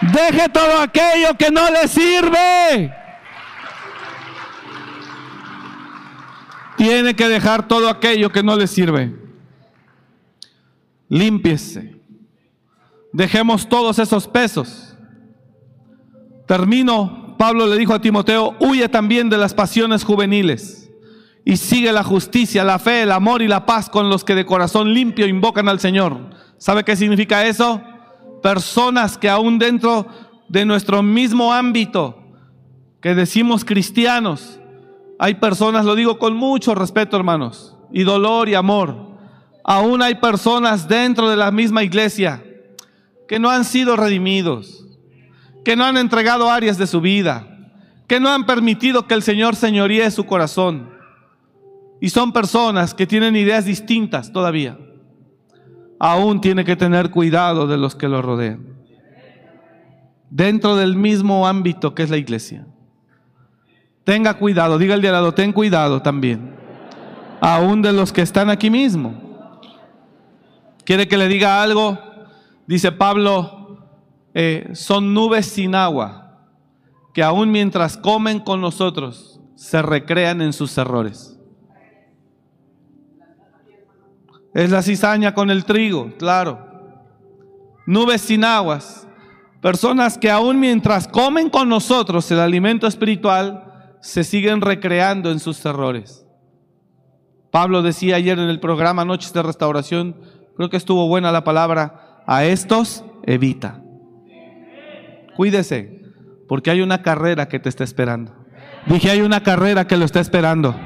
Deje 0.00 0.48
todo 0.48 0.80
aquello 0.80 1.34
que 1.36 1.50
no 1.50 1.68
le 1.70 1.88
sirve. 1.88 3.05
Tiene 6.76 7.14
que 7.14 7.28
dejar 7.28 7.66
todo 7.68 7.88
aquello 7.88 8.30
que 8.30 8.42
no 8.42 8.56
le 8.56 8.66
sirve. 8.66 9.14
Límpiese. 11.08 11.96
Dejemos 13.12 13.68
todos 13.68 13.98
esos 13.98 14.26
pesos. 14.26 14.94
Termino. 16.46 17.24
Pablo 17.38 17.66
le 17.66 17.76
dijo 17.76 17.92
a 17.92 18.00
Timoteo, 18.00 18.56
huye 18.60 18.88
también 18.88 19.28
de 19.28 19.36
las 19.36 19.52
pasiones 19.52 20.04
juveniles 20.04 20.86
y 21.44 21.58
sigue 21.58 21.92
la 21.92 22.02
justicia, 22.02 22.64
la 22.64 22.78
fe, 22.78 23.02
el 23.02 23.12
amor 23.12 23.40
y 23.40 23.46
la 23.46 23.66
paz 23.66 23.88
con 23.88 24.08
los 24.08 24.24
que 24.24 24.34
de 24.34 24.44
corazón 24.44 24.92
limpio 24.92 25.26
invocan 25.26 25.68
al 25.68 25.78
Señor. 25.78 26.30
¿Sabe 26.58 26.82
qué 26.82 26.96
significa 26.96 27.46
eso? 27.46 27.80
Personas 28.42 29.16
que 29.16 29.28
aún 29.28 29.58
dentro 29.58 30.08
de 30.48 30.64
nuestro 30.64 31.02
mismo 31.02 31.52
ámbito, 31.52 32.18
que 33.00 33.14
decimos 33.14 33.64
cristianos, 33.64 34.58
hay 35.18 35.34
personas, 35.34 35.84
lo 35.84 35.94
digo 35.94 36.18
con 36.18 36.36
mucho 36.36 36.74
respeto 36.74 37.16
hermanos, 37.16 37.76
y 37.92 38.04
dolor 38.04 38.48
y 38.48 38.54
amor, 38.54 38.96
aún 39.64 40.02
hay 40.02 40.16
personas 40.16 40.88
dentro 40.88 41.30
de 41.30 41.36
la 41.36 41.50
misma 41.50 41.82
iglesia 41.82 42.42
que 43.26 43.38
no 43.38 43.50
han 43.50 43.64
sido 43.64 43.96
redimidos, 43.96 44.86
que 45.64 45.76
no 45.76 45.84
han 45.84 45.96
entregado 45.96 46.50
áreas 46.50 46.78
de 46.78 46.86
su 46.86 47.00
vida, 47.00 47.48
que 48.06 48.20
no 48.20 48.28
han 48.28 48.46
permitido 48.46 49.06
que 49.06 49.14
el 49.14 49.22
Señor 49.22 49.56
señoríe 49.56 50.10
su 50.10 50.24
corazón. 50.24 50.90
Y 52.00 52.10
son 52.10 52.32
personas 52.32 52.94
que 52.94 53.06
tienen 53.06 53.34
ideas 53.34 53.64
distintas 53.64 54.32
todavía. 54.32 54.78
Aún 55.98 56.40
tiene 56.40 56.64
que 56.64 56.76
tener 56.76 57.10
cuidado 57.10 57.66
de 57.66 57.78
los 57.78 57.96
que 57.96 58.08
lo 58.08 58.22
rodean. 58.22 58.76
Dentro 60.30 60.76
del 60.76 60.94
mismo 60.94 61.48
ámbito 61.48 61.94
que 61.94 62.02
es 62.02 62.10
la 62.10 62.18
iglesia. 62.18 62.66
Tenga 64.06 64.34
cuidado, 64.34 64.78
diga 64.78 64.94
el 64.94 65.02
de 65.02 65.08
al 65.08 65.14
lado, 65.14 65.34
ten 65.34 65.52
cuidado 65.52 66.00
también. 66.00 66.54
Aún 67.40 67.82
de 67.82 67.92
los 67.92 68.12
que 68.12 68.22
están 68.22 68.50
aquí 68.50 68.70
mismo. 68.70 69.60
¿Quiere 70.84 71.08
que 71.08 71.16
le 71.16 71.26
diga 71.26 71.60
algo? 71.60 71.98
Dice 72.68 72.92
Pablo, 72.92 73.80
eh, 74.32 74.70
son 74.74 75.12
nubes 75.12 75.46
sin 75.46 75.74
agua, 75.74 76.38
que 77.12 77.24
aún 77.24 77.50
mientras 77.50 77.96
comen 77.96 78.38
con 78.38 78.60
nosotros, 78.60 79.40
se 79.56 79.82
recrean 79.82 80.40
en 80.40 80.52
sus 80.52 80.78
errores. 80.78 81.36
Es 84.54 84.70
la 84.70 84.82
cizaña 84.82 85.34
con 85.34 85.50
el 85.50 85.64
trigo, 85.64 86.12
claro. 86.16 86.64
Nubes 87.86 88.20
sin 88.20 88.44
aguas. 88.44 89.08
Personas 89.60 90.16
que 90.16 90.30
aún 90.30 90.60
mientras 90.60 91.08
comen 91.08 91.50
con 91.50 91.68
nosotros 91.68 92.30
el 92.30 92.38
alimento 92.38 92.86
espiritual, 92.86 93.65
se 94.06 94.22
siguen 94.22 94.60
recreando 94.60 95.32
en 95.32 95.40
sus 95.40 95.64
errores. 95.66 96.24
Pablo 97.50 97.82
decía 97.82 98.14
ayer 98.14 98.38
en 98.38 98.48
el 98.48 98.60
programa 98.60 99.04
Noches 99.04 99.32
de 99.32 99.42
Restauración, 99.42 100.14
creo 100.56 100.70
que 100.70 100.76
estuvo 100.76 101.08
buena 101.08 101.32
la 101.32 101.42
palabra, 101.42 102.22
a 102.24 102.44
estos 102.44 103.04
evita. 103.24 103.82
Cuídese, 105.34 106.02
porque 106.46 106.70
hay 106.70 106.82
una 106.82 107.02
carrera 107.02 107.48
que 107.48 107.58
te 107.58 107.68
está 107.68 107.82
esperando. 107.82 108.32
Dije, 108.86 109.10
hay 109.10 109.22
una 109.22 109.42
carrera 109.42 109.88
que 109.88 109.96
lo 109.96 110.04
está 110.04 110.20
esperando. 110.20 110.76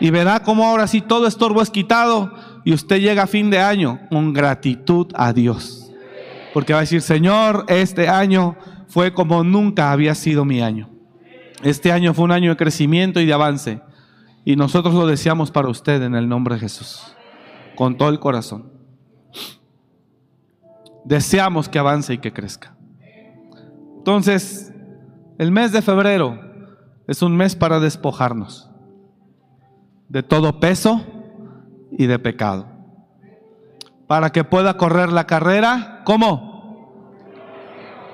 Y 0.00 0.10
verá 0.10 0.40
cómo 0.40 0.66
ahora 0.66 0.88
sí 0.88 1.02
todo 1.02 1.28
estorbo 1.28 1.62
es 1.62 1.70
quitado 1.70 2.32
y 2.64 2.72
usted 2.72 2.98
llega 2.98 3.22
a 3.22 3.28
fin 3.28 3.50
de 3.50 3.60
año 3.60 4.00
con 4.10 4.32
gratitud 4.32 5.06
a 5.14 5.32
Dios. 5.32 5.92
Porque 6.52 6.72
va 6.72 6.80
a 6.80 6.82
decir, 6.82 7.02
Señor, 7.02 7.66
este 7.68 8.08
año 8.08 8.56
fue 8.88 9.14
como 9.14 9.44
nunca 9.44 9.92
había 9.92 10.16
sido 10.16 10.44
mi 10.44 10.60
año. 10.60 10.95
Este 11.62 11.92
año 11.92 12.14
fue 12.14 12.24
un 12.24 12.32
año 12.32 12.50
de 12.50 12.56
crecimiento 12.56 13.20
y 13.20 13.26
de 13.26 13.32
avance. 13.32 13.80
Y 14.44 14.56
nosotros 14.56 14.94
lo 14.94 15.06
deseamos 15.06 15.50
para 15.50 15.68
usted 15.68 16.02
en 16.02 16.14
el 16.14 16.28
nombre 16.28 16.54
de 16.54 16.60
Jesús, 16.60 17.16
con 17.74 17.96
todo 17.96 18.10
el 18.10 18.20
corazón. 18.20 18.72
Deseamos 21.04 21.68
que 21.68 21.78
avance 21.78 22.14
y 22.14 22.18
que 22.18 22.32
crezca. 22.32 22.76
Entonces, 23.98 24.72
el 25.38 25.50
mes 25.50 25.72
de 25.72 25.82
febrero 25.82 26.38
es 27.08 27.22
un 27.22 27.36
mes 27.36 27.56
para 27.56 27.80
despojarnos 27.80 28.70
de 30.08 30.22
todo 30.22 30.60
peso 30.60 31.04
y 31.90 32.06
de 32.06 32.18
pecado. 32.18 32.68
Para 34.06 34.30
que 34.30 34.44
pueda 34.44 34.76
correr 34.76 35.12
la 35.12 35.26
carrera, 35.26 36.02
¿cómo? 36.04 37.02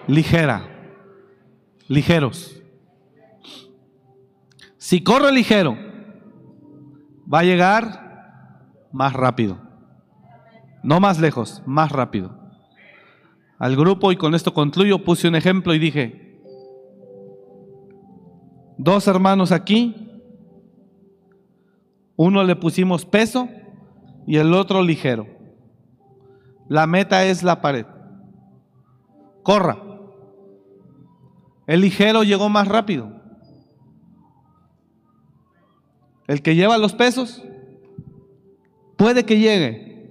Ligera, 0.07 0.65
ligeros. 1.89 2.62
Si 4.83 5.05
corre 5.05 5.31
ligero, 5.31 5.77
va 7.33 7.39
a 7.39 7.45
llegar 7.45 8.89
más 8.91 9.13
rápido. 9.13 9.57
No 10.83 10.99
más 10.99 11.21
lejos, 11.21 11.63
más 11.67 11.93
rápido. 11.93 12.37
Al 13.61 13.77
grupo, 13.77 14.11
y 14.11 14.17
con 14.17 14.35
esto 14.35 14.53
concluyo, 14.53 15.05
puse 15.05 15.29
un 15.29 15.37
ejemplo 15.37 15.73
y 15.73 15.79
dije, 15.79 16.43
dos 18.77 19.07
hermanos 19.07 19.53
aquí, 19.53 20.21
uno 22.17 22.43
le 22.43 22.57
pusimos 22.57 23.07
peso 23.07 23.49
y 24.27 24.39
el 24.39 24.53
otro 24.53 24.83
ligero. 24.83 25.29
La 26.69 26.89
meta 26.89 27.25
es 27.25 27.45
la 27.45 27.61
pared. 27.61 27.87
Corra. 29.45 29.79
El 31.69 31.83
ligero 31.83 32.25
llegó 32.25 32.49
más 32.49 32.67
rápido. 32.67 33.22
El 36.33 36.41
que 36.41 36.55
lleva 36.55 36.79
los 36.79 36.95
pesos 36.95 37.43
puede 38.97 39.27
que 39.27 39.39
llegue, 39.39 40.09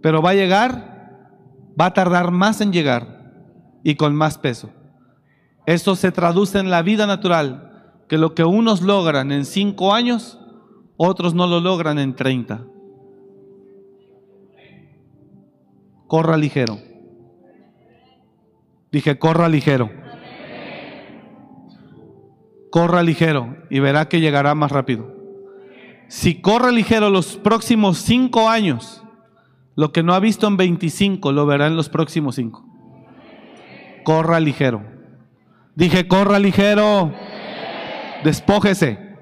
pero 0.00 0.22
va 0.22 0.30
a 0.30 0.34
llegar, 0.34 1.34
va 1.80 1.86
a 1.86 1.94
tardar 1.94 2.30
más 2.30 2.60
en 2.60 2.70
llegar 2.70 3.34
y 3.82 3.96
con 3.96 4.14
más 4.14 4.38
peso. 4.38 4.70
Eso 5.66 5.96
se 5.96 6.12
traduce 6.12 6.60
en 6.60 6.70
la 6.70 6.82
vida 6.82 7.08
natural, 7.08 8.04
que 8.08 8.18
lo 8.18 8.36
que 8.36 8.44
unos 8.44 8.82
logran 8.82 9.32
en 9.32 9.44
cinco 9.44 9.92
años, 9.92 10.38
otros 10.96 11.34
no 11.34 11.48
lo 11.48 11.58
logran 11.58 11.98
en 11.98 12.14
treinta. 12.14 12.64
Corra 16.06 16.36
ligero. 16.36 16.78
Dije, 18.92 19.18
corra 19.18 19.48
ligero. 19.48 19.90
Corra 22.70 23.02
ligero 23.02 23.56
y 23.70 23.80
verá 23.80 24.08
que 24.08 24.20
llegará 24.20 24.54
más 24.54 24.70
rápido. 24.70 25.11
Si 26.12 26.42
corre 26.42 26.72
ligero 26.72 27.08
los 27.08 27.38
próximos 27.38 27.96
cinco 27.96 28.50
años, 28.50 29.02
lo 29.76 29.92
que 29.92 30.02
no 30.02 30.12
ha 30.12 30.20
visto 30.20 30.46
en 30.46 30.58
25 30.58 31.32
lo 31.32 31.46
verá 31.46 31.68
en 31.68 31.74
los 31.74 31.88
próximos 31.88 32.34
cinco. 32.34 32.66
Corra 34.04 34.38
ligero. 34.38 34.84
Dije, 35.74 36.06
corra 36.06 36.38
ligero. 36.38 37.14
Despójese. 38.24 39.16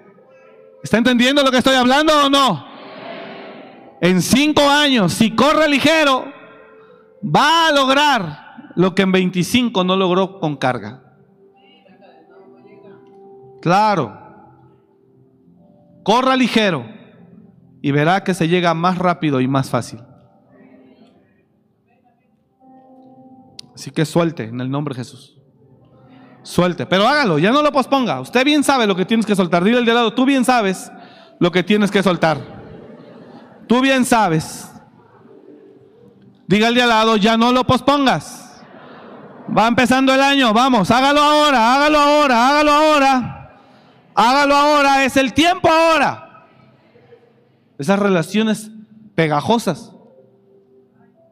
¿Está 0.83 0.99
entendiendo 0.99 1.45
lo 1.45 1.53
que 1.53 1.59
estoy 1.59 1.77
hablando 1.77 2.27
o 2.27 2.29
no? 2.29 2.67
En 4.01 4.21
cinco 4.21 4.69
años, 4.69 5.13
si 5.13 5.37
corre 5.37 5.69
ligero, 5.69 6.25
va 7.25 7.69
a 7.69 7.73
lograr 7.73 8.73
lo 8.75 8.97
que 8.97 9.03
en 9.03 9.13
25 9.13 9.85
no 9.85 9.95
logró 9.95 10.41
con 10.41 10.57
carga. 10.57 11.05
Claro. 13.63 14.20
Corra 16.11 16.35
ligero 16.35 16.85
y 17.81 17.93
verá 17.93 18.25
que 18.25 18.35
se 18.35 18.49
llega 18.49 18.75
más 18.75 18.99
rápido 18.99 19.41
y 19.41 19.47
más 19.47 19.71
fácil. 19.71 20.01
Así 23.77 23.93
que 23.93 24.05
suelte 24.05 24.43
en 24.43 24.61
el 24.61 24.69
nombre 24.69 24.93
de 24.93 25.03
Jesús. 25.03 25.37
Suelte, 26.43 26.85
pero 26.85 27.07
hágalo, 27.07 27.39
ya 27.39 27.53
no 27.53 27.63
lo 27.63 27.71
posponga. 27.71 28.21
Usted 28.21 28.45
bien 28.45 28.65
sabe 28.65 28.89
lo 28.89 28.97
que 28.97 29.05
tienes 29.05 29.25
que 29.25 29.37
soltar. 29.37 29.63
Dile 29.63 29.79
al 29.79 29.85
de 29.85 29.95
lado, 29.95 30.13
tú 30.13 30.25
bien 30.25 30.45
sabes 30.45 30.91
lo 31.39 31.53
que 31.53 31.63
tienes 31.63 31.93
que 31.93 32.03
soltar. 32.03 32.39
Tú 33.69 33.81
bien 33.81 34.05
sabes. 34.05 34.69
Diga 36.49 36.67
al 36.67 36.75
de 36.75 36.83
al 36.83 36.89
lado, 36.89 37.19
ya 37.19 37.37
no 37.37 37.53
lo 37.53 37.63
pospongas. 37.63 38.65
Va 39.57 39.69
empezando 39.69 40.13
el 40.13 40.21
año, 40.21 40.53
vamos, 40.53 40.91
hágalo 40.91 41.23
ahora, 41.23 41.73
hágalo 41.77 41.99
ahora, 42.01 42.49
hágalo 42.49 42.73
ahora. 42.73 43.40
Hágalo 44.23 44.55
ahora, 44.55 45.03
es 45.07 45.17
el 45.17 45.33
tiempo 45.33 45.67
ahora. 45.71 46.45
Esas 47.79 47.99
relaciones 47.99 48.71
pegajosas. 49.15 49.93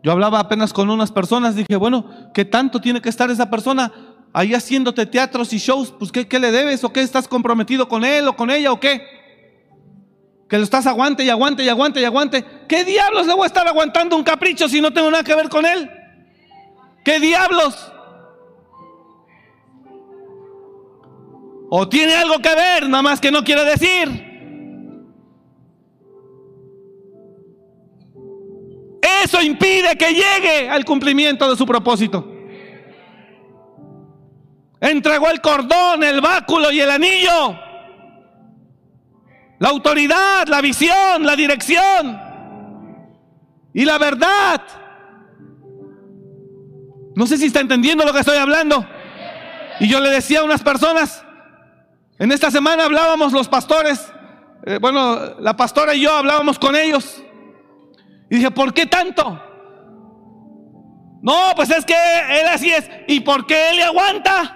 Yo 0.02 0.10
hablaba 0.10 0.40
apenas 0.40 0.72
con 0.72 0.88
unas 0.88 1.12
personas, 1.12 1.54
dije, 1.54 1.76
bueno, 1.76 2.06
¿qué 2.32 2.46
tanto 2.46 2.80
tiene 2.80 3.02
que 3.02 3.10
estar 3.10 3.30
esa 3.30 3.50
persona 3.50 3.92
ahí 4.32 4.54
haciéndote 4.54 5.04
teatros 5.04 5.52
y 5.52 5.58
shows? 5.58 5.92
Pues 5.98 6.10
¿qué, 6.10 6.26
qué 6.26 6.38
le 6.38 6.50
debes? 6.50 6.82
¿O 6.82 6.90
qué 6.90 7.02
estás 7.02 7.28
comprometido 7.28 7.90
con 7.90 8.06
él 8.06 8.26
o 8.26 8.34
con 8.34 8.50
ella 8.50 8.72
o 8.72 8.80
qué? 8.80 9.02
Que 10.48 10.56
lo 10.56 10.64
estás 10.64 10.86
aguante 10.86 11.22
y 11.24 11.28
aguante 11.28 11.62
y 11.62 11.68
aguante 11.68 12.00
y 12.00 12.04
aguante. 12.04 12.42
¿Qué 12.66 12.86
diablos 12.86 13.26
le 13.26 13.34
voy 13.34 13.44
a 13.44 13.48
estar 13.48 13.68
aguantando 13.68 14.16
un 14.16 14.24
capricho 14.24 14.66
si 14.66 14.80
no 14.80 14.94
tengo 14.94 15.10
nada 15.10 15.24
que 15.24 15.34
ver 15.34 15.50
con 15.50 15.66
él? 15.66 15.90
¿Qué 17.04 17.20
diablos? 17.20 17.92
O 21.70 21.88
tiene 21.88 22.14
algo 22.14 22.38
que 22.38 22.54
ver, 22.54 22.88
nada 22.88 23.02
más 23.02 23.20
que 23.20 23.30
no 23.30 23.44
quiere 23.44 23.64
decir. 23.64 24.28
Eso 29.22 29.42
impide 29.42 29.96
que 29.96 30.12
llegue 30.12 30.68
al 30.70 30.84
cumplimiento 30.84 31.50
de 31.50 31.56
su 31.56 31.66
propósito. 31.66 32.34
Entregó 34.80 35.28
el 35.28 35.40
cordón, 35.40 36.04
el 36.04 36.20
báculo 36.20 36.70
y 36.70 36.80
el 36.80 36.90
anillo. 36.90 37.58
La 39.58 39.70
autoridad, 39.70 40.46
la 40.46 40.60
visión, 40.60 41.24
la 41.24 41.34
dirección 41.34 42.20
y 43.74 43.84
la 43.84 43.98
verdad. 43.98 44.62
No 47.16 47.26
sé 47.26 47.36
si 47.36 47.46
está 47.46 47.60
entendiendo 47.60 48.04
lo 48.04 48.12
que 48.12 48.20
estoy 48.20 48.38
hablando. 48.38 48.86
Y 49.80 49.88
yo 49.88 50.00
le 50.00 50.10
decía 50.10 50.40
a 50.40 50.44
unas 50.44 50.62
personas, 50.62 51.24
en 52.18 52.32
esta 52.32 52.50
semana 52.50 52.84
hablábamos 52.84 53.32
los 53.32 53.48
pastores, 53.48 54.12
eh, 54.64 54.78
bueno, 54.80 55.38
la 55.38 55.56
pastora 55.56 55.94
y 55.94 56.02
yo 56.02 56.12
hablábamos 56.12 56.58
con 56.58 56.74
ellos. 56.74 57.22
Y 58.30 58.36
dije, 58.36 58.50
¿por 58.50 58.74
qué 58.74 58.86
tanto? 58.86 59.40
No, 61.22 61.52
pues 61.56 61.70
es 61.70 61.84
que 61.84 61.94
él 61.94 62.46
así 62.48 62.70
es. 62.70 62.88
¿Y 63.06 63.20
por 63.20 63.46
qué 63.46 63.70
él 63.70 63.76
le 63.76 63.84
aguanta? 63.84 64.54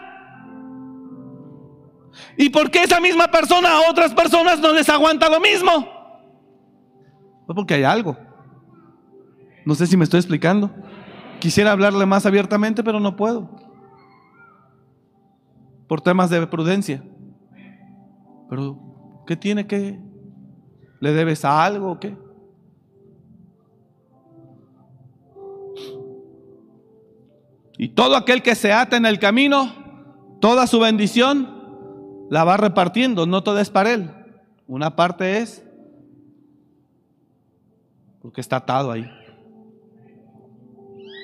¿Y 2.37 2.51
por 2.51 2.71
qué 2.71 2.83
esa 2.83 3.01
misma 3.01 3.29
persona 3.29 3.71
a 3.71 3.91
otras 3.91 4.15
personas 4.15 4.61
no 4.61 4.73
les 4.73 4.89
aguanta 4.89 5.29
lo 5.29 5.41
mismo? 5.41 5.89
Pues 7.47 7.57
porque 7.57 7.75
hay 7.75 7.85
algo. 7.85 8.17
No 9.65 9.75
sé 9.75 9.87
si 9.87 9.97
me 9.97 10.05
estoy 10.05 10.19
explicando. 10.19 10.71
Quisiera 11.41 11.73
hablarle 11.73 12.07
más 12.07 12.27
abiertamente, 12.27 12.83
pero 12.85 13.01
no 13.01 13.17
puedo. 13.17 13.51
Por 15.89 16.01
temas 16.01 16.31
de 16.31 16.47
prudencia. 16.47 17.03
Pero, 18.53 18.79
¿qué 19.27 19.35
tiene 19.35 19.67
que? 19.67 19.99
¿Le 21.01 21.13
debes 21.13 21.43
a 21.43 21.65
algo 21.65 21.93
o 21.93 21.99
qué? 21.99 22.15
Y 27.79 27.89
todo 27.89 28.15
aquel 28.15 28.43
que 28.43 28.55
se 28.55 28.71
ata 28.71 28.99
en 28.99 29.07
el 29.07 29.19
camino, 29.19 29.73
toda 30.39 30.67
su 30.67 30.79
bendición 30.81 32.27
la 32.29 32.45
va 32.45 32.59
repartiendo, 32.59 33.25
no 33.25 33.43
todo 33.43 33.59
es 33.59 33.71
para 33.71 33.95
él. 33.95 34.11
Una 34.67 34.97
parte 34.97 35.39
es 35.39 35.65
porque 38.21 38.43
está 38.43 38.57
atado 38.57 38.91
ahí. 38.91 39.11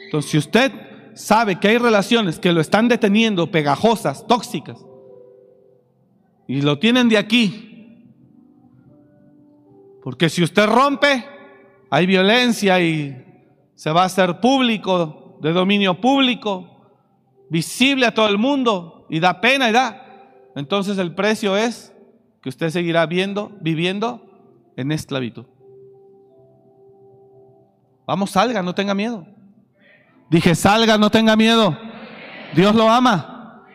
Entonces, 0.07 0.31
si 0.31 0.39
usted 0.39 0.73
sabe 1.13 1.61
que 1.61 1.69
hay 1.69 1.77
relaciones 1.77 2.39
que 2.39 2.53
lo 2.53 2.63
están 2.63 2.89
deteniendo, 2.89 3.51
pegajosas, 3.51 4.27
tóxicas, 4.27 4.83
y 6.49 6.63
lo 6.63 6.79
tienen 6.79 7.09
de 7.09 7.19
aquí, 7.19 8.03
porque 10.03 10.31
si 10.31 10.43
usted 10.43 10.67
rompe, 10.67 11.25
hay 11.91 12.07
violencia 12.07 12.81
y 12.81 13.25
se 13.75 13.91
va 13.93 14.03
a 14.03 14.07
hacer 14.07 14.41
público, 14.41 15.39
de 15.43 15.53
dominio 15.53 16.01
público, 16.01 16.91
visible 17.51 18.07
a 18.07 18.15
todo 18.15 18.29
el 18.29 18.39
mundo, 18.39 19.07
y 19.11 19.21
da 19.21 19.41
pena 19.41 19.69
y 19.69 19.73
da. 19.73 20.05
Entonces 20.57 20.97
el 20.99 21.15
precio 21.15 21.57
es 21.57 21.93
que 22.43 22.49
usted 22.49 22.71
seguirá 22.71 23.05
viendo, 23.05 23.53
viviendo 23.61 24.23
en 24.77 24.91
esclavitud. 24.91 25.45
Vamos, 28.07 28.31
salga, 28.31 28.63
no 28.63 28.75
tenga 28.75 28.95
miedo. 28.95 29.27
Dije, 30.31 30.55
salga, 30.55 30.97
no 30.97 31.11
tenga 31.11 31.37
miedo. 31.37 31.77
Dios 32.55 32.75
lo 32.75 32.89
ama. 32.89 33.67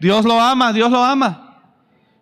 Dios 0.00 0.24
lo 0.24 0.40
ama, 0.40 0.72
Dios 0.72 0.90
lo 0.90 1.04
ama. 1.04 1.47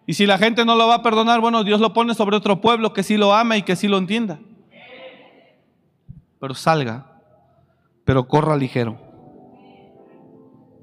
Y 0.07 0.14
si 0.14 0.24
la 0.24 0.38
gente 0.38 0.64
no 0.64 0.76
lo 0.76 0.86
va 0.86 0.96
a 0.96 1.02
perdonar, 1.02 1.40
bueno, 1.40 1.64
Dios 1.64 1.80
lo 1.80 1.92
pone 1.92 2.14
sobre 2.14 2.36
otro 2.36 2.61
pueblo 2.61 2.92
que 2.92 3.02
sí 3.02 3.16
lo 3.16 3.34
ama 3.34 3.57
y 3.57 3.62
que 3.62 3.74
sí 3.74 3.88
lo 3.88 3.98
entienda. 3.98 4.38
Pero 6.38 6.54
salga, 6.54 7.20
pero 8.04 8.28
corra 8.28 8.57
ligero. 8.57 9.00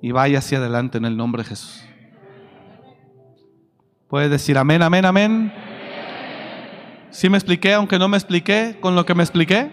Y 0.02 0.12
vaya 0.12 0.40
hacia 0.40 0.58
adelante 0.58 0.98
en 0.98 1.06
el 1.06 1.16
nombre 1.16 1.44
de 1.44 1.50
Jesús. 1.50 1.86
Puede 4.10 4.28
decir 4.28 4.58
amén, 4.58 4.82
amén, 4.82 5.06
amén. 5.06 5.54
¿Sí 7.10 7.30
me 7.30 7.38
expliqué, 7.38 7.74
aunque 7.74 7.98
no 7.98 8.10
me 8.10 8.18
expliqué 8.18 8.78
con 8.82 8.96
lo 8.96 9.06
que 9.06 9.16
me 9.16 9.24
expliqué? 9.24 9.72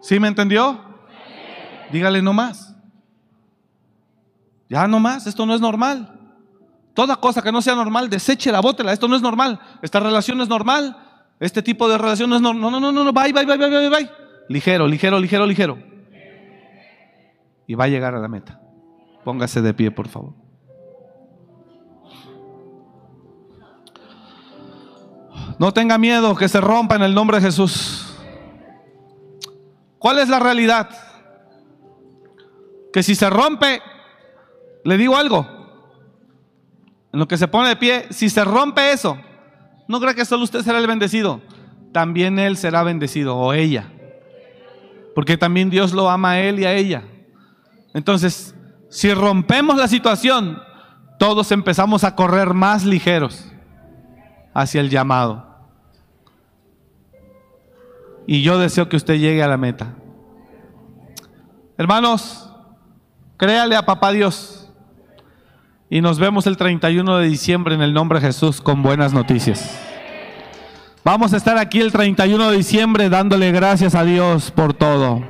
¿Sí 0.00 0.18
me 0.18 0.28
entendió? 0.28 0.80
Dígale 1.92 2.22
no 2.22 2.32
más. 2.32 2.74
Ya 4.70 4.88
no 4.88 4.98
más, 5.00 5.26
esto 5.26 5.44
no 5.44 5.54
es 5.54 5.60
normal. 5.60 6.21
Toda 6.94 7.16
cosa 7.16 7.42
que 7.42 7.52
no 7.52 7.62
sea 7.62 7.74
normal, 7.74 8.10
deséchela, 8.10 8.60
bótela, 8.60 8.92
esto 8.92 9.08
no 9.08 9.16
es 9.16 9.22
normal. 9.22 9.58
Esta 9.80 10.00
relación 10.00 10.36
no 10.36 10.44
es 10.44 10.48
normal. 10.48 10.96
Este 11.40 11.62
tipo 11.62 11.88
de 11.88 11.96
relación 11.98 12.28
no 12.28 12.36
es 12.36 12.42
normal. 12.42 12.60
No, 12.60 12.80
no, 12.80 12.92
no, 12.92 13.04
no, 13.04 13.12
bye, 13.12 13.32
bye, 13.32 13.46
bye, 13.46 13.56
bye, 13.56 13.68
bye, 13.68 13.88
bye. 13.88 14.10
Ligero, 14.48 14.86
ligero, 14.86 15.18
ligero, 15.18 15.46
ligero. 15.46 15.78
Y 17.66 17.74
va 17.74 17.84
a 17.84 17.88
llegar 17.88 18.14
a 18.14 18.18
la 18.18 18.28
meta. 18.28 18.60
Póngase 19.24 19.62
de 19.62 19.72
pie, 19.72 19.90
por 19.90 20.08
favor. 20.08 20.34
No 25.58 25.72
tenga 25.72 25.96
miedo 25.96 26.34
que 26.34 26.48
se 26.48 26.60
rompa 26.60 26.96
en 26.96 27.02
el 27.02 27.14
nombre 27.14 27.38
de 27.38 27.44
Jesús. 27.44 28.14
¿Cuál 29.98 30.18
es 30.18 30.28
la 30.28 30.40
realidad? 30.40 30.90
Que 32.92 33.02
si 33.02 33.14
se 33.14 33.30
rompe, 33.30 33.80
le 34.84 34.96
digo 34.98 35.16
algo, 35.16 35.61
en 37.12 37.18
lo 37.18 37.28
que 37.28 37.36
se 37.36 37.48
pone 37.48 37.68
de 37.68 37.76
pie, 37.76 38.06
si 38.10 38.30
se 38.30 38.44
rompe 38.44 38.92
eso, 38.92 39.18
no 39.86 40.00
cree 40.00 40.14
que 40.14 40.24
solo 40.24 40.44
usted 40.44 40.62
será 40.62 40.78
el 40.78 40.86
bendecido, 40.86 41.40
también 41.92 42.38
él 42.38 42.56
será 42.56 42.82
bendecido 42.82 43.36
o 43.36 43.52
ella. 43.52 43.92
Porque 45.14 45.36
también 45.36 45.68
Dios 45.68 45.92
lo 45.92 46.08
ama 46.08 46.32
a 46.32 46.40
él 46.40 46.58
y 46.60 46.64
a 46.64 46.72
ella. 46.72 47.02
Entonces, 47.92 48.54
si 48.88 49.12
rompemos 49.12 49.76
la 49.76 49.88
situación, 49.88 50.62
todos 51.18 51.52
empezamos 51.52 52.04
a 52.04 52.16
correr 52.16 52.54
más 52.54 52.84
ligeros 52.84 53.46
hacia 54.54 54.80
el 54.80 54.88
llamado. 54.88 55.52
Y 58.26 58.42
yo 58.42 58.58
deseo 58.58 58.88
que 58.88 58.96
usted 58.96 59.18
llegue 59.18 59.42
a 59.42 59.48
la 59.48 59.56
meta. 59.56 59.94
Hermanos, 61.76 62.50
créale 63.36 63.76
a 63.76 63.84
papá 63.84 64.12
Dios. 64.12 64.61
Y 65.92 66.00
nos 66.00 66.18
vemos 66.18 66.46
el 66.46 66.56
31 66.56 67.18
de 67.18 67.28
diciembre 67.28 67.74
en 67.74 67.82
el 67.82 67.92
nombre 67.92 68.18
de 68.18 68.28
Jesús 68.28 68.62
con 68.62 68.82
buenas 68.82 69.12
noticias. 69.12 69.78
Vamos 71.04 71.34
a 71.34 71.36
estar 71.36 71.58
aquí 71.58 71.82
el 71.82 71.92
31 71.92 72.50
de 72.50 72.56
diciembre 72.56 73.10
dándole 73.10 73.52
gracias 73.52 73.94
a 73.94 74.02
Dios 74.02 74.50
por 74.52 74.72
todo. 74.72 75.22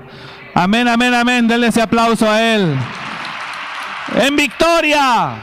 Amén, 0.55 0.87
amén, 0.87 1.15
amén. 1.15 1.49
Denle 1.49 1.67
ese 1.67 1.83
aplauso 1.83 2.31
a 2.31 2.41
Él. 2.41 2.77
En 4.15 4.37
victoria. 4.37 5.35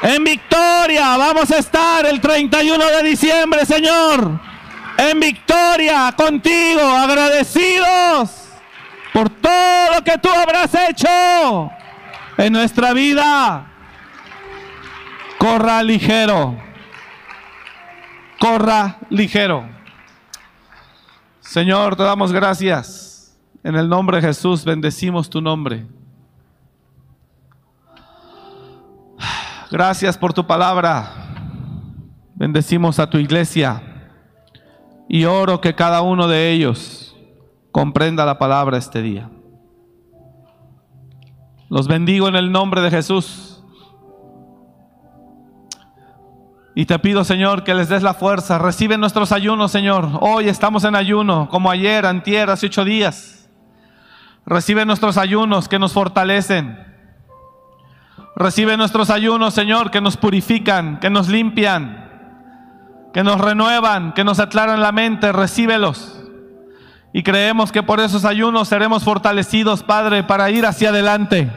En 0.00 0.24
victoria. 0.24 1.18
Vamos 1.18 1.50
a 1.50 1.58
estar 1.58 2.06
el 2.06 2.18
31 2.18 2.82
de 2.82 3.02
diciembre, 3.02 3.66
Señor 3.66 4.40
en 4.96 5.20
victoria 5.20 6.14
contigo, 6.16 6.80
agradecidos 6.80 8.30
por 9.12 9.28
todo 9.28 9.94
lo 9.94 10.02
que 10.02 10.16
tú 10.16 10.30
habrás 10.30 10.70
hecho 10.88 11.70
en 12.38 12.52
nuestra 12.54 12.94
vida. 12.94 13.71
Corra 15.42 15.82
ligero, 15.82 16.56
corra 18.38 18.98
ligero. 19.10 19.68
Señor, 21.40 21.96
te 21.96 22.04
damos 22.04 22.32
gracias. 22.32 23.36
En 23.64 23.74
el 23.74 23.88
nombre 23.88 24.18
de 24.18 24.28
Jesús 24.28 24.64
bendecimos 24.64 25.28
tu 25.28 25.40
nombre. 25.40 25.84
Gracias 29.68 30.16
por 30.16 30.32
tu 30.32 30.46
palabra. 30.46 31.10
Bendecimos 32.36 33.00
a 33.00 33.10
tu 33.10 33.18
iglesia. 33.18 33.82
Y 35.08 35.24
oro 35.24 35.60
que 35.60 35.74
cada 35.74 36.02
uno 36.02 36.28
de 36.28 36.52
ellos 36.52 37.16
comprenda 37.72 38.24
la 38.24 38.38
palabra 38.38 38.78
este 38.78 39.02
día. 39.02 39.28
Los 41.68 41.88
bendigo 41.88 42.28
en 42.28 42.36
el 42.36 42.52
nombre 42.52 42.80
de 42.80 42.92
Jesús. 42.92 43.51
Y 46.74 46.86
te 46.86 46.98
pido, 46.98 47.24
Señor, 47.24 47.64
que 47.64 47.74
les 47.74 47.88
des 47.88 48.02
la 48.02 48.14
fuerza. 48.14 48.58
Recibe 48.58 48.96
nuestros 48.96 49.32
ayunos, 49.32 49.70
Señor. 49.72 50.08
Hoy 50.20 50.48
estamos 50.48 50.84
en 50.84 50.96
ayuno, 50.96 51.48
como 51.50 51.70
ayer, 51.70 52.06
antier, 52.06 52.48
hace 52.50 52.66
ocho 52.66 52.84
días. 52.84 53.50
Recibe 54.46 54.84
nuestros 54.86 55.18
ayunos 55.18 55.68
que 55.68 55.78
nos 55.78 55.92
fortalecen. 55.92 56.78
Recibe 58.36 58.76
nuestros 58.76 59.10
ayunos, 59.10 59.52
Señor, 59.52 59.90
que 59.90 60.00
nos 60.00 60.16
purifican, 60.16 60.98
que 60.98 61.10
nos 61.10 61.28
limpian 61.28 62.02
que 63.12 63.22
nos 63.22 63.40
renuevan, 63.40 64.12
que 64.12 64.24
nos 64.24 64.40
aclaran 64.40 64.80
la 64.80 64.92
mente, 64.92 65.32
recíbelos. 65.32 66.18
Y 67.12 67.22
creemos 67.22 67.72
que 67.72 67.82
por 67.82 68.00
esos 68.00 68.24
ayunos 68.24 68.68
seremos 68.68 69.04
fortalecidos, 69.04 69.82
Padre, 69.82 70.22
para 70.22 70.50
ir 70.50 70.64
hacia 70.64 70.88
adelante 70.88 71.50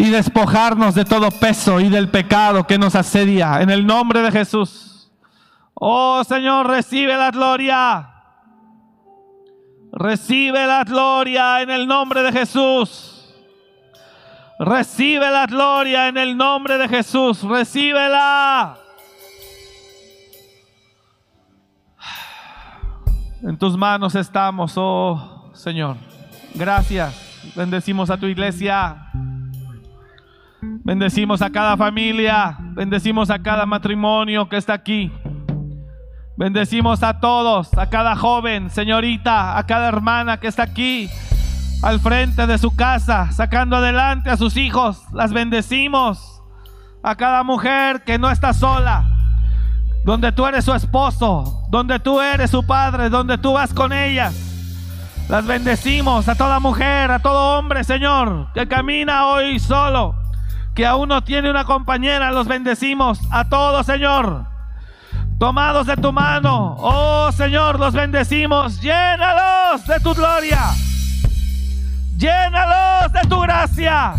y 0.00 0.08
despojarnos 0.08 0.94
de 0.94 1.04
todo 1.04 1.30
peso 1.30 1.78
y 1.78 1.90
del 1.90 2.08
pecado 2.08 2.66
que 2.66 2.78
nos 2.78 2.94
asedia. 2.94 3.60
En 3.60 3.68
el 3.68 3.86
nombre 3.86 4.22
de 4.22 4.32
Jesús. 4.32 5.12
Oh 5.74 6.24
Señor, 6.24 6.68
recibe 6.68 7.14
la 7.18 7.30
gloria. 7.30 8.08
Recibe 9.92 10.66
la 10.66 10.84
gloria 10.84 11.60
en 11.60 11.68
el 11.68 11.86
nombre 11.86 12.22
de 12.22 12.32
Jesús. 12.32 13.30
Recibe 14.58 15.30
la 15.30 15.44
gloria 15.44 16.08
en 16.08 16.16
el 16.16 16.34
nombre 16.34 16.78
de 16.78 16.88
Jesús. 16.88 17.42
Recíbela. 17.42 18.78
En 23.42 23.58
tus 23.58 23.76
manos 23.76 24.14
estamos, 24.14 24.72
oh 24.76 25.50
Señor. 25.52 25.98
Gracias. 26.54 27.52
Bendecimos 27.54 28.08
a 28.08 28.16
tu 28.16 28.24
iglesia. 28.24 29.10
Bendecimos 30.82 31.42
a 31.42 31.50
cada 31.50 31.76
familia. 31.76 32.56
Bendecimos 32.58 33.30
a 33.30 33.40
cada 33.40 33.66
matrimonio 33.66 34.48
que 34.48 34.56
está 34.56 34.74
aquí. 34.74 35.12
Bendecimos 36.36 37.02
a 37.02 37.20
todos, 37.20 37.76
a 37.76 37.90
cada 37.90 38.16
joven, 38.16 38.70
señorita, 38.70 39.58
a 39.58 39.66
cada 39.66 39.88
hermana 39.88 40.40
que 40.40 40.48
está 40.48 40.62
aquí 40.62 41.10
al 41.82 42.00
frente 42.00 42.46
de 42.46 42.58
su 42.58 42.74
casa, 42.74 43.30
sacando 43.32 43.76
adelante 43.76 44.30
a 44.30 44.36
sus 44.36 44.56
hijos. 44.56 45.02
Las 45.12 45.32
bendecimos. 45.32 46.42
A 47.02 47.14
cada 47.14 47.42
mujer 47.44 48.04
que 48.04 48.18
no 48.18 48.30
está 48.30 48.52
sola, 48.52 49.06
donde 50.04 50.32
tú 50.32 50.46
eres 50.46 50.66
su 50.66 50.74
esposo, 50.74 51.64
donde 51.70 51.98
tú 51.98 52.20
eres 52.20 52.50
su 52.50 52.62
padre, 52.66 53.08
donde 53.08 53.38
tú 53.38 53.54
vas 53.54 53.72
con 53.72 53.94
ellas. 53.94 54.34
Las 55.26 55.46
bendecimos 55.46 56.28
a 56.28 56.34
toda 56.34 56.60
mujer, 56.60 57.10
a 57.10 57.20
todo 57.20 57.58
hombre, 57.58 57.84
Señor, 57.84 58.48
que 58.52 58.68
camina 58.68 59.28
hoy 59.28 59.58
solo, 59.58 60.14
que 60.74 60.86
aún 60.86 61.08
no 61.08 61.22
tiene 61.22 61.50
una 61.50 61.64
compañera, 61.64 62.30
los 62.30 62.46
bendecimos 62.46 63.20
a 63.30 63.48
todos, 63.48 63.86
Señor. 63.86 64.46
Tomados 65.38 65.86
de 65.86 65.96
tu 65.96 66.12
mano, 66.12 66.76
oh 66.78 67.32
Señor, 67.32 67.80
los 67.80 67.94
bendecimos, 67.94 68.80
llénalos 68.80 69.86
de 69.86 70.00
tu 70.00 70.14
gloria. 70.14 70.60
Llénalos 72.20 73.10
de 73.14 73.28
tu 73.30 73.40
gracia. 73.40 74.12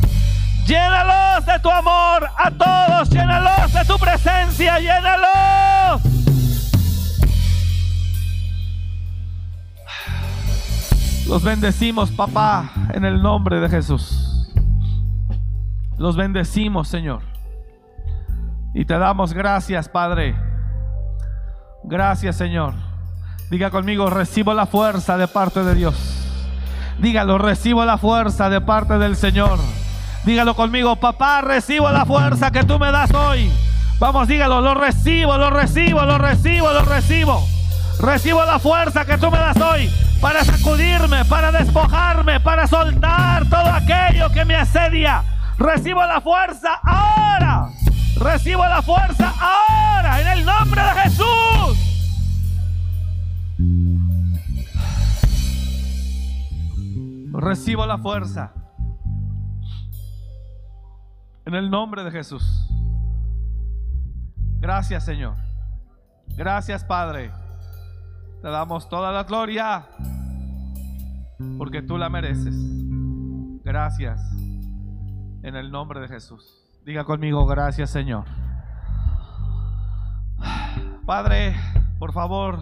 Llénalos 0.65 1.45
de 1.45 1.59
tu 1.59 1.69
amor 1.69 2.27
a 2.35 2.49
todos. 2.49 3.09
Llénalos 3.11 3.71
de 3.71 3.85
tu 3.85 3.99
presencia. 3.99 4.79
Llénalos. 4.79 6.01
Los 11.27 11.43
bendecimos, 11.43 12.09
papá, 12.09 12.71
en 12.91 13.05
el 13.05 13.21
nombre 13.21 13.59
de 13.59 13.69
Jesús. 13.69 14.30
Los 16.01 16.15
bendecimos, 16.15 16.87
Señor. 16.87 17.21
Y 18.73 18.85
te 18.85 18.97
damos 18.97 19.33
gracias, 19.33 19.87
Padre. 19.87 20.35
Gracias, 21.83 22.37
Señor. 22.37 22.73
Diga 23.51 23.69
conmigo, 23.69 24.09
recibo 24.09 24.55
la 24.55 24.65
fuerza 24.65 25.15
de 25.17 25.27
parte 25.27 25.63
de 25.63 25.75
Dios. 25.75 25.93
Dígalo, 26.97 27.37
recibo 27.37 27.85
la 27.85 27.99
fuerza 27.99 28.49
de 28.49 28.61
parte 28.61 28.97
del 28.97 29.15
Señor. 29.15 29.59
Dígalo 30.25 30.55
conmigo, 30.55 30.95
papá, 30.95 31.41
recibo 31.41 31.91
la 31.91 32.03
fuerza 32.03 32.49
que 32.49 32.63
tú 32.63 32.79
me 32.79 32.91
das 32.91 33.13
hoy. 33.13 33.51
Vamos, 33.99 34.27
dígalo, 34.27 34.59
lo 34.59 34.73
recibo, 34.73 35.37
lo 35.37 35.51
recibo, 35.51 36.01
lo 36.01 36.17
recibo, 36.17 36.73
lo 36.73 36.81
recibo. 36.81 37.45
Recibo 37.99 38.43
la 38.43 38.57
fuerza 38.57 39.05
que 39.05 39.19
tú 39.19 39.29
me 39.29 39.37
das 39.37 39.61
hoy 39.61 39.87
para 40.19 40.43
sacudirme, 40.43 41.25
para 41.25 41.51
despojarme, 41.51 42.39
para 42.39 42.65
soltar 42.65 43.47
todo 43.47 43.69
aquello 43.71 44.31
que 44.31 44.45
me 44.45 44.55
asedia. 44.55 45.23
Recibo 45.57 46.03
la 46.03 46.21
fuerza 46.21 46.79
ahora. 46.83 47.69
Recibo 48.17 48.65
la 48.65 48.81
fuerza 48.81 49.33
ahora 49.39 50.21
en 50.21 50.27
el 50.27 50.45
nombre 50.45 50.81
de 50.81 50.91
Jesús. 51.01 51.27
Recibo 57.33 57.85
la 57.85 57.97
fuerza 57.97 58.53
en 61.45 61.55
el 61.55 61.69
nombre 61.69 62.03
de 62.03 62.11
Jesús. 62.11 62.67
Gracias 64.59 65.05
Señor. 65.05 65.35
Gracias 66.37 66.83
Padre. 66.83 67.31
Te 68.41 68.49
damos 68.49 68.89
toda 68.89 69.11
la 69.11 69.23
gloria 69.23 69.87
porque 71.57 71.81
tú 71.81 71.97
la 71.97 72.09
mereces. 72.09 72.55
Gracias 73.63 74.21
en 75.43 75.55
el 75.55 75.71
nombre 75.71 75.99
de 75.99 76.07
Jesús. 76.07 76.63
Diga 76.85 77.03
conmigo, 77.03 77.45
gracias 77.45 77.89
Señor. 77.89 78.25
Padre, 81.05 81.55
por 81.99 82.13
favor, 82.13 82.59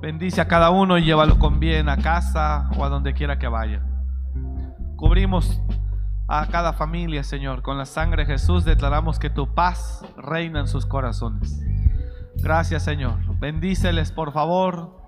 bendice 0.00 0.40
a 0.40 0.48
cada 0.48 0.70
uno 0.70 0.98
y 0.98 1.04
llévalo 1.04 1.38
con 1.38 1.60
bien 1.60 1.88
a 1.88 1.98
casa 1.98 2.70
o 2.76 2.84
a 2.84 2.88
donde 2.88 3.14
quiera 3.14 3.38
que 3.38 3.48
vaya. 3.48 3.82
Cubrimos 4.96 5.60
a 6.28 6.46
cada 6.46 6.72
familia, 6.72 7.22
Señor, 7.22 7.62
con 7.62 7.78
la 7.78 7.86
sangre 7.86 8.24
de 8.24 8.32
Jesús 8.32 8.64
declaramos 8.64 9.18
que 9.18 9.30
tu 9.30 9.54
paz 9.54 10.04
reina 10.16 10.60
en 10.60 10.66
sus 10.66 10.84
corazones. 10.84 11.60
Gracias, 12.36 12.82
Señor. 12.82 13.18
Bendíceles, 13.38 14.10
por 14.10 14.32
favor. 14.32 15.06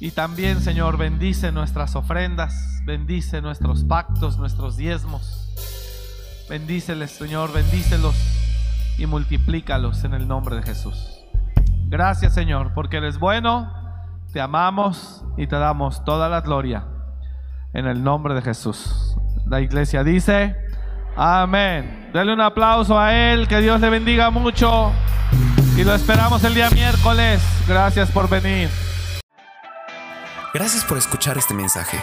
Y 0.00 0.12
también, 0.12 0.60
Señor, 0.60 0.96
bendice 0.96 1.52
nuestras 1.52 1.96
ofrendas, 1.96 2.82
bendice 2.84 3.40
nuestros 3.40 3.84
pactos, 3.84 4.38
nuestros 4.38 4.76
diezmos. 4.76 5.39
Bendíceles, 6.50 7.12
Señor, 7.12 7.52
bendícelos 7.52 8.16
y 8.98 9.06
multiplícalos 9.06 10.02
en 10.02 10.14
el 10.14 10.26
nombre 10.26 10.56
de 10.56 10.62
Jesús. 10.64 11.24
Gracias, 11.86 12.34
Señor, 12.34 12.72
porque 12.74 12.96
eres 12.96 13.20
bueno, 13.20 13.72
te 14.32 14.40
amamos 14.40 15.24
y 15.36 15.46
te 15.46 15.54
damos 15.54 16.04
toda 16.04 16.28
la 16.28 16.40
gloria 16.40 16.86
en 17.72 17.86
el 17.86 18.02
nombre 18.02 18.34
de 18.34 18.42
Jesús. 18.42 19.16
La 19.46 19.60
iglesia 19.60 20.02
dice, 20.02 20.56
amén. 21.16 22.10
Dele 22.12 22.32
un 22.32 22.40
aplauso 22.40 22.98
a 22.98 23.14
Él, 23.14 23.46
que 23.46 23.60
Dios 23.60 23.80
le 23.80 23.88
bendiga 23.88 24.30
mucho 24.30 24.90
y 25.76 25.84
lo 25.84 25.94
esperamos 25.94 26.42
el 26.42 26.54
día 26.54 26.68
miércoles. 26.70 27.40
Gracias 27.68 28.10
por 28.10 28.28
venir. 28.28 28.68
Gracias 30.52 30.84
por 30.84 30.98
escuchar 30.98 31.38
este 31.38 31.54
mensaje. 31.54 32.02